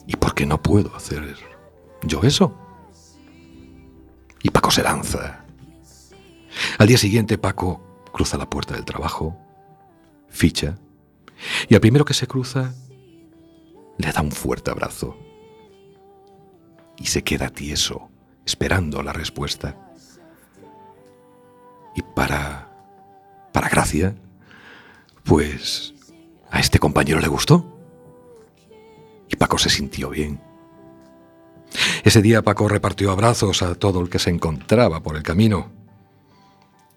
¿y 0.06 0.16
por 0.16 0.34
qué 0.34 0.46
no 0.46 0.62
puedo 0.62 0.96
hacer 0.96 1.36
yo 2.04 2.22
eso? 2.22 2.56
Y 4.42 4.48
Paco 4.48 4.70
se 4.70 4.82
lanza. 4.82 5.44
Al 6.78 6.86
día 6.86 6.96
siguiente 6.96 7.36
Paco 7.36 7.82
cruza 8.14 8.38
la 8.38 8.48
puerta 8.48 8.72
del 8.72 8.86
trabajo, 8.86 9.36
ficha, 10.30 10.78
y 11.68 11.74
al 11.74 11.82
primero 11.82 12.06
que 12.06 12.14
se 12.14 12.26
cruza 12.26 12.72
le 13.98 14.10
da 14.10 14.22
un 14.22 14.32
fuerte 14.32 14.70
abrazo. 14.70 15.18
Y 16.96 17.08
se 17.08 17.22
queda 17.22 17.50
tieso, 17.50 18.08
esperando 18.46 19.02
la 19.02 19.12
respuesta. 19.12 19.76
Y 21.94 22.00
para, 22.00 22.71
para 23.52 23.68
gracia, 23.68 24.14
pues 25.24 25.94
a 26.50 26.60
este 26.60 26.78
compañero 26.78 27.20
le 27.20 27.28
gustó. 27.28 27.66
Y 29.28 29.36
Paco 29.36 29.58
se 29.58 29.70
sintió 29.70 30.10
bien. 30.10 30.40
Ese 32.04 32.20
día 32.20 32.42
Paco 32.42 32.68
repartió 32.68 33.10
abrazos 33.10 33.62
a 33.62 33.74
todo 33.74 34.00
el 34.00 34.10
que 34.10 34.18
se 34.18 34.30
encontraba 34.30 35.02
por 35.02 35.16
el 35.16 35.22
camino. 35.22 35.70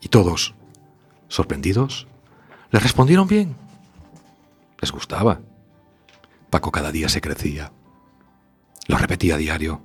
Y 0.01 0.09
todos, 0.09 0.53
sorprendidos, 1.27 2.07
le 2.71 2.79
respondieron 2.79 3.27
bien. 3.27 3.55
Les 4.81 4.91
gustaba. 4.91 5.39
Paco 6.49 6.71
cada 6.71 6.91
día 6.91 7.09
se 7.09 7.21
crecía. 7.21 7.71
Lo 8.87 8.97
repetía 8.97 9.35
a 9.35 9.37
diario. 9.37 9.81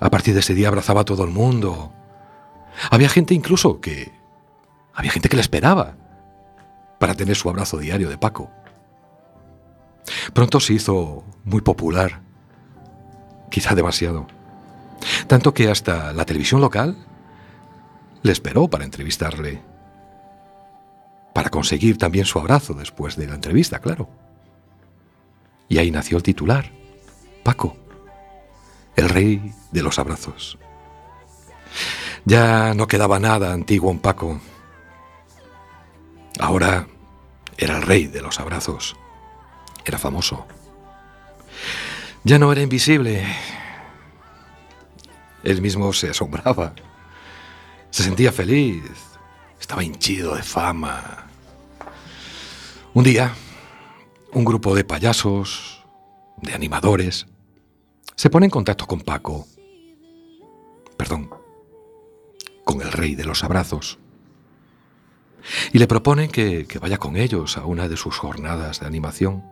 A 0.00 0.10
partir 0.10 0.34
de 0.34 0.40
ese 0.40 0.54
día 0.54 0.68
abrazaba 0.68 1.02
a 1.02 1.04
todo 1.04 1.24
el 1.24 1.30
mundo. 1.30 1.92
Había 2.90 3.08
gente 3.08 3.34
incluso 3.34 3.80
que... 3.80 4.12
Había 4.96 5.10
gente 5.10 5.28
que 5.28 5.36
le 5.36 5.42
esperaba 5.42 5.94
para 6.98 7.14
tener 7.14 7.36
su 7.36 7.50
abrazo 7.50 7.76
diario 7.76 8.08
de 8.08 8.16
Paco. 8.16 8.50
Pronto 10.32 10.58
se 10.58 10.72
hizo 10.72 11.22
muy 11.44 11.60
popular, 11.60 12.22
quizá 13.50 13.74
demasiado. 13.74 14.26
Tanto 15.26 15.52
que 15.52 15.70
hasta 15.70 16.14
la 16.14 16.24
televisión 16.24 16.62
local 16.62 16.96
le 18.22 18.32
esperó 18.32 18.68
para 18.68 18.84
entrevistarle. 18.84 19.62
Para 21.34 21.50
conseguir 21.50 21.98
también 21.98 22.24
su 22.24 22.38
abrazo 22.38 22.72
después 22.72 23.16
de 23.16 23.26
la 23.26 23.34
entrevista, 23.34 23.80
claro. 23.80 24.08
Y 25.68 25.76
ahí 25.76 25.90
nació 25.90 26.16
el 26.16 26.22
titular, 26.22 26.72
Paco, 27.42 27.76
el 28.96 29.10
rey 29.10 29.52
de 29.72 29.82
los 29.82 29.98
abrazos. 29.98 30.58
Ya 32.24 32.72
no 32.72 32.86
quedaba 32.86 33.18
nada 33.18 33.52
antiguo 33.52 33.90
en 33.90 33.98
Paco. 33.98 34.40
Ahora 36.38 36.86
era 37.56 37.76
el 37.76 37.82
rey 37.82 38.06
de 38.06 38.20
los 38.20 38.38
abrazos. 38.40 38.96
Era 39.84 39.98
famoso. 39.98 40.46
Ya 42.24 42.38
no 42.38 42.52
era 42.52 42.62
invisible. 42.62 43.24
Él 45.42 45.62
mismo 45.62 45.92
se 45.92 46.10
asombraba. 46.10 46.74
Se 47.90 48.02
sentía 48.02 48.32
feliz. 48.32 48.82
Estaba 49.60 49.84
hinchido 49.84 50.34
de 50.34 50.42
fama. 50.42 51.26
Un 52.92 53.04
día, 53.04 53.34
un 54.32 54.44
grupo 54.44 54.74
de 54.74 54.84
payasos, 54.84 55.84
de 56.38 56.54
animadores, 56.54 57.26
se 58.14 58.30
pone 58.30 58.46
en 58.46 58.50
contacto 58.50 58.86
con 58.86 59.00
Paco. 59.00 59.46
Perdón, 60.96 61.30
con 62.64 62.80
el 62.80 62.90
rey 62.90 63.14
de 63.14 63.24
los 63.24 63.44
abrazos. 63.44 63.98
Y 65.76 65.78
le 65.78 65.86
proponen 65.86 66.30
que, 66.30 66.66
vaya 66.80 66.96
con 66.96 67.18
ellos 67.18 67.58
a 67.58 67.66
una 67.66 67.86
de 67.86 67.98
sus 67.98 68.16
jornadas 68.16 68.80
de 68.80 68.86
animación. 68.86 69.44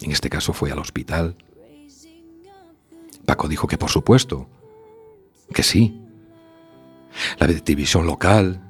En 0.00 0.10
este 0.10 0.30
caso 0.30 0.54
fue 0.54 0.72
al 0.72 0.78
hospital. 0.78 1.36
Paco 3.26 3.46
dijo 3.46 3.68
que 3.68 3.76
por 3.76 3.90
supuesto, 3.90 4.48
que 5.52 5.62
sí. 5.62 6.00
La 7.38 7.46
televisión 7.46 8.06
local, 8.06 8.62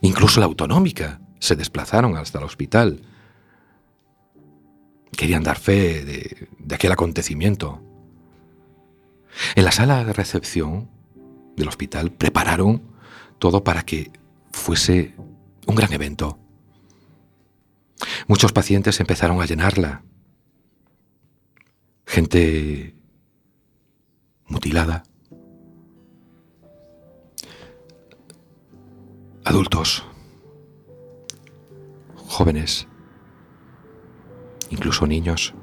incluso 0.00 0.40
la 0.40 0.46
autonómica, 0.46 1.20
se 1.38 1.54
desplazaron 1.54 2.16
hasta 2.16 2.38
el 2.38 2.46
hospital 2.46 3.02
querían 5.16 5.44
dar 5.44 5.56
fe 5.56 6.04
de 6.58 6.74
aquel 6.74 6.90
acontecimiento. 6.90 7.80
En 9.54 9.64
la 9.64 9.70
sala 9.70 10.04
de 10.04 10.12
recepción 10.12 10.90
del 11.54 11.68
hospital 11.68 12.10
prepararon 12.10 12.82
todo 13.38 13.62
para 13.62 13.84
que 13.84 14.10
fuese 14.50 15.14
un 15.66 15.74
gran 15.74 15.92
evento. 15.92 16.38
Muchos 18.26 18.52
pacientes 18.52 19.00
empezaron 19.00 19.40
a 19.40 19.46
llenarla. 19.46 20.02
Gente 22.06 22.94
mutilada. 24.46 25.04
Adultos. 29.44 30.04
Jóvenes. 32.14 32.88
Incluso 34.70 35.06
niños. 35.06 35.54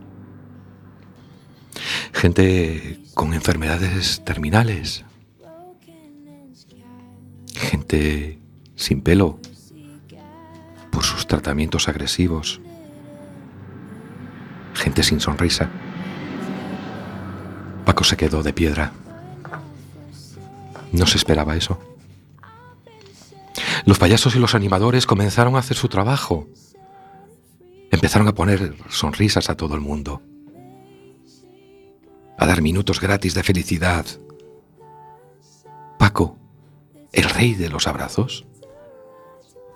Gente 2.14 3.00
con 3.14 3.34
enfermedades 3.34 4.24
terminales. 4.24 5.04
Gente 7.56 8.40
sin 8.76 9.02
pelo 9.02 9.40
tratamientos 11.34 11.90
agresivos. 11.90 12.62
Gente 14.76 15.02
sin 15.02 15.20
sonrisa. 15.20 15.68
Paco 17.86 18.04
se 18.04 18.16
quedó 18.16 18.44
de 18.44 18.54
piedra. 18.54 18.92
No 20.92 21.08
se 21.08 21.18
esperaba 21.18 21.56
eso. 21.56 21.80
Los 23.86 23.98
payasos 23.98 24.36
y 24.36 24.40
los 24.40 24.54
animadores 24.54 25.08
comenzaron 25.08 25.56
a 25.56 25.60
hacer 25.60 25.76
su 25.76 25.88
trabajo. 25.88 26.48
Empezaron 27.90 28.28
a 28.28 28.36
poner 28.36 28.76
sonrisas 28.90 29.50
a 29.50 29.58
todo 29.58 29.74
el 29.74 29.82
mundo. 29.82 30.22
A 32.38 32.46
dar 32.46 32.62
minutos 32.62 33.02
gratis 33.02 33.34
de 33.34 33.42
felicidad. 33.42 34.06
Paco, 35.98 36.38
el 37.12 37.24
rey 37.24 37.56
de 37.56 37.70
los 37.70 37.88
abrazos, 37.88 38.46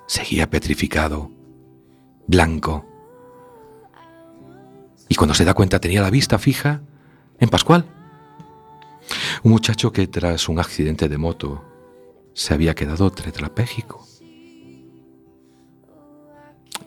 seguía 0.05 0.51
petrificado, 0.51 1.31
blanco. 2.27 2.85
Y 5.09 5.15
cuando 5.15 5.33
se 5.33 5.45
da 5.45 5.53
cuenta 5.53 5.79
tenía 5.79 6.01
la 6.01 6.09
vista 6.09 6.37
fija 6.37 6.81
en 7.39 7.49
Pascual. 7.49 7.85
Un 9.43 9.51
muchacho 9.51 9.91
que 9.91 10.07
tras 10.07 10.49
un 10.49 10.59
accidente 10.59 11.07
de 11.07 11.17
moto 11.17 11.63
se 12.33 12.53
había 12.53 12.75
quedado 12.75 13.09
tetrapléjico. 13.11 14.05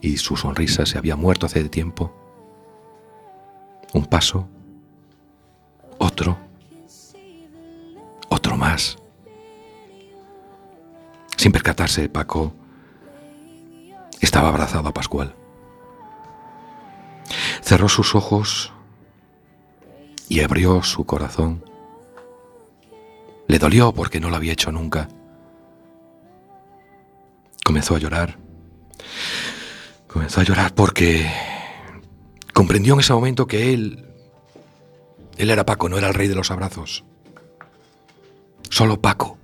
Y 0.02 0.18
su 0.18 0.36
sonrisa 0.36 0.86
se 0.86 0.98
había 0.98 1.16
muerto 1.16 1.46
hace 1.46 1.68
tiempo. 1.68 2.14
Un 3.92 4.06
paso, 4.06 4.48
otro, 5.98 6.38
otro 8.28 8.56
más. 8.56 8.96
Sin 11.36 11.52
percatarse, 11.52 12.08
Paco 12.08 12.54
estaba 14.20 14.48
abrazado 14.48 14.88
a 14.88 14.94
Pascual. 14.94 15.34
Cerró 17.62 17.88
sus 17.88 18.14
ojos 18.14 18.72
y 20.28 20.40
abrió 20.40 20.82
su 20.82 21.04
corazón. 21.04 21.64
Le 23.48 23.58
dolió 23.58 23.92
porque 23.92 24.20
no 24.20 24.30
lo 24.30 24.36
había 24.36 24.52
hecho 24.52 24.70
nunca. 24.70 25.08
Comenzó 27.64 27.96
a 27.96 27.98
llorar. 27.98 28.38
Comenzó 30.06 30.40
a 30.40 30.44
llorar 30.44 30.74
porque 30.74 31.30
comprendió 32.52 32.94
en 32.94 33.00
ese 33.00 33.12
momento 33.12 33.46
que 33.46 33.72
él, 33.72 34.06
él 35.36 35.50
era 35.50 35.64
Paco, 35.64 35.88
no 35.88 35.98
era 35.98 36.08
el 36.08 36.14
rey 36.14 36.28
de 36.28 36.34
los 36.34 36.50
abrazos. 36.50 37.04
Solo 38.68 39.00
Paco. 39.00 39.38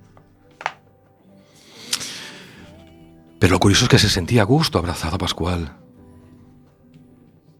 Pero 3.39 3.53
lo 3.53 3.59
curioso 3.59 3.85
es 3.85 3.89
que 3.89 3.99
se 3.99 4.09
sentía 4.09 4.41
a 4.41 4.45
gusto 4.45 4.79
abrazado 4.79 5.15
a 5.15 5.19
Pascual. 5.19 5.77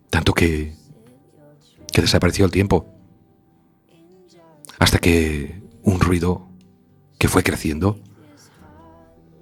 Tanto 0.09 0.33
que, 0.33 0.75
que 1.91 2.01
desapareció 2.01 2.45
el 2.45 2.51
tiempo. 2.51 2.87
Hasta 4.79 4.99
que 4.99 5.61
un 5.83 5.99
ruido 5.99 6.47
que 7.17 7.27
fue 7.27 7.43
creciendo 7.43 7.99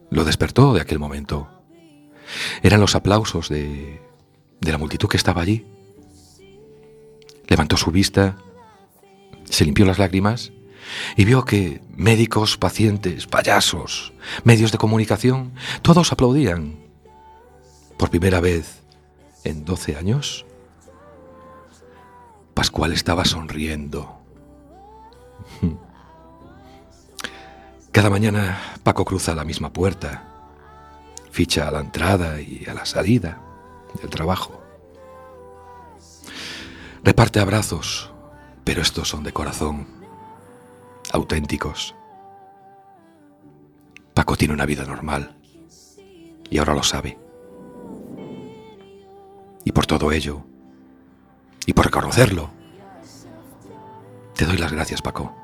lo 0.10 0.24
despertó 0.26 0.74
de 0.74 0.82
aquel 0.82 1.00
momento. 1.00 1.50
Eran 2.64 2.82
los 2.82 2.96
aplausos 2.96 3.50
de, 3.50 4.02
de 4.60 4.72
la 4.72 4.78
multitud 4.78 5.08
que 5.08 5.18
estaba 5.18 5.42
allí. 5.42 5.66
Levantó 7.48 7.78
su 7.78 7.92
vista, 7.92 8.38
se 9.44 9.66
limpió 9.66 9.86
las 9.86 10.00
lágrimas 10.00 10.52
y 11.16 11.26
vio 11.26 11.46
que 11.46 11.82
médicos, 11.96 12.58
pacientes, 12.58 13.28
payasos, 13.28 14.14
medios 14.44 14.72
de 14.72 14.78
comunicación, 14.78 15.54
todos 15.82 16.12
aplaudían. 16.12 16.76
Por 17.98 18.10
primera 18.10 18.40
vez 18.40 18.82
en 19.44 19.66
12 19.66 19.96
años, 19.96 20.46
Pascual 22.54 22.94
estaba 22.94 23.26
sonriendo. 23.26 24.18
Cada 27.92 28.10
mañana 28.10 28.60
Paco 28.84 29.06
cruza 29.06 29.36
la 29.36 29.46
misma 29.46 29.72
puerta, 29.72 30.24
ficha 31.32 31.68
a 31.68 31.72
la 31.72 31.80
entrada 31.80 32.42
y 32.42 32.66
a 32.68 32.74
la 32.74 32.86
salida 32.86 33.42
del 34.02 34.10
trabajo. 34.10 34.62
Reparte 37.04 37.40
abrazos, 37.40 38.12
pero 38.64 38.82
estos 38.82 39.08
son 39.10 39.24
de 39.24 39.32
corazón, 39.32 39.88
auténticos. 41.16 41.96
Paco 44.14 44.36
tiene 44.36 44.54
una 44.54 44.66
vida 44.66 44.86
normal 44.86 45.36
y 46.50 46.58
ahora 46.58 46.74
lo 46.74 46.84
sabe. 46.84 47.18
Y 49.64 49.72
por 49.72 49.86
todo 49.86 50.12
ello, 50.12 50.46
y 51.66 51.74
por 51.74 51.86
reconocerlo, 51.86 52.52
te 54.36 54.46
doy 54.46 54.58
las 54.58 54.72
gracias, 54.72 55.02
Paco. 55.02 55.36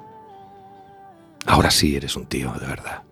Ahora 1.48 1.72
sí 1.72 1.96
eres 1.96 2.16
un 2.16 2.28
tío, 2.28 2.54
de 2.54 2.68
verdad. 2.68 3.04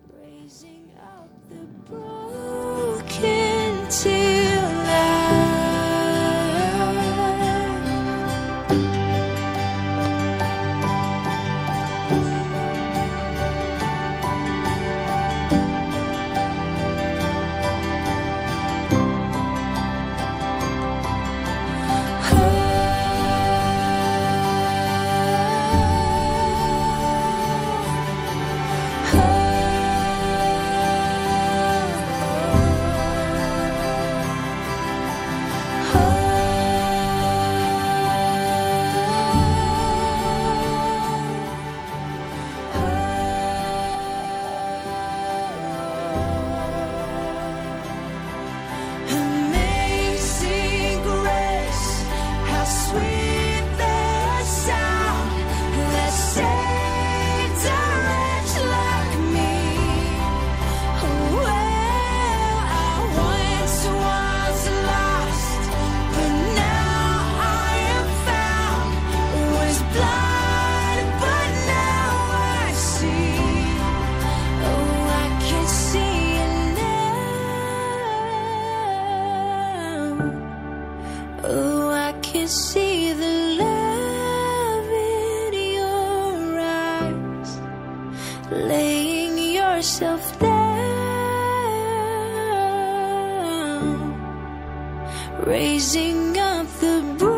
Raising 95.46 96.36
up 96.38 96.66
the 96.80 97.29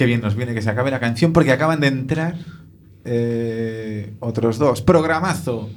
Qué 0.00 0.06
bien 0.06 0.22
nos 0.22 0.34
viene 0.34 0.54
que 0.54 0.62
se 0.62 0.70
acabe 0.70 0.90
la 0.90 0.98
canción 0.98 1.34
porque 1.34 1.52
acaban 1.52 1.80
de 1.80 1.88
entrar 1.88 2.34
eh, 3.04 4.14
otros 4.20 4.56
dos. 4.56 4.80
Programazo. 4.80 5.68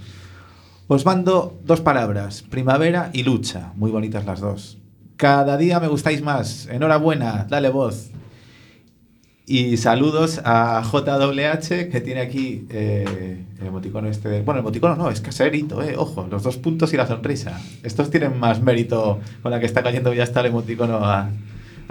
Os 0.87 1.05
mando 1.05 1.59
dos 1.65 1.81
palabras, 1.81 2.41
primavera 2.41 3.09
y 3.11 3.23
lucha. 3.23 3.73
Muy 3.75 3.91
bonitas 3.91 4.23
las 4.23 4.39
dos. 4.39 4.77
Cada 5.17 5.57
día 5.57 5.81
me 5.81 5.89
gustáis 5.89 6.21
más. 6.21 6.67
Enhorabuena, 6.67 7.47
dale 7.49 7.67
voz. 7.67 8.11
Y 9.45 9.75
saludos 9.75 10.39
a 10.45 10.81
JWH 10.89 11.89
que 11.91 11.99
tiene 12.01 12.21
aquí 12.21 12.65
eh, 12.69 13.43
el 13.59 13.67
emoticono 13.67 14.07
este. 14.07 14.39
bueno, 14.39 14.61
el 14.61 14.63
emoticono 14.65 14.95
no, 14.95 15.09
es 15.09 15.19
caserito, 15.19 15.83
eh. 15.83 15.95
Ojo, 15.97 16.25
los 16.31 16.43
dos 16.43 16.55
puntos 16.55 16.93
y 16.93 16.95
la 16.95 17.07
sonrisa. 17.07 17.59
Estos 17.83 18.09
tienen 18.09 18.39
más 18.39 18.61
mérito 18.61 19.19
con 19.41 19.51
la 19.51 19.59
que 19.59 19.65
está 19.65 19.83
cayendo 19.83 20.13
ya 20.13 20.23
está 20.23 20.39
el 20.39 20.45
emoticono 20.45 21.03
a 21.03 21.29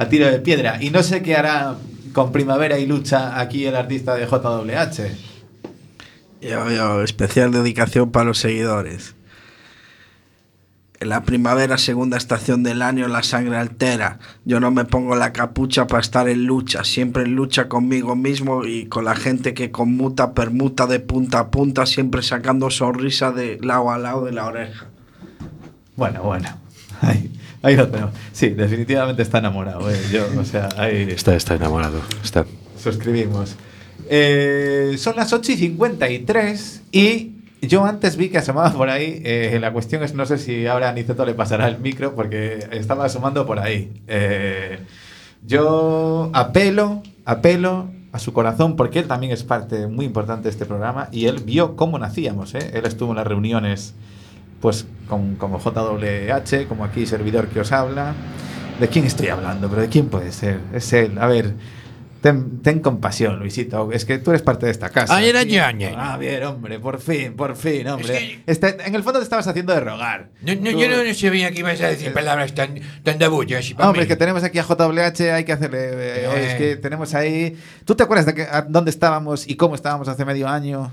tiro 0.09 0.31
de 0.31 0.39
piedra. 0.39 0.83
Y 0.83 0.89
no 0.89 1.03
sé 1.03 1.23
qué 1.23 1.37
hará 1.37 1.77
con 2.13 2.33
primavera 2.33 2.79
y 2.79 2.87
lucha 2.87 3.41
aquí 3.41 3.67
el 3.67 3.77
artista 3.77 4.15
de 4.15 4.27
JWH. 4.27 5.33
Yo, 6.41 6.71
yo, 6.71 7.03
especial 7.03 7.53
dedicación 7.53 8.11
para 8.11 8.27
los 8.27 8.39
seguidores. 8.39 9.15
En 11.03 11.09
la 11.09 11.25
primavera, 11.25 11.79
segunda 11.79 12.17
estación 12.17 12.63
del 12.63 12.81
año, 12.81 13.09
la 13.09 13.25
sangre 13.25 13.57
altera. 13.57 14.21
Yo 14.45 14.61
no 14.61 14.71
me 14.71 14.85
pongo 14.85 15.17
la 15.17 15.33
capucha 15.33 15.89
para 15.89 16.01
estar 16.01 16.29
en 16.29 16.45
lucha, 16.45 16.85
siempre 16.85 17.25
en 17.25 17.35
lucha 17.35 17.69
conmigo 17.69 18.15
mismo 18.15 18.65
y 18.65 18.87
con 18.87 19.07
la 19.07 19.17
gente 19.17 19.53
que 19.53 19.73
conmuta, 19.73 20.33
permuta 20.33 20.87
de 20.87 21.01
punta 21.01 21.41
a 21.41 21.51
punta, 21.51 21.87
siempre 21.87 22.23
sacando 22.23 22.71
sonrisa 22.71 23.33
de 23.33 23.59
lado 23.61 23.91
a 23.91 23.99
lado 23.99 24.25
de 24.25 24.31
la 24.31 24.47
oreja. 24.47 24.87
Bueno, 25.97 26.23
bueno. 26.23 26.49
Ahí 27.63 27.77
lo 27.77 27.89
tenemos. 27.89 28.13
Sí, 28.33 28.51
definitivamente 28.51 29.23
está 29.23 29.39
enamorado. 29.39 29.91
eh. 29.91 29.97
Yo, 30.13 30.25
o 30.39 30.45
sea, 30.45 30.69
ahí 30.77 31.09
Está, 31.11 31.35
está 31.35 31.55
enamorado. 31.55 32.01
Está. 32.23 32.45
suscribimos. 32.79 33.55
Eh, 34.09 34.95
son 34.99 35.17
las 35.17 35.33
8 35.33 35.53
y 35.53 35.57
53 35.57 36.83
y 36.93 37.31
yo 37.63 37.85
antes 37.85 38.17
vi 38.17 38.29
que 38.29 38.39
asomaba 38.39 38.73
por 38.73 38.91
ahí. 38.91 39.21
eh, 39.25 39.57
la 39.61 39.73
cuestión 39.73 40.03
es, 40.03 40.15
no 40.15 40.27
sé 40.27 40.39
si 40.39 40.67
ahora 40.67 40.89
a 40.89 40.93
Niceto 40.93 41.25
le 41.25 41.35
pasará 41.35 41.69
el 41.69 41.79
micro 41.79 42.15
porque 42.15 42.67
estaba 42.73 43.05
asomando 43.05 43.47
por 43.47 43.59
ahí. 43.61 43.93
Eh, 44.09 44.81
yo 45.47 46.31
apelo, 46.33 47.03
apelo 47.25 47.89
a 48.13 48.19
su 48.19 48.33
corazón 48.33 48.77
porque 48.77 48.99
él 48.99 49.07
también 49.07 49.33
es 49.33 49.43
parte 49.45 49.87
muy 49.87 50.05
importante 50.05 50.45
de 50.45 50.51
este 50.51 50.67
programa 50.67 51.09
y 51.13 51.27
él 51.27 51.41
vio 51.45 51.77
cómo 51.77 51.99
nacíamos. 51.99 52.55
¿eh? 52.55 52.73
Él 52.75 52.85
estuvo 52.85 53.11
en 53.13 53.17
las 53.17 53.27
reuniones 53.27 53.95
pues 54.63 54.87
con, 55.09 55.35
como 55.37 55.59
JWH, 55.59 56.67
como 56.69 56.85
aquí 56.87 57.05
servidor 57.05 57.49
que 57.49 57.61
os 57.61 57.71
habla. 57.73 58.15
¿De 58.81 58.89
quién 58.89 59.05
estoy 59.05 59.29
hablando? 59.29 59.69
¿Pero 59.69 59.83
de 59.83 59.89
quién 59.89 60.07
puede 60.09 60.33
ser? 60.33 60.59
Es 60.73 60.91
él. 60.95 61.19
A 61.21 61.27
ver, 61.27 61.53
ten, 62.23 62.61
ten 62.63 62.81
compasión, 62.81 63.39
Luisito. 63.39 63.93
Es 63.93 64.05
que 64.07 64.19
tú 64.19 64.31
eres 64.31 64.43
parte 64.43 64.67
de 64.67 64.73
esta 64.73 64.89
casa. 64.89 65.15
Ay, 65.15 65.29
era 65.29 65.45
tío. 65.45 65.63
ñoñe. 65.63 65.95
Ah, 65.97 66.17
bien, 66.17 66.43
hombre, 66.45 66.79
por 66.81 66.99
fin, 67.01 67.35
por 67.35 67.55
fin, 67.55 67.87
hombre. 67.89 68.15
Es 68.17 68.21
que- 68.21 68.43
Este- 68.47 68.87
en 68.87 68.95
el 68.95 69.03
fondo 69.03 69.19
te 69.21 69.25
estabas 69.25 69.47
haciendo 69.47 69.73
de 69.75 69.81
rogar. 69.81 70.31
No, 70.41 70.55
no, 70.55 70.71
Tú- 70.71 70.79
yo 70.79 70.89
no 70.89 71.15
sabía 71.15 71.51
que 71.53 71.61
ibas 71.61 71.81
a 71.83 71.89
decir 71.89 72.13
palabras 72.13 72.55
tan, 72.55 72.81
tan 73.03 73.19
de 73.19 73.29
bullo 73.29 73.59
así 73.59 73.75
para 73.75 73.89
Hombre, 73.89 74.01
mí. 74.01 74.03
es 74.05 74.09
que 74.09 74.17
tenemos 74.17 74.43
aquí 74.43 74.59
a 74.59 74.63
JWH, 74.65 75.33
hay 75.33 75.45
que 75.45 75.53
hacerle. 75.53 75.79
eh, 75.91 76.13
Pero, 76.23 76.33
es 76.33 76.55
eh. 76.55 76.57
que 76.59 76.77
tenemos 76.77 77.15
ahí. 77.15 77.57
¿Tú 77.85 77.95
te 77.95 78.05
acuerdas 78.05 78.27
de 78.27 78.35
que, 78.35 78.43
a 78.43 78.63
dónde 78.63 78.91
estábamos 78.91 79.47
y 79.49 79.57
cómo 79.57 79.75
estábamos 79.75 80.09
hace 80.09 80.25
medio 80.25 80.49
año? 80.49 80.93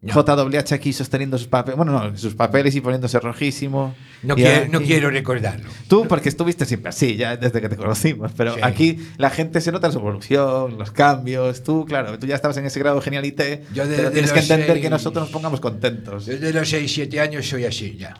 JWH 0.00 0.74
aquí 0.74 0.92
sosteniendo 0.92 1.36
sus 1.38 1.48
papeles. 1.48 1.76
Bueno, 1.76 1.92
no, 1.92 2.16
sus 2.16 2.34
papeles 2.36 2.74
y 2.76 2.80
poniéndose 2.80 3.18
rojísimo. 3.18 3.96
No, 4.22 4.36
quiero, 4.36 4.70
no 4.70 4.80
quiero 4.80 5.10
recordarlo. 5.10 5.68
Tú, 5.88 6.06
porque 6.06 6.28
estuviste 6.28 6.64
siempre 6.66 6.90
así, 6.90 7.16
ya 7.16 7.36
desde 7.36 7.60
que 7.60 7.68
te 7.68 7.76
conocimos. 7.76 8.30
Pero 8.36 8.54
Sí. 8.54 8.60
aquí 8.62 8.98
la 9.16 9.28
gente 9.30 9.60
se 9.60 9.72
nota 9.72 9.90
su 9.90 9.98
evolución, 9.98 10.78
los 10.78 10.92
cambios. 10.92 11.64
Tú, 11.64 11.84
claro, 11.84 12.16
tú 12.18 12.26
ya 12.28 12.36
estabas 12.36 12.56
en 12.58 12.66
ese 12.66 12.78
grado 12.78 13.00
genialité. 13.00 13.64
Yo 13.74 13.86
de- 13.88 13.96
pero 13.96 14.08
de 14.10 14.14
tienes 14.14 14.32
que 14.32 14.38
entender 14.40 14.68
seis- 14.70 14.82
que 14.82 14.90
nosotros 14.90 15.24
nos 15.24 15.32
pongamos 15.32 15.60
contentos. 15.60 16.26
Desde 16.26 16.52
los 16.52 16.68
6, 16.68 16.92
7 16.94 17.20
años 17.20 17.48
soy 17.48 17.64
así 17.64 17.96
ya. 17.96 18.16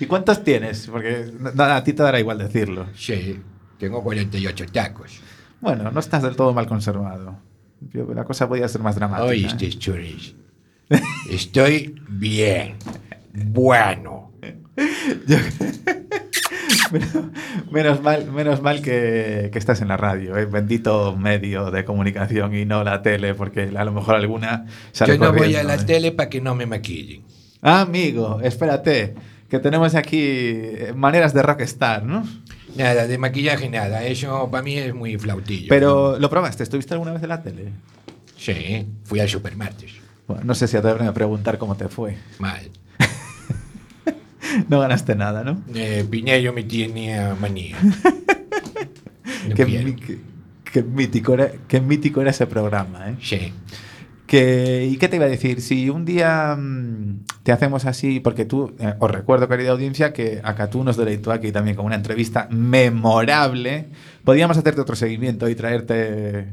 ¿Y 0.00 0.04
cuántos 0.06 0.44
tienes? 0.44 0.86
Porque 0.88 1.32
nada, 1.54 1.76
a 1.76 1.84
ti 1.84 1.94
te 1.94 2.02
dará 2.02 2.20
igual 2.20 2.36
decirlo. 2.38 2.86
Sí, 2.94 3.40
tengo 3.78 4.02
48 4.02 4.66
tacos. 4.70 5.20
Bueno, 5.60 5.90
no 5.90 5.98
estás 6.00 6.22
del 6.22 6.36
todo 6.36 6.52
mal 6.52 6.66
conservado. 6.66 7.38
Yo- 7.92 8.12
La 8.14 8.24
cosa 8.24 8.46
podía 8.48 8.68
ser 8.68 8.82
más 8.82 8.96
dramática. 8.96 9.24
Oíste, 9.28 9.66
¿eh? 9.66 10.34
Estoy 11.30 11.94
bien. 12.08 12.76
Bueno. 13.32 14.32
Menos 17.70 18.02
mal, 18.02 18.30
menos 18.32 18.62
mal 18.62 18.80
que, 18.80 19.50
que 19.52 19.58
estás 19.58 19.82
en 19.82 19.88
la 19.88 19.96
radio, 19.96 20.36
¿eh? 20.36 20.46
bendito 20.46 21.14
medio 21.16 21.70
de 21.70 21.84
comunicación 21.84 22.54
y 22.54 22.64
no 22.64 22.82
la 22.82 23.02
tele, 23.02 23.34
porque 23.34 23.70
a 23.76 23.84
lo 23.84 23.92
mejor 23.92 24.14
alguna 24.14 24.66
sale 24.92 25.18
Yo 25.18 25.24
no 25.24 25.32
voy 25.32 25.54
a 25.54 25.64
la 25.64 25.74
¿eh? 25.74 25.84
tele 25.84 26.12
para 26.12 26.30
que 26.30 26.40
no 26.40 26.54
me 26.54 26.66
maquillen. 26.66 27.22
Ah, 27.60 27.82
amigo, 27.82 28.40
espérate, 28.42 29.14
que 29.50 29.58
tenemos 29.58 29.94
aquí 29.94 30.20
eh, 30.20 30.92
maneras 30.94 31.34
de 31.34 31.42
rockstar, 31.42 32.04
¿no? 32.04 32.26
Nada, 32.76 33.06
de 33.06 33.18
maquillaje 33.18 33.68
nada. 33.68 34.04
Eso 34.04 34.48
para 34.50 34.62
mí 34.62 34.76
es 34.76 34.94
muy 34.94 35.18
flautillo. 35.18 35.66
Pero 35.68 36.18
lo 36.18 36.30
probaste, 36.30 36.62
¿estuviste 36.62 36.94
alguna 36.94 37.12
vez 37.12 37.22
en 37.22 37.28
la 37.28 37.42
tele? 37.42 37.72
Sí, 38.36 38.86
fui 39.04 39.20
al 39.20 39.28
supermartes. 39.28 39.97
Bueno, 40.28 40.44
no 40.44 40.54
sé 40.54 40.68
si 40.68 40.76
atreverme 40.76 41.08
a 41.08 41.14
preguntar 41.14 41.56
cómo 41.58 41.74
te 41.76 41.88
fue. 41.88 42.16
Mal. 42.38 42.70
No 44.68 44.80
ganaste 44.80 45.14
nada, 45.14 45.44
¿no? 45.44 45.62
Eh, 45.74 46.06
Piñero 46.08 46.52
me 46.54 46.62
tiene 46.62 47.34
manía. 47.40 47.76
No 49.48 49.54
qué, 49.54 50.82
mítico 50.82 51.34
era, 51.34 51.52
qué 51.68 51.80
mítico 51.80 52.20
era 52.20 52.30
ese 52.30 52.46
programa, 52.46 53.10
¿eh? 53.10 53.16
Sí. 53.22 53.52
Que, 54.26 54.86
¿Y 54.90 54.96
qué 54.98 55.08
te 55.08 55.16
iba 55.16 55.24
a 55.24 55.28
decir? 55.28 55.62
Si 55.62 55.88
un 55.88 56.04
día 56.04 56.54
mm, 56.58 57.24
te 57.42 57.52
hacemos 57.52 57.86
así, 57.86 58.20
porque 58.20 58.44
tú, 58.44 58.74
eh, 58.78 58.94
os 58.98 59.10
recuerdo, 59.10 59.48
querida 59.48 59.70
audiencia, 59.70 60.12
que 60.12 60.40
Acatú 60.42 60.84
nos 60.84 60.96
deleitó 60.96 61.32
aquí 61.32 61.52
también 61.52 61.76
con 61.76 61.86
una 61.86 61.94
entrevista 61.94 62.46
memorable. 62.50 63.86
Podríamos 64.24 64.58
hacerte 64.58 64.80
otro 64.80 64.96
seguimiento 64.96 65.48
y 65.48 65.54
traerte. 65.54 66.48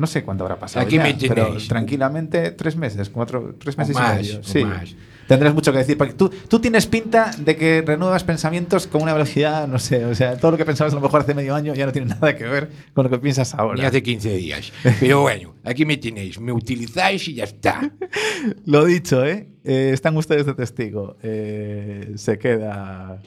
No 0.00 0.06
sé 0.06 0.24
cuándo 0.24 0.44
habrá 0.44 0.58
pasado. 0.58 0.86
Aquí 0.86 0.96
ya, 0.96 1.02
me 1.02 1.14
pero 1.14 1.56
tranquilamente 1.68 2.52
tres 2.52 2.74
meses, 2.74 3.10
cuatro, 3.10 3.54
tres 3.58 3.76
O 3.76 3.78
meses 3.78 3.94
más, 3.94 4.14
y 4.14 4.22
medio. 4.22 4.42
Sí. 4.42 4.64
más. 4.64 4.94
Tendrás 5.28 5.54
mucho 5.54 5.70
que 5.70 5.78
decir, 5.78 5.96
porque 5.96 6.14
tú, 6.14 6.28
tú 6.48 6.58
tienes 6.58 6.86
pinta 6.86 7.30
de 7.38 7.54
que 7.54 7.84
renuevas 7.86 8.24
pensamientos 8.24 8.88
con 8.88 9.02
una 9.02 9.12
velocidad, 9.12 9.68
no 9.68 9.78
sé, 9.78 10.04
o 10.04 10.12
sea, 10.12 10.36
todo 10.36 10.50
lo 10.50 10.56
que 10.56 10.64
pensabas 10.64 10.92
a 10.92 10.96
lo 10.96 11.02
mejor 11.02 11.20
hace 11.20 11.34
medio 11.34 11.54
año 11.54 11.72
ya 11.72 11.86
no 11.86 11.92
tiene 11.92 12.08
nada 12.20 12.34
que 12.34 12.44
ver 12.44 12.68
con 12.94 13.04
lo 13.04 13.10
que 13.10 13.18
piensas 13.18 13.54
ahora. 13.54 13.78
Ni 13.78 13.84
hace 13.84 14.02
15 14.02 14.36
días. 14.36 14.72
Pero 14.98 15.20
bueno, 15.20 15.54
aquí 15.62 15.84
me 15.84 15.98
tenéis. 15.98 16.40
Me 16.40 16.50
utilizáis 16.50 17.28
y 17.28 17.34
ya 17.34 17.44
está. 17.44 17.92
Lo 18.64 18.86
dicho, 18.86 19.24
¿eh? 19.24 19.46
Eh, 19.64 19.90
están 19.92 20.16
ustedes 20.16 20.46
de 20.46 20.54
testigo. 20.54 21.16
Eh, 21.22 22.14
se 22.16 22.38
queda. 22.38 23.20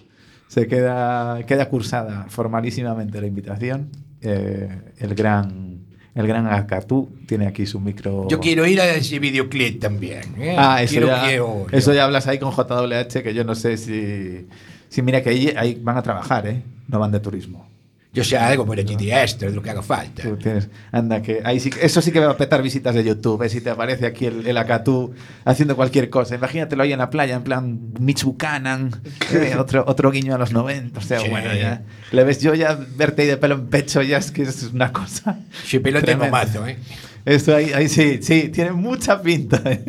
Se 0.48 0.68
queda. 0.68 1.46
Queda 1.46 1.70
cursada 1.70 2.26
formalísimamente 2.30 3.22
la 3.22 3.28
invitación. 3.28 3.92
Eh, 4.22 4.82
el 4.98 5.16
gran. 5.16 5.73
El 6.16 6.28
gran 6.28 6.46
Acatú 6.48 7.10
tiene 7.28 7.48
aquí 7.48 7.66
su 7.66 7.80
micro. 7.80 8.28
Yo 8.30 8.40
quiero 8.40 8.68
ir 8.68 8.80
a 8.80 8.94
ese 8.94 9.18
videoclip 9.20 9.80
también. 9.82 10.22
¿eh? 10.38 10.56
Ah, 10.58 10.82
eso, 10.84 10.92
quiero, 10.92 11.08
ya, 11.08 11.22
quiero- 11.28 11.66
eso 11.72 11.94
ya 11.94 12.04
hablas 12.06 12.28
ahí 12.28 12.38
con 12.38 12.52
JWH, 12.52 13.24
que 13.24 13.34
yo 13.34 13.44
no 13.44 13.56
sé 13.56 13.78
si. 13.78 14.48
Si 14.90 15.02
mira 15.02 15.24
que 15.24 15.30
ahí, 15.32 15.54
ahí 15.58 15.80
van 15.82 15.98
a 15.98 16.04
trabajar, 16.04 16.46
¿eh? 16.48 16.62
No 16.88 17.00
van 17.00 17.12
de 17.12 17.20
turismo. 17.20 17.68
Yo 18.14 18.24
sé 18.24 18.38
algo 18.38 18.64
de 18.76 19.24
esto, 19.24 19.48
es 19.48 19.56
lo 19.56 19.62
que 19.64 19.72
haga 19.72 19.82
falta. 19.82 20.22
Tú 20.22 20.38
tienes, 20.38 20.70
anda, 20.92 21.22
que 21.24 21.42
ahí 21.44 21.60
sí, 21.60 21.72
que- 21.72 21.84
eso 21.84 22.00
sí 22.00 22.12
que 22.12 22.20
va 22.20 22.32
a 22.32 22.38
petar 22.38 22.62
visitas 22.62 22.94
de 22.94 23.04
YouTube, 23.04 23.42
¿eh? 23.42 23.50
si 23.50 23.60
te 23.60 23.72
aparece 23.72 24.06
aquí 24.06 24.28
el, 24.28 24.46
el 24.46 24.56
Acatú 24.58 25.14
haciendo 25.46 25.76
cualquier 25.76 26.12
cosa. 26.12 26.36
Imagínatelo 26.36 26.84
ahí 26.84 26.94
en 26.94 27.00
la 27.00 27.10
playa, 27.10 27.36
en 27.36 27.44
plan 27.44 27.80
Mitch 28.00 28.24
Buchanan, 28.24 28.92
eh, 29.34 29.56
otro, 29.60 29.84
otro 29.88 30.12
guiño 30.12 30.36
a 30.36 30.38
los 30.38 30.52
90. 30.52 31.00
O 31.00 31.02
sea, 31.02 31.20
Sí. 31.22 31.30
bueno, 31.30 31.54
ya. 31.56 31.82
Le 32.12 32.24
ves 32.24 32.40
yo 32.40 32.54
ya 32.54 32.78
verte 32.96 33.24
ahí 33.24 33.28
de 33.30 33.38
pelo 33.38 33.56
en 33.56 33.68
pecho, 33.68 34.02
ya 34.04 34.18
es 34.20 34.30
que 34.32 34.44
es 34.44 34.62
una 34.72 34.92
cosa. 34.94 35.40
Sí, 35.66 35.80
pero 35.80 36.00
tengo 36.04 36.22
tremenda. 36.24 36.46
mazo, 36.46 36.68
¿eh? 36.68 36.78
Esto 37.26 37.56
ahí, 37.56 37.72
ahí 37.74 37.88
sí, 37.90 38.20
sí, 38.22 38.50
tiene 38.50 38.74
mucha 38.74 39.22
pinta. 39.22 39.60
¿eh? 39.66 39.84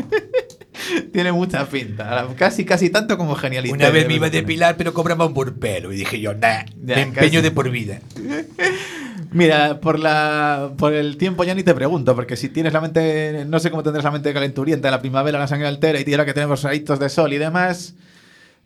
tiene 1.13 1.33
mucha 1.33 1.67
pinta. 1.67 2.27
Casi, 2.37 2.65
casi 2.65 2.91
tanto 2.91 3.17
como 3.17 3.35
genialidad. 3.35 3.75
Una 3.75 3.91
vez 3.91 4.07
me 4.07 4.15
iba 4.15 4.27
a 4.27 4.31
depilar, 4.31 4.77
pero 4.77 4.93
cobraba 4.95 5.27
un 5.27 5.35
por 5.35 5.55
pelo. 5.55 5.93
Y 5.93 5.97
dije 5.97 6.21
yo, 6.21 6.35
nah, 6.35 6.65
Ya, 6.85 6.97
me 6.97 7.03
empeño 7.03 7.31
casi. 7.31 7.43
de 7.43 7.51
por 7.51 7.71
vida. 7.71 8.01
Mira, 9.33 9.81
por 9.81 9.99
la 9.99 10.71
por 10.77 10.93
el 10.93 11.17
tiempo 11.17 11.43
ya 11.43 11.55
ni 11.55 11.65
te 11.65 11.75
pregunto, 11.75 12.15
porque 12.15 12.37
si 12.37 12.49
tienes 12.49 12.73
la 12.73 12.81
mente, 12.81 13.45
no 13.49 13.59
sé 13.59 13.71
cómo 13.71 13.83
tendrás 13.83 14.05
la 14.05 14.13
mente 14.13 14.33
calenturienta, 14.33 14.91
la 14.93 15.01
primavera, 15.01 15.41
la 15.41 15.49
sangre 15.49 15.67
altera 15.67 15.99
y 16.01 16.13
ahora 16.13 16.25
que 16.25 16.35
tenemos 16.35 16.63
rayitos 16.63 17.01
de 17.01 17.09
sol 17.09 17.33
y 17.33 17.39
demás. 17.39 17.95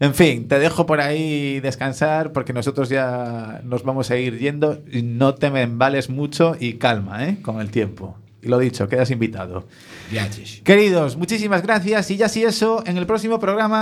En 0.00 0.14
fin, 0.14 0.46
te 0.46 0.58
dejo 0.58 0.86
por 0.86 1.00
ahí 1.00 1.58
descansar 1.60 2.32
porque 2.32 2.52
nosotros 2.52 2.88
ya 2.88 3.62
nos 3.64 3.82
vamos 3.82 4.10
a 4.10 4.16
ir 4.16 4.38
yendo. 4.38 4.80
No 4.92 5.34
te 5.34 5.50
me 5.50 5.62
embales 5.62 6.08
mucho 6.08 6.54
y 6.60 6.74
calma, 6.74 7.26
¿eh? 7.26 7.38
Con 7.42 7.60
el 7.60 7.70
tiempo. 7.70 8.16
Y 8.40 8.48
lo 8.48 8.58
dicho, 8.58 8.88
quedas 8.88 9.10
invitado. 9.10 9.66
Gracias. 10.12 10.60
Queridos, 10.62 11.16
muchísimas 11.16 11.62
gracias 11.62 12.10
y 12.10 12.16
ya 12.16 12.28
si 12.28 12.44
eso, 12.44 12.82
en 12.86 12.96
el 12.96 13.06
próximo 13.06 13.38
programa 13.38 13.76